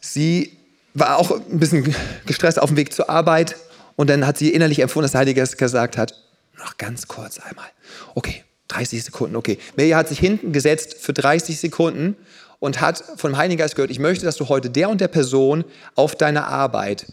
Sie 0.00 0.56
war 0.94 1.18
auch 1.18 1.30
ein 1.30 1.58
bisschen 1.60 1.94
gestresst 2.26 2.60
auf 2.60 2.70
dem 2.70 2.76
Weg 2.76 2.92
zur 2.92 3.10
Arbeit 3.10 3.56
und 3.94 4.08
dann 4.10 4.26
hat 4.26 4.38
sie 4.38 4.50
innerlich 4.50 4.80
empfunden, 4.80 5.04
dass 5.04 5.12
der 5.12 5.20
Heilige 5.20 5.40
Geist 5.40 5.58
gesagt 5.58 5.98
hat, 5.98 6.14
noch 6.58 6.78
ganz 6.78 7.06
kurz 7.06 7.38
einmal. 7.38 7.68
Okay, 8.14 8.42
30 8.68 9.04
Sekunden, 9.04 9.36
okay. 9.36 9.58
Mirja 9.76 9.98
hat 9.98 10.08
sich 10.08 10.18
hinten 10.18 10.52
gesetzt 10.52 10.96
für 10.98 11.12
30 11.12 11.60
Sekunden 11.60 12.16
und 12.58 12.80
hat 12.80 13.04
vom 13.16 13.36
Heiligen 13.36 13.58
Geist 13.58 13.76
gehört, 13.76 13.90
ich 13.90 13.98
möchte, 13.98 14.24
dass 14.24 14.36
du 14.36 14.48
heute 14.48 14.70
der 14.70 14.88
und 14.88 15.00
der 15.00 15.08
Person 15.08 15.64
auf 15.94 16.16
deiner 16.16 16.48
Arbeit, 16.48 17.06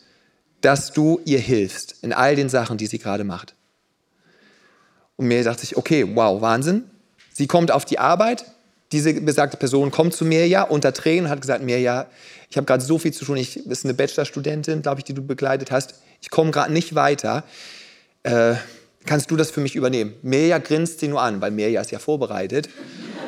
dass 0.66 0.92
du 0.92 1.22
ihr 1.26 1.38
hilfst 1.38 1.98
in 2.02 2.12
all 2.12 2.36
den 2.36 2.50
Sachen, 2.50 2.78
die 2.78 2.88
sie 2.88 2.98
gerade 2.98 3.24
macht. 3.24 3.54
Und 5.16 5.28
mir 5.28 5.44
dachte 5.44 5.64
ich, 5.64 5.78
okay, 5.78 6.08
wow, 6.16 6.42
Wahnsinn. 6.42 6.86
Sie 7.32 7.46
kommt 7.46 7.70
auf 7.70 7.86
die 7.86 8.00
Arbeit, 8.00 8.46
diese 8.92 9.14
besagte 9.14 9.58
Person 9.58 9.92
kommt 9.92 10.16
zu 10.16 10.26
Mirja 10.26 10.64
unter 10.64 10.92
Tränen 10.92 11.26
und 11.26 11.30
hat 11.30 11.42
gesagt, 11.42 11.64
Mirja, 11.64 12.08
ich 12.50 12.58
habe 12.58 12.66
gerade 12.66 12.84
so 12.84 12.98
viel 12.98 13.14
zu 13.14 13.26
tun, 13.26 13.38
ich 13.38 13.62
das 13.66 13.80
ist 13.80 13.86
eine 13.86 13.94
Bachelorstudentin, 13.94 14.82
glaube 14.82 15.02
ich, 15.02 15.04
die 15.04 15.14
du 15.14 15.22
begleitet 15.22 15.70
hast, 15.70 16.02
ich 16.20 16.32
komme 16.32 16.50
gerade 16.50 16.74
nicht 16.74 16.96
weiter. 16.96 17.44
Äh, 18.24 18.56
kannst 19.06 19.30
du 19.30 19.36
das 19.36 19.52
für 19.52 19.62
mich 19.62 19.76
übernehmen? 19.76 20.16
Mirja 20.24 20.58
grinst 20.58 21.00
sie 21.00 21.08
nur 21.08 21.22
an, 21.22 21.42
weil 21.42 21.52
Mirja 21.52 21.82
ist 21.82 21.92
ja 21.92 22.00
vorbereitet 22.00 22.70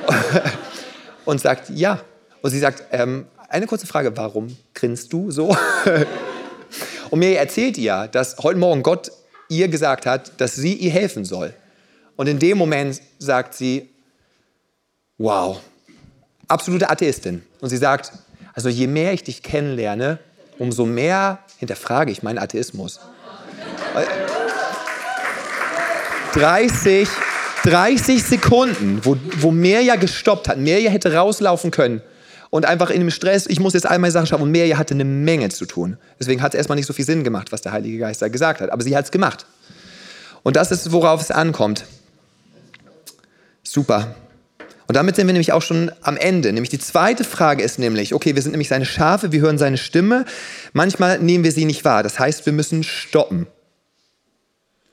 und 1.25 1.39
sagt, 1.39 1.69
ja. 1.69 2.01
Und 2.41 2.49
sie 2.49 2.59
sagt, 2.59 2.85
ähm, 2.91 3.27
eine 3.47 3.67
kurze 3.67 3.85
Frage, 3.85 4.17
warum 4.17 4.57
grinst 4.73 5.13
du 5.13 5.29
so? 5.29 5.55
und 7.09 7.19
Mirja 7.19 7.39
erzählt 7.39 7.77
ihr, 7.77 8.07
dass 8.11 8.37
heute 8.39 8.59
Morgen 8.59 8.83
Gott 8.83 9.11
ihr 9.49 9.67
gesagt 9.67 10.05
hat, 10.05 10.39
dass 10.39 10.55
sie 10.55 10.73
ihr 10.73 10.91
helfen 10.91 11.25
soll. 11.25 11.53
Und 12.15 12.27
in 12.27 12.39
dem 12.39 12.57
Moment 12.57 13.01
sagt 13.19 13.53
sie, 13.53 13.89
wow, 15.17 15.59
absolute 16.47 16.89
Atheistin. 16.89 17.43
Und 17.61 17.69
sie 17.69 17.77
sagt, 17.77 18.11
also 18.53 18.69
je 18.69 18.87
mehr 18.87 19.13
ich 19.13 19.23
dich 19.23 19.43
kennenlerne, 19.43 20.19
umso 20.57 20.85
mehr 20.85 21.39
hinterfrage 21.57 22.11
ich 22.11 22.23
meinen 22.23 22.39
Atheismus. 22.39 22.99
30, 26.33 27.07
30 27.63 28.23
Sekunden, 28.23 29.01
wo, 29.03 29.17
wo 29.37 29.51
Mirja 29.51 29.95
gestoppt 29.95 30.47
hat. 30.47 30.57
Mirja 30.57 30.89
hätte 30.89 31.13
rauslaufen 31.13 31.71
können 31.71 32.01
und 32.49 32.65
einfach 32.65 32.89
in 32.89 32.99
dem 33.01 33.11
Stress, 33.11 33.45
ich 33.47 33.59
muss 33.59 33.73
jetzt 33.73 33.85
all 33.85 33.99
meine 33.99 34.11
Sachen 34.11 34.27
schaffen. 34.27 34.43
Und 34.43 34.51
Mirja 34.51 34.77
hatte 34.77 34.93
eine 34.93 35.05
Menge 35.05 35.49
zu 35.49 35.65
tun. 35.65 35.97
Deswegen 36.19 36.41
hat 36.41 36.53
es 36.53 36.57
erstmal 36.57 36.77
nicht 36.77 36.85
so 36.85 36.93
viel 36.93 37.05
Sinn 37.05 37.23
gemacht, 37.23 37.51
was 37.51 37.61
der 37.61 37.71
Heilige 37.71 37.97
Geist 37.97 38.21
da 38.21 38.27
gesagt 38.29 38.61
hat. 38.61 38.71
Aber 38.71 38.83
sie 38.83 38.95
hat 38.95 39.05
es 39.05 39.11
gemacht. 39.11 39.45
Und 40.43 40.55
das 40.55 40.71
ist, 40.71 40.91
worauf 40.91 41.21
es 41.21 41.31
ankommt. 41.31 41.85
Super. 43.63 44.15
Und 44.87 44.95
damit 44.95 45.17
sind 45.17 45.27
wir 45.27 45.33
nämlich 45.33 45.51
auch 45.51 45.61
schon 45.61 45.91
am 46.01 46.15
Ende. 46.15 46.53
Nämlich 46.53 46.69
die 46.69 46.79
zweite 46.79 47.25
Frage 47.25 47.61
ist 47.61 47.77
nämlich, 47.77 48.13
okay, 48.13 48.35
wir 48.35 48.41
sind 48.41 48.51
nämlich 48.51 48.69
seine 48.69 48.85
Schafe, 48.85 49.33
wir 49.33 49.41
hören 49.41 49.57
seine 49.57 49.77
Stimme. 49.77 50.23
Manchmal 50.71 51.19
nehmen 51.19 51.43
wir 51.43 51.51
sie 51.51 51.65
nicht 51.65 51.83
wahr. 51.83 52.03
Das 52.03 52.17
heißt, 52.17 52.45
wir 52.45 52.53
müssen 52.53 52.83
stoppen. 52.83 53.47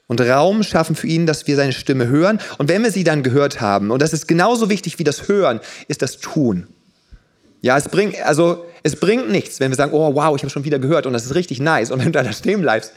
Und 0.09 0.21
Raum 0.21 0.65
schaffen 0.65 0.97
für 0.97 1.07
ihn, 1.07 1.27
dass 1.27 1.47
wir 1.47 1.55
seine 1.55 1.73
Stimme 1.73 2.09
hören. 2.09 2.41
Und 2.59 2.69
wenn 2.69 2.83
wir 2.83 2.91
sie 2.91 3.05
dann 3.05 3.23
gehört 3.23 3.61
haben, 3.61 3.93
und 3.93 4.03
das 4.03 4.13
ist 4.13 4.27
genauso 4.27 4.69
wichtig 4.69 4.99
wie 4.99 5.05
das 5.05 5.29
Hören, 5.29 5.61
ist 5.87 6.03
das 6.03 6.19
Tun. 6.19 6.67
Ja, 7.65 7.79
es 7.79 7.89
bringt, 7.89 8.21
also, 8.21 8.67
es 8.83 8.95
bringt 8.97 9.31
nichts, 9.31 9.59
wenn 9.59 9.71
wir 9.71 9.77
sagen, 9.77 9.95
oh 9.95 10.15
wow, 10.15 10.37
ich 10.37 10.43
habe 10.43 10.51
schon 10.51 10.65
wieder 10.65 10.79
gehört 10.79 11.07
und 11.07 11.15
das 11.15 11.25
ist 11.25 11.35
richtig 11.35 11.61
nice. 11.61 11.91
Und 11.91 11.99
wenn 12.05 12.13
du 12.13 12.23
da 12.23 12.31
stehen 12.31 12.61
bleibst, 12.61 12.93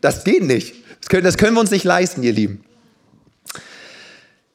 das 0.00 0.24
geht 0.24 0.44
nicht. 0.44 0.76
Das 0.98 1.10
können, 1.10 1.24
das 1.24 1.36
können 1.36 1.52
wir 1.52 1.60
uns 1.60 1.70
nicht 1.70 1.84
leisten, 1.84 2.22
ihr 2.22 2.32
Lieben. 2.32 2.64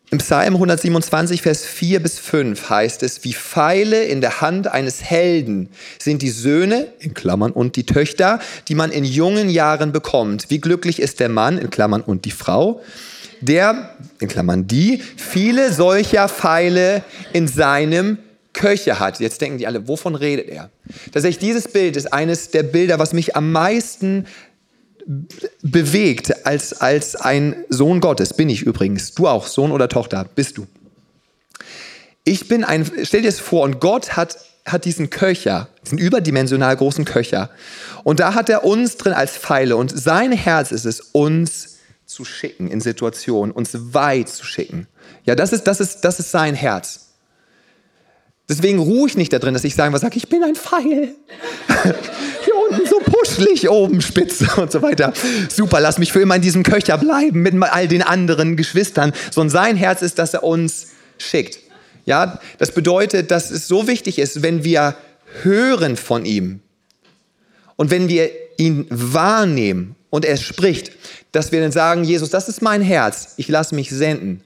Im 0.09 0.17
Psalm 0.17 0.55
127, 0.55 1.43
Vers 1.43 1.65
4 1.65 2.01
bis 2.01 2.17
5 2.17 2.67
heißt 2.67 3.03
es, 3.03 3.23
wie 3.25 3.33
Pfeile 3.33 4.03
in 4.05 4.21
der 4.21 4.41
Hand 4.41 4.69
eines 4.69 5.03
Helden 5.03 5.69
sind 5.99 6.23
die 6.23 6.31
Söhne, 6.31 6.87
in 6.97 7.13
Klammern, 7.13 7.51
und 7.51 7.75
die 7.75 7.85
Töchter, 7.85 8.39
die 8.67 8.73
man 8.73 8.91
in 8.91 9.03
jungen 9.03 9.49
Jahren 9.49 9.91
bekommt. 9.91 10.49
Wie 10.49 10.59
glücklich 10.59 10.99
ist 10.99 11.19
der 11.19 11.29
Mann, 11.29 11.59
in 11.59 11.69
Klammern, 11.69 12.01
und 12.01 12.25
die 12.25 12.31
Frau, 12.31 12.81
der, 13.39 13.95
in 14.19 14.29
Klammern, 14.29 14.65
die, 14.65 14.99
viele 15.15 15.71
solcher 15.71 16.27
Pfeile 16.27 17.03
in 17.33 17.47
seinem 17.47 18.17
Köcher 18.53 18.99
hat. 18.99 19.19
Jetzt 19.19 19.41
denken 19.41 19.57
die 19.57 19.67
alle, 19.67 19.87
wovon 19.87 20.15
redet 20.15 20.49
er? 20.49 20.69
Tatsächlich, 21.11 21.39
dieses 21.39 21.67
Bild 21.67 21.95
ist 21.95 22.13
eines 22.13 22.51
der 22.51 22.63
Bilder, 22.63 22.99
was 22.99 23.13
mich 23.13 23.35
am 23.35 23.51
meisten 23.51 24.25
bewegt 25.61 26.45
als, 26.45 26.73
als 26.73 27.15
ein 27.15 27.55
Sohn 27.69 27.99
Gottes. 27.99 28.33
Bin 28.33 28.49
ich 28.49 28.61
übrigens. 28.61 29.13
Du 29.13 29.27
auch, 29.27 29.47
Sohn 29.47 29.71
oder 29.71 29.89
Tochter, 29.89 30.25
bist 30.35 30.57
du. 30.57 30.67
Ich 32.23 32.47
bin 32.47 32.63
ein, 32.63 32.89
stell 33.03 33.21
dir 33.21 33.27
das 33.27 33.39
vor, 33.39 33.63
und 33.63 33.81
Gott 33.81 34.15
hat, 34.15 34.37
hat 34.65 34.85
diesen 34.85 35.09
Köcher, 35.09 35.67
diesen 35.83 35.97
überdimensional 35.97 36.75
großen 36.77 37.03
Köcher. 37.03 37.49
Und 38.03 38.21
da 38.21 38.33
hat 38.33 38.49
er 38.49 38.63
uns 38.63 38.95
drin 38.95 39.13
als 39.13 39.37
Pfeile. 39.37 39.75
Und 39.75 39.91
sein 39.97 40.31
Herz 40.31 40.71
ist 40.71 40.85
es, 40.85 41.01
uns 41.01 41.79
zu 42.05 42.23
schicken 42.23 42.69
in 42.69 42.79
Situationen, 42.79 43.51
uns 43.51 43.71
weit 43.93 44.29
zu 44.29 44.45
schicken. 44.45 44.87
Ja, 45.25 45.35
das 45.35 45.51
ist, 45.51 45.63
das 45.63 45.79
ist, 45.81 46.01
das 46.01 46.19
ist 46.19 46.31
sein 46.31 46.55
Herz. 46.55 47.12
Deswegen 48.53 48.77
ruhe 48.77 49.09
ich 49.09 49.17
nicht 49.17 49.33
da 49.33 49.39
drin, 49.39 49.55
dass 49.55 49.63
ich 49.63 49.73
sagen 49.73 49.95
was 49.95 50.01
sage, 50.01 50.15
ich 50.17 50.29
bin 50.29 50.43
ein 50.43 50.53
Pfeil. 50.53 51.15
Hier 52.45 52.53
unten 52.69 52.85
so 52.87 52.99
puschelig, 52.99 53.67
oben 53.67 53.99
spitze 53.99 54.47
und 54.61 54.71
so 54.71 54.83
weiter. 54.83 55.11
Super, 55.49 55.79
lass 55.79 55.97
mich 55.97 56.13
für 56.13 56.21
immer 56.21 56.35
in 56.35 56.43
diesem 56.43 56.61
Köcher 56.61 56.99
bleiben 56.99 57.41
mit 57.41 57.55
all 57.63 57.87
den 57.87 58.03
anderen 58.03 58.55
Geschwistern. 58.55 59.11
Sondern 59.31 59.49
sein 59.49 59.75
Herz 59.75 60.03
ist, 60.03 60.19
dass 60.19 60.35
er 60.35 60.43
uns 60.43 60.89
schickt. 61.17 61.57
Ja, 62.05 62.39
das 62.59 62.71
bedeutet, 62.73 63.31
dass 63.31 63.49
es 63.49 63.67
so 63.67 63.87
wichtig 63.87 64.19
ist, 64.19 64.43
wenn 64.43 64.63
wir 64.63 64.95
hören 65.41 65.97
von 65.97 66.23
ihm 66.23 66.59
und 67.75 67.89
wenn 67.89 68.07
wir 68.07 68.29
ihn 68.57 68.85
wahrnehmen 68.91 69.95
und 70.11 70.25
er 70.25 70.37
spricht, 70.37 70.91
dass 71.31 71.51
wir 71.51 71.59
dann 71.59 71.71
sagen, 71.71 72.03
Jesus, 72.03 72.29
das 72.29 72.49
ist 72.49 72.61
mein 72.61 72.83
Herz, 72.83 73.33
ich 73.37 73.47
lasse 73.47 73.73
mich 73.73 73.89
senden. 73.89 74.43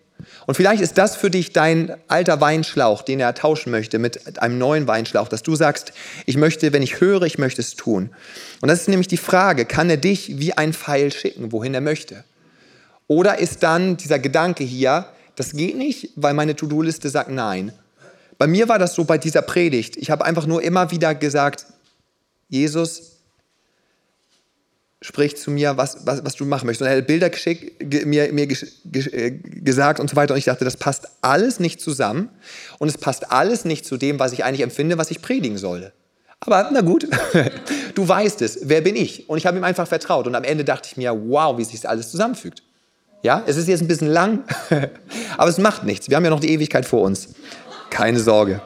Und 0.47 0.55
vielleicht 0.55 0.81
ist 0.81 0.97
das 0.97 1.17
für 1.17 1.29
dich 1.29 1.51
dein 1.51 1.93
alter 2.07 2.39
Weinschlauch, 2.39 3.01
den 3.01 3.19
er 3.19 3.35
tauschen 3.35 3.69
möchte 3.69 3.99
mit 3.99 4.41
einem 4.41 4.57
neuen 4.57 4.87
Weinschlauch, 4.87 5.27
dass 5.27 5.43
du 5.43 5.55
sagst, 5.55 5.91
ich 6.25 6.37
möchte, 6.37 6.71
wenn 6.71 6.81
ich 6.81 7.01
höre, 7.01 7.23
ich 7.23 7.37
möchte 7.37 7.61
es 7.61 7.75
tun. 7.75 8.11
Und 8.61 8.69
das 8.69 8.79
ist 8.79 8.87
nämlich 8.87 9.09
die 9.09 9.17
Frage, 9.17 9.65
kann 9.65 9.89
er 9.89 9.97
dich 9.97 10.39
wie 10.39 10.53
ein 10.53 10.71
Pfeil 10.71 11.11
schicken, 11.11 11.51
wohin 11.51 11.73
er 11.73 11.81
möchte? 11.81 12.23
Oder 13.07 13.39
ist 13.39 13.61
dann 13.61 13.97
dieser 13.97 14.19
Gedanke 14.19 14.63
hier, 14.63 15.07
das 15.35 15.51
geht 15.51 15.75
nicht, 15.75 16.11
weil 16.15 16.33
meine 16.33 16.55
To-Do-Liste 16.55 17.09
sagt 17.09 17.29
nein. 17.29 17.73
Bei 18.37 18.47
mir 18.47 18.69
war 18.69 18.79
das 18.79 18.95
so 18.95 19.03
bei 19.03 19.17
dieser 19.17 19.41
Predigt. 19.41 19.97
Ich 19.97 20.11
habe 20.11 20.23
einfach 20.23 20.45
nur 20.45 20.63
immer 20.63 20.91
wieder 20.91 21.13
gesagt, 21.13 21.65
Jesus, 22.47 23.16
sprich 25.01 25.37
zu 25.37 25.51
mir, 25.51 25.77
was, 25.77 26.05
was, 26.05 26.25
was 26.25 26.35
du 26.35 26.45
machen 26.45 26.65
möchtest. 26.65 26.81
Und 26.81 26.87
er 26.87 26.97
hat 26.97 27.07
Bilder 27.07 27.29
geschickt, 27.29 27.83
mir, 28.05 28.31
mir 28.33 28.47
äh, 28.49 29.31
gesagt 29.31 29.99
und 29.99 30.09
so 30.09 30.15
weiter. 30.15 30.33
Und 30.33 30.39
ich 30.39 30.45
dachte, 30.45 30.65
das 30.65 30.77
passt 30.77 31.07
alles 31.21 31.59
nicht 31.59 31.81
zusammen. 31.81 32.29
Und 32.79 32.87
es 32.87 32.97
passt 32.97 33.31
alles 33.31 33.65
nicht 33.65 33.85
zu 33.85 33.97
dem, 33.97 34.19
was 34.19 34.33
ich 34.33 34.43
eigentlich 34.43 34.61
empfinde, 34.61 34.97
was 34.97 35.11
ich 35.11 35.21
predigen 35.21 35.57
solle. 35.57 35.93
Aber 36.39 36.69
na 36.71 36.81
gut, 36.81 37.07
du 37.95 38.07
weißt 38.07 38.41
es, 38.41 38.59
wer 38.63 38.81
bin 38.81 38.95
ich? 38.95 39.29
Und 39.29 39.37
ich 39.37 39.45
habe 39.45 39.57
ihm 39.57 39.63
einfach 39.63 39.87
vertraut. 39.87 40.27
Und 40.27 40.35
am 40.35 40.43
Ende 40.43 40.63
dachte 40.63 40.89
ich 40.91 40.97
mir, 40.97 41.11
wow, 41.29 41.57
wie 41.57 41.63
sich 41.63 41.81
das 41.81 41.89
alles 41.89 42.11
zusammenfügt. 42.11 42.63
Ja, 43.23 43.43
es 43.47 43.57
ist 43.57 43.67
jetzt 43.67 43.81
ein 43.81 43.87
bisschen 43.87 44.09
lang, 44.09 44.43
aber 45.37 45.49
es 45.49 45.57
macht 45.57 45.83
nichts. 45.83 46.07
Wir 46.07 46.17
haben 46.17 46.23
ja 46.23 46.29
noch 46.29 46.39
die 46.39 46.51
Ewigkeit 46.51 46.85
vor 46.85 47.01
uns. 47.01 47.29
Keine 47.89 48.19
Sorge. 48.19 48.61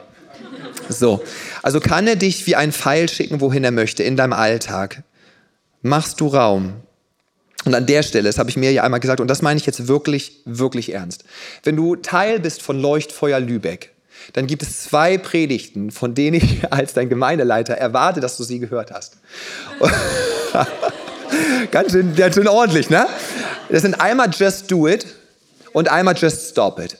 So, 0.88 1.22
also 1.62 1.80
kann 1.80 2.06
er 2.06 2.16
dich 2.16 2.46
wie 2.46 2.54
ein 2.54 2.72
Pfeil 2.72 3.08
schicken, 3.08 3.40
wohin 3.40 3.64
er 3.64 3.70
möchte, 3.70 4.02
in 4.02 4.16
deinem 4.16 4.34
Alltag. 4.34 5.02
Machst 5.82 6.20
du 6.20 6.28
Raum. 6.28 6.74
Und 7.64 7.74
an 7.74 7.86
der 7.86 8.02
Stelle, 8.02 8.28
das 8.28 8.38
habe 8.38 8.50
ich 8.50 8.56
mir 8.56 8.72
ja 8.72 8.82
einmal 8.82 9.00
gesagt, 9.00 9.20
und 9.20 9.28
das 9.28 9.42
meine 9.42 9.58
ich 9.58 9.66
jetzt 9.66 9.86
wirklich, 9.86 10.40
wirklich 10.44 10.92
ernst. 10.92 11.24
Wenn 11.62 11.76
du 11.76 11.96
Teil 11.96 12.40
bist 12.40 12.62
von 12.62 12.80
Leuchtfeuer 12.80 13.38
Lübeck, 13.38 13.92
dann 14.32 14.46
gibt 14.46 14.62
es 14.62 14.84
zwei 14.84 15.18
Predigten, 15.18 15.90
von 15.90 16.14
denen 16.14 16.36
ich 16.36 16.64
als 16.72 16.94
dein 16.94 17.08
Gemeindeleiter 17.08 17.74
erwarte, 17.74 18.20
dass 18.20 18.36
du 18.36 18.44
sie 18.44 18.58
gehört 18.58 18.90
hast. 18.90 19.18
ganz, 21.70 21.92
schön, 21.92 22.14
ganz 22.14 22.34
schön 22.34 22.48
ordentlich, 22.48 22.90
ne? 22.90 23.06
Das 23.68 23.82
sind 23.82 24.00
einmal 24.00 24.28
Just 24.32 24.70
Do 24.70 24.88
It 24.88 25.06
und 25.72 25.88
einmal 25.88 26.16
Just 26.16 26.50
Stop 26.50 26.78
It. 26.78 26.98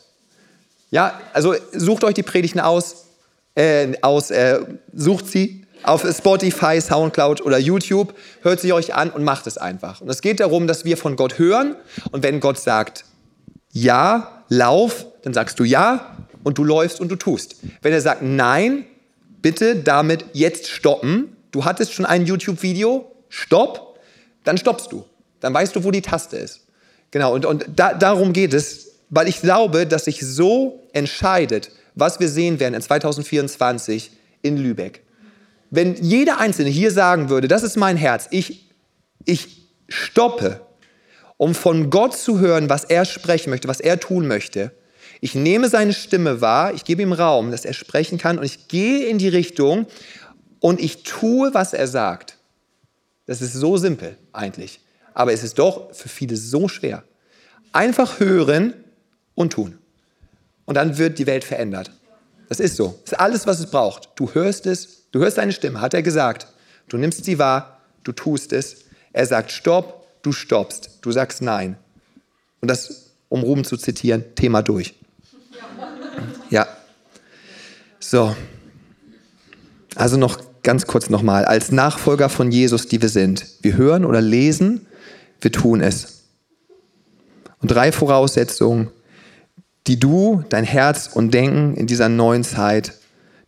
Ja, 0.90 1.20
also 1.32 1.54
sucht 1.72 2.04
euch 2.04 2.14
die 2.14 2.22
Predigten 2.22 2.60
aus, 2.60 3.06
äh, 3.54 3.92
aus 4.00 4.30
äh, 4.30 4.60
sucht 4.92 5.26
sie 5.26 5.61
auf 5.82 6.06
Spotify, 6.10 6.80
Soundcloud 6.80 7.40
oder 7.40 7.58
YouTube, 7.58 8.14
hört 8.42 8.60
sie 8.60 8.72
euch 8.72 8.94
an 8.94 9.10
und 9.10 9.24
macht 9.24 9.46
es 9.46 9.58
einfach. 9.58 10.00
Und 10.00 10.08
es 10.08 10.20
geht 10.20 10.40
darum, 10.40 10.66
dass 10.66 10.84
wir 10.84 10.96
von 10.96 11.16
Gott 11.16 11.38
hören 11.38 11.76
und 12.10 12.22
wenn 12.22 12.40
Gott 12.40 12.58
sagt, 12.58 13.04
ja, 13.72 14.44
lauf, 14.48 15.06
dann 15.22 15.32
sagst 15.34 15.58
du 15.58 15.64
ja 15.64 16.16
und 16.44 16.58
du 16.58 16.64
läufst 16.64 17.00
und 17.00 17.08
du 17.08 17.16
tust. 17.16 17.56
Wenn 17.80 17.92
er 17.92 18.00
sagt, 18.00 18.22
nein, 18.22 18.84
bitte 19.40 19.76
damit 19.76 20.24
jetzt 20.32 20.68
stoppen, 20.68 21.36
du 21.50 21.64
hattest 21.64 21.92
schon 21.92 22.06
ein 22.06 22.26
YouTube-Video, 22.26 23.10
stopp, 23.28 23.98
dann 24.44 24.58
stoppst 24.58 24.92
du. 24.92 25.04
Dann 25.40 25.54
weißt 25.54 25.74
du, 25.74 25.84
wo 25.84 25.90
die 25.90 26.02
Taste 26.02 26.36
ist. 26.36 26.60
Genau, 27.10 27.34
und, 27.34 27.44
und 27.44 27.66
da, 27.74 27.94
darum 27.94 28.32
geht 28.32 28.54
es, 28.54 28.92
weil 29.10 29.28
ich 29.28 29.40
glaube, 29.40 29.86
dass 29.86 30.04
sich 30.06 30.20
so 30.20 30.80
entscheidet, 30.92 31.70
was 31.94 32.20
wir 32.20 32.28
sehen 32.28 32.58
werden 32.60 32.74
in 32.74 32.82
2024 32.82 34.10
in 34.40 34.56
Lübeck. 34.56 35.02
Wenn 35.74 35.94
jeder 35.94 36.38
Einzelne 36.38 36.68
hier 36.68 36.90
sagen 36.90 37.30
würde, 37.30 37.48
das 37.48 37.62
ist 37.62 37.76
mein 37.76 37.96
Herz, 37.96 38.28
ich, 38.30 38.68
ich 39.24 39.70
stoppe, 39.88 40.60
um 41.38 41.54
von 41.54 41.88
Gott 41.88 42.14
zu 42.14 42.40
hören, 42.40 42.68
was 42.68 42.84
er 42.84 43.06
sprechen 43.06 43.48
möchte, 43.48 43.68
was 43.68 43.80
er 43.80 43.98
tun 43.98 44.26
möchte, 44.26 44.72
ich 45.22 45.34
nehme 45.34 45.70
seine 45.70 45.94
Stimme 45.94 46.42
wahr, 46.42 46.74
ich 46.74 46.84
gebe 46.84 47.00
ihm 47.00 47.14
Raum, 47.14 47.50
dass 47.50 47.64
er 47.64 47.72
sprechen 47.72 48.18
kann 48.18 48.36
und 48.38 48.44
ich 48.44 48.68
gehe 48.68 49.06
in 49.06 49.16
die 49.16 49.28
Richtung 49.28 49.86
und 50.60 50.78
ich 50.78 51.04
tue, 51.04 51.54
was 51.54 51.72
er 51.72 51.88
sagt. 51.88 52.36
Das 53.24 53.40
ist 53.40 53.54
so 53.54 53.78
simpel 53.78 54.18
eigentlich, 54.34 54.78
aber 55.14 55.32
es 55.32 55.42
ist 55.42 55.58
doch 55.58 55.94
für 55.94 56.10
viele 56.10 56.36
so 56.36 56.68
schwer. 56.68 57.02
Einfach 57.72 58.20
hören 58.20 58.74
und 59.34 59.54
tun. 59.54 59.78
Und 60.66 60.74
dann 60.74 60.98
wird 60.98 61.18
die 61.18 61.26
Welt 61.26 61.44
verändert. 61.44 61.92
Das 62.48 62.60
ist 62.60 62.76
so. 62.76 62.98
Das 63.04 63.12
ist 63.12 63.18
alles, 63.18 63.46
was 63.46 63.60
es 63.60 63.70
braucht. 63.70 64.10
Du 64.16 64.32
hörst 64.32 64.66
es, 64.66 65.04
du 65.12 65.20
hörst 65.20 65.36
seine 65.36 65.52
Stimme, 65.52 65.80
hat 65.80 65.94
er 65.94 66.02
gesagt. 66.02 66.46
Du 66.88 66.98
nimmst 66.98 67.24
sie 67.24 67.38
wahr, 67.38 67.80
du 68.04 68.12
tust 68.12 68.52
es. 68.52 68.84
Er 69.12 69.26
sagt 69.26 69.50
Stopp, 69.50 70.06
du 70.22 70.32
stoppst. 70.32 70.98
Du 71.00 71.12
sagst 71.12 71.42
Nein. 71.42 71.76
Und 72.60 72.68
das, 72.68 73.12
um 73.28 73.42
Ruben 73.42 73.64
zu 73.64 73.76
zitieren, 73.76 74.24
Thema 74.34 74.62
durch. 74.62 74.94
Ja. 76.50 76.66
So. 77.98 78.36
Also 79.94 80.16
noch 80.16 80.38
ganz 80.62 80.86
kurz 80.86 81.10
nochmal. 81.10 81.44
Als 81.44 81.72
Nachfolger 81.72 82.28
von 82.28 82.52
Jesus, 82.52 82.86
die 82.86 83.02
wir 83.02 83.08
sind, 83.08 83.46
wir 83.62 83.76
hören 83.76 84.04
oder 84.04 84.20
lesen, 84.20 84.86
wir 85.40 85.52
tun 85.52 85.80
es. 85.80 86.22
Und 87.60 87.70
drei 87.70 87.92
Voraussetzungen, 87.92 88.90
die 89.86 89.98
du, 89.98 90.44
dein 90.48 90.64
Herz 90.64 91.10
und 91.12 91.32
Denken 91.34 91.74
in 91.74 91.86
dieser 91.86 92.08
neuen 92.08 92.44
Zeit, 92.44 92.92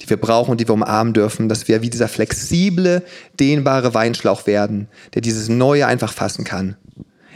die 0.01 0.11
wir 0.11 0.17
brauchen 0.17 0.51
und 0.53 0.61
die 0.61 0.69
wir 0.69 0.75
umarmen 0.75 1.15
dürfen, 1.15 1.49
dass 1.49 1.69
wir 1.69 1.83
wie 1.83 1.91
dieser 1.91 2.09
flexible, 2.09 3.03
dehnbare 3.39 3.95
Weinschlauch 3.95 4.47
werden, 4.47 4.89
der 5.15 5.23
dieses 5.23 5.49
Neue 5.49 5.87
einfach 5.87 6.13
fassen 6.13 6.45
kann. 6.45 6.77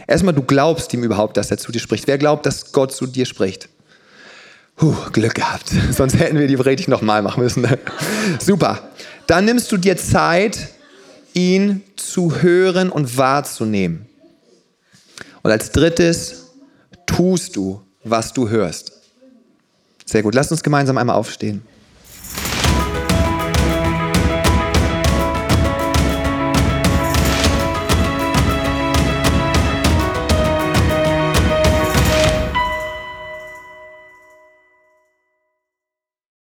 Erstmal, 0.07 0.35
du 0.35 0.43
glaubst 0.43 0.93
ihm 0.95 1.05
überhaupt, 1.05 1.37
dass 1.37 1.51
er 1.51 1.59
zu 1.59 1.71
dir 1.71 1.81
spricht. 1.81 2.07
Wer 2.07 2.19
glaubt, 2.19 2.47
dass 2.47 2.73
Gott 2.73 2.93
zu 2.93 3.07
dir 3.07 3.27
spricht? 3.27 3.69
Puh, 4.77 4.95
Glück 5.13 5.35
gehabt. 5.35 5.71
Sonst 5.91 6.19
hätten 6.19 6.39
wir 6.39 6.47
die 6.47 6.57
Predigt 6.57 6.89
nochmal 6.89 7.23
machen 7.23 7.43
müssen. 7.43 7.67
Super. 8.39 8.91
Dann 9.27 9.45
nimmst 9.45 9.71
du 9.71 9.77
dir 9.77 9.97
Zeit, 9.97 10.69
ihn 11.35 11.83
zu 11.97 12.41
hören 12.41 12.91
und 12.91 13.17
wahrzunehmen. 13.19 14.07
Und 15.43 15.51
als 15.51 15.73
drittes 15.73 16.47
tust 17.07 17.57
du, 17.57 17.83
was 18.11 18.33
du 18.33 18.49
hörst. 18.49 18.93
Sehr 20.05 20.23
gut. 20.23 20.35
Lass 20.35 20.51
uns 20.51 20.63
gemeinsam 20.63 20.97
einmal 20.97 21.17
aufstehen. 21.17 21.63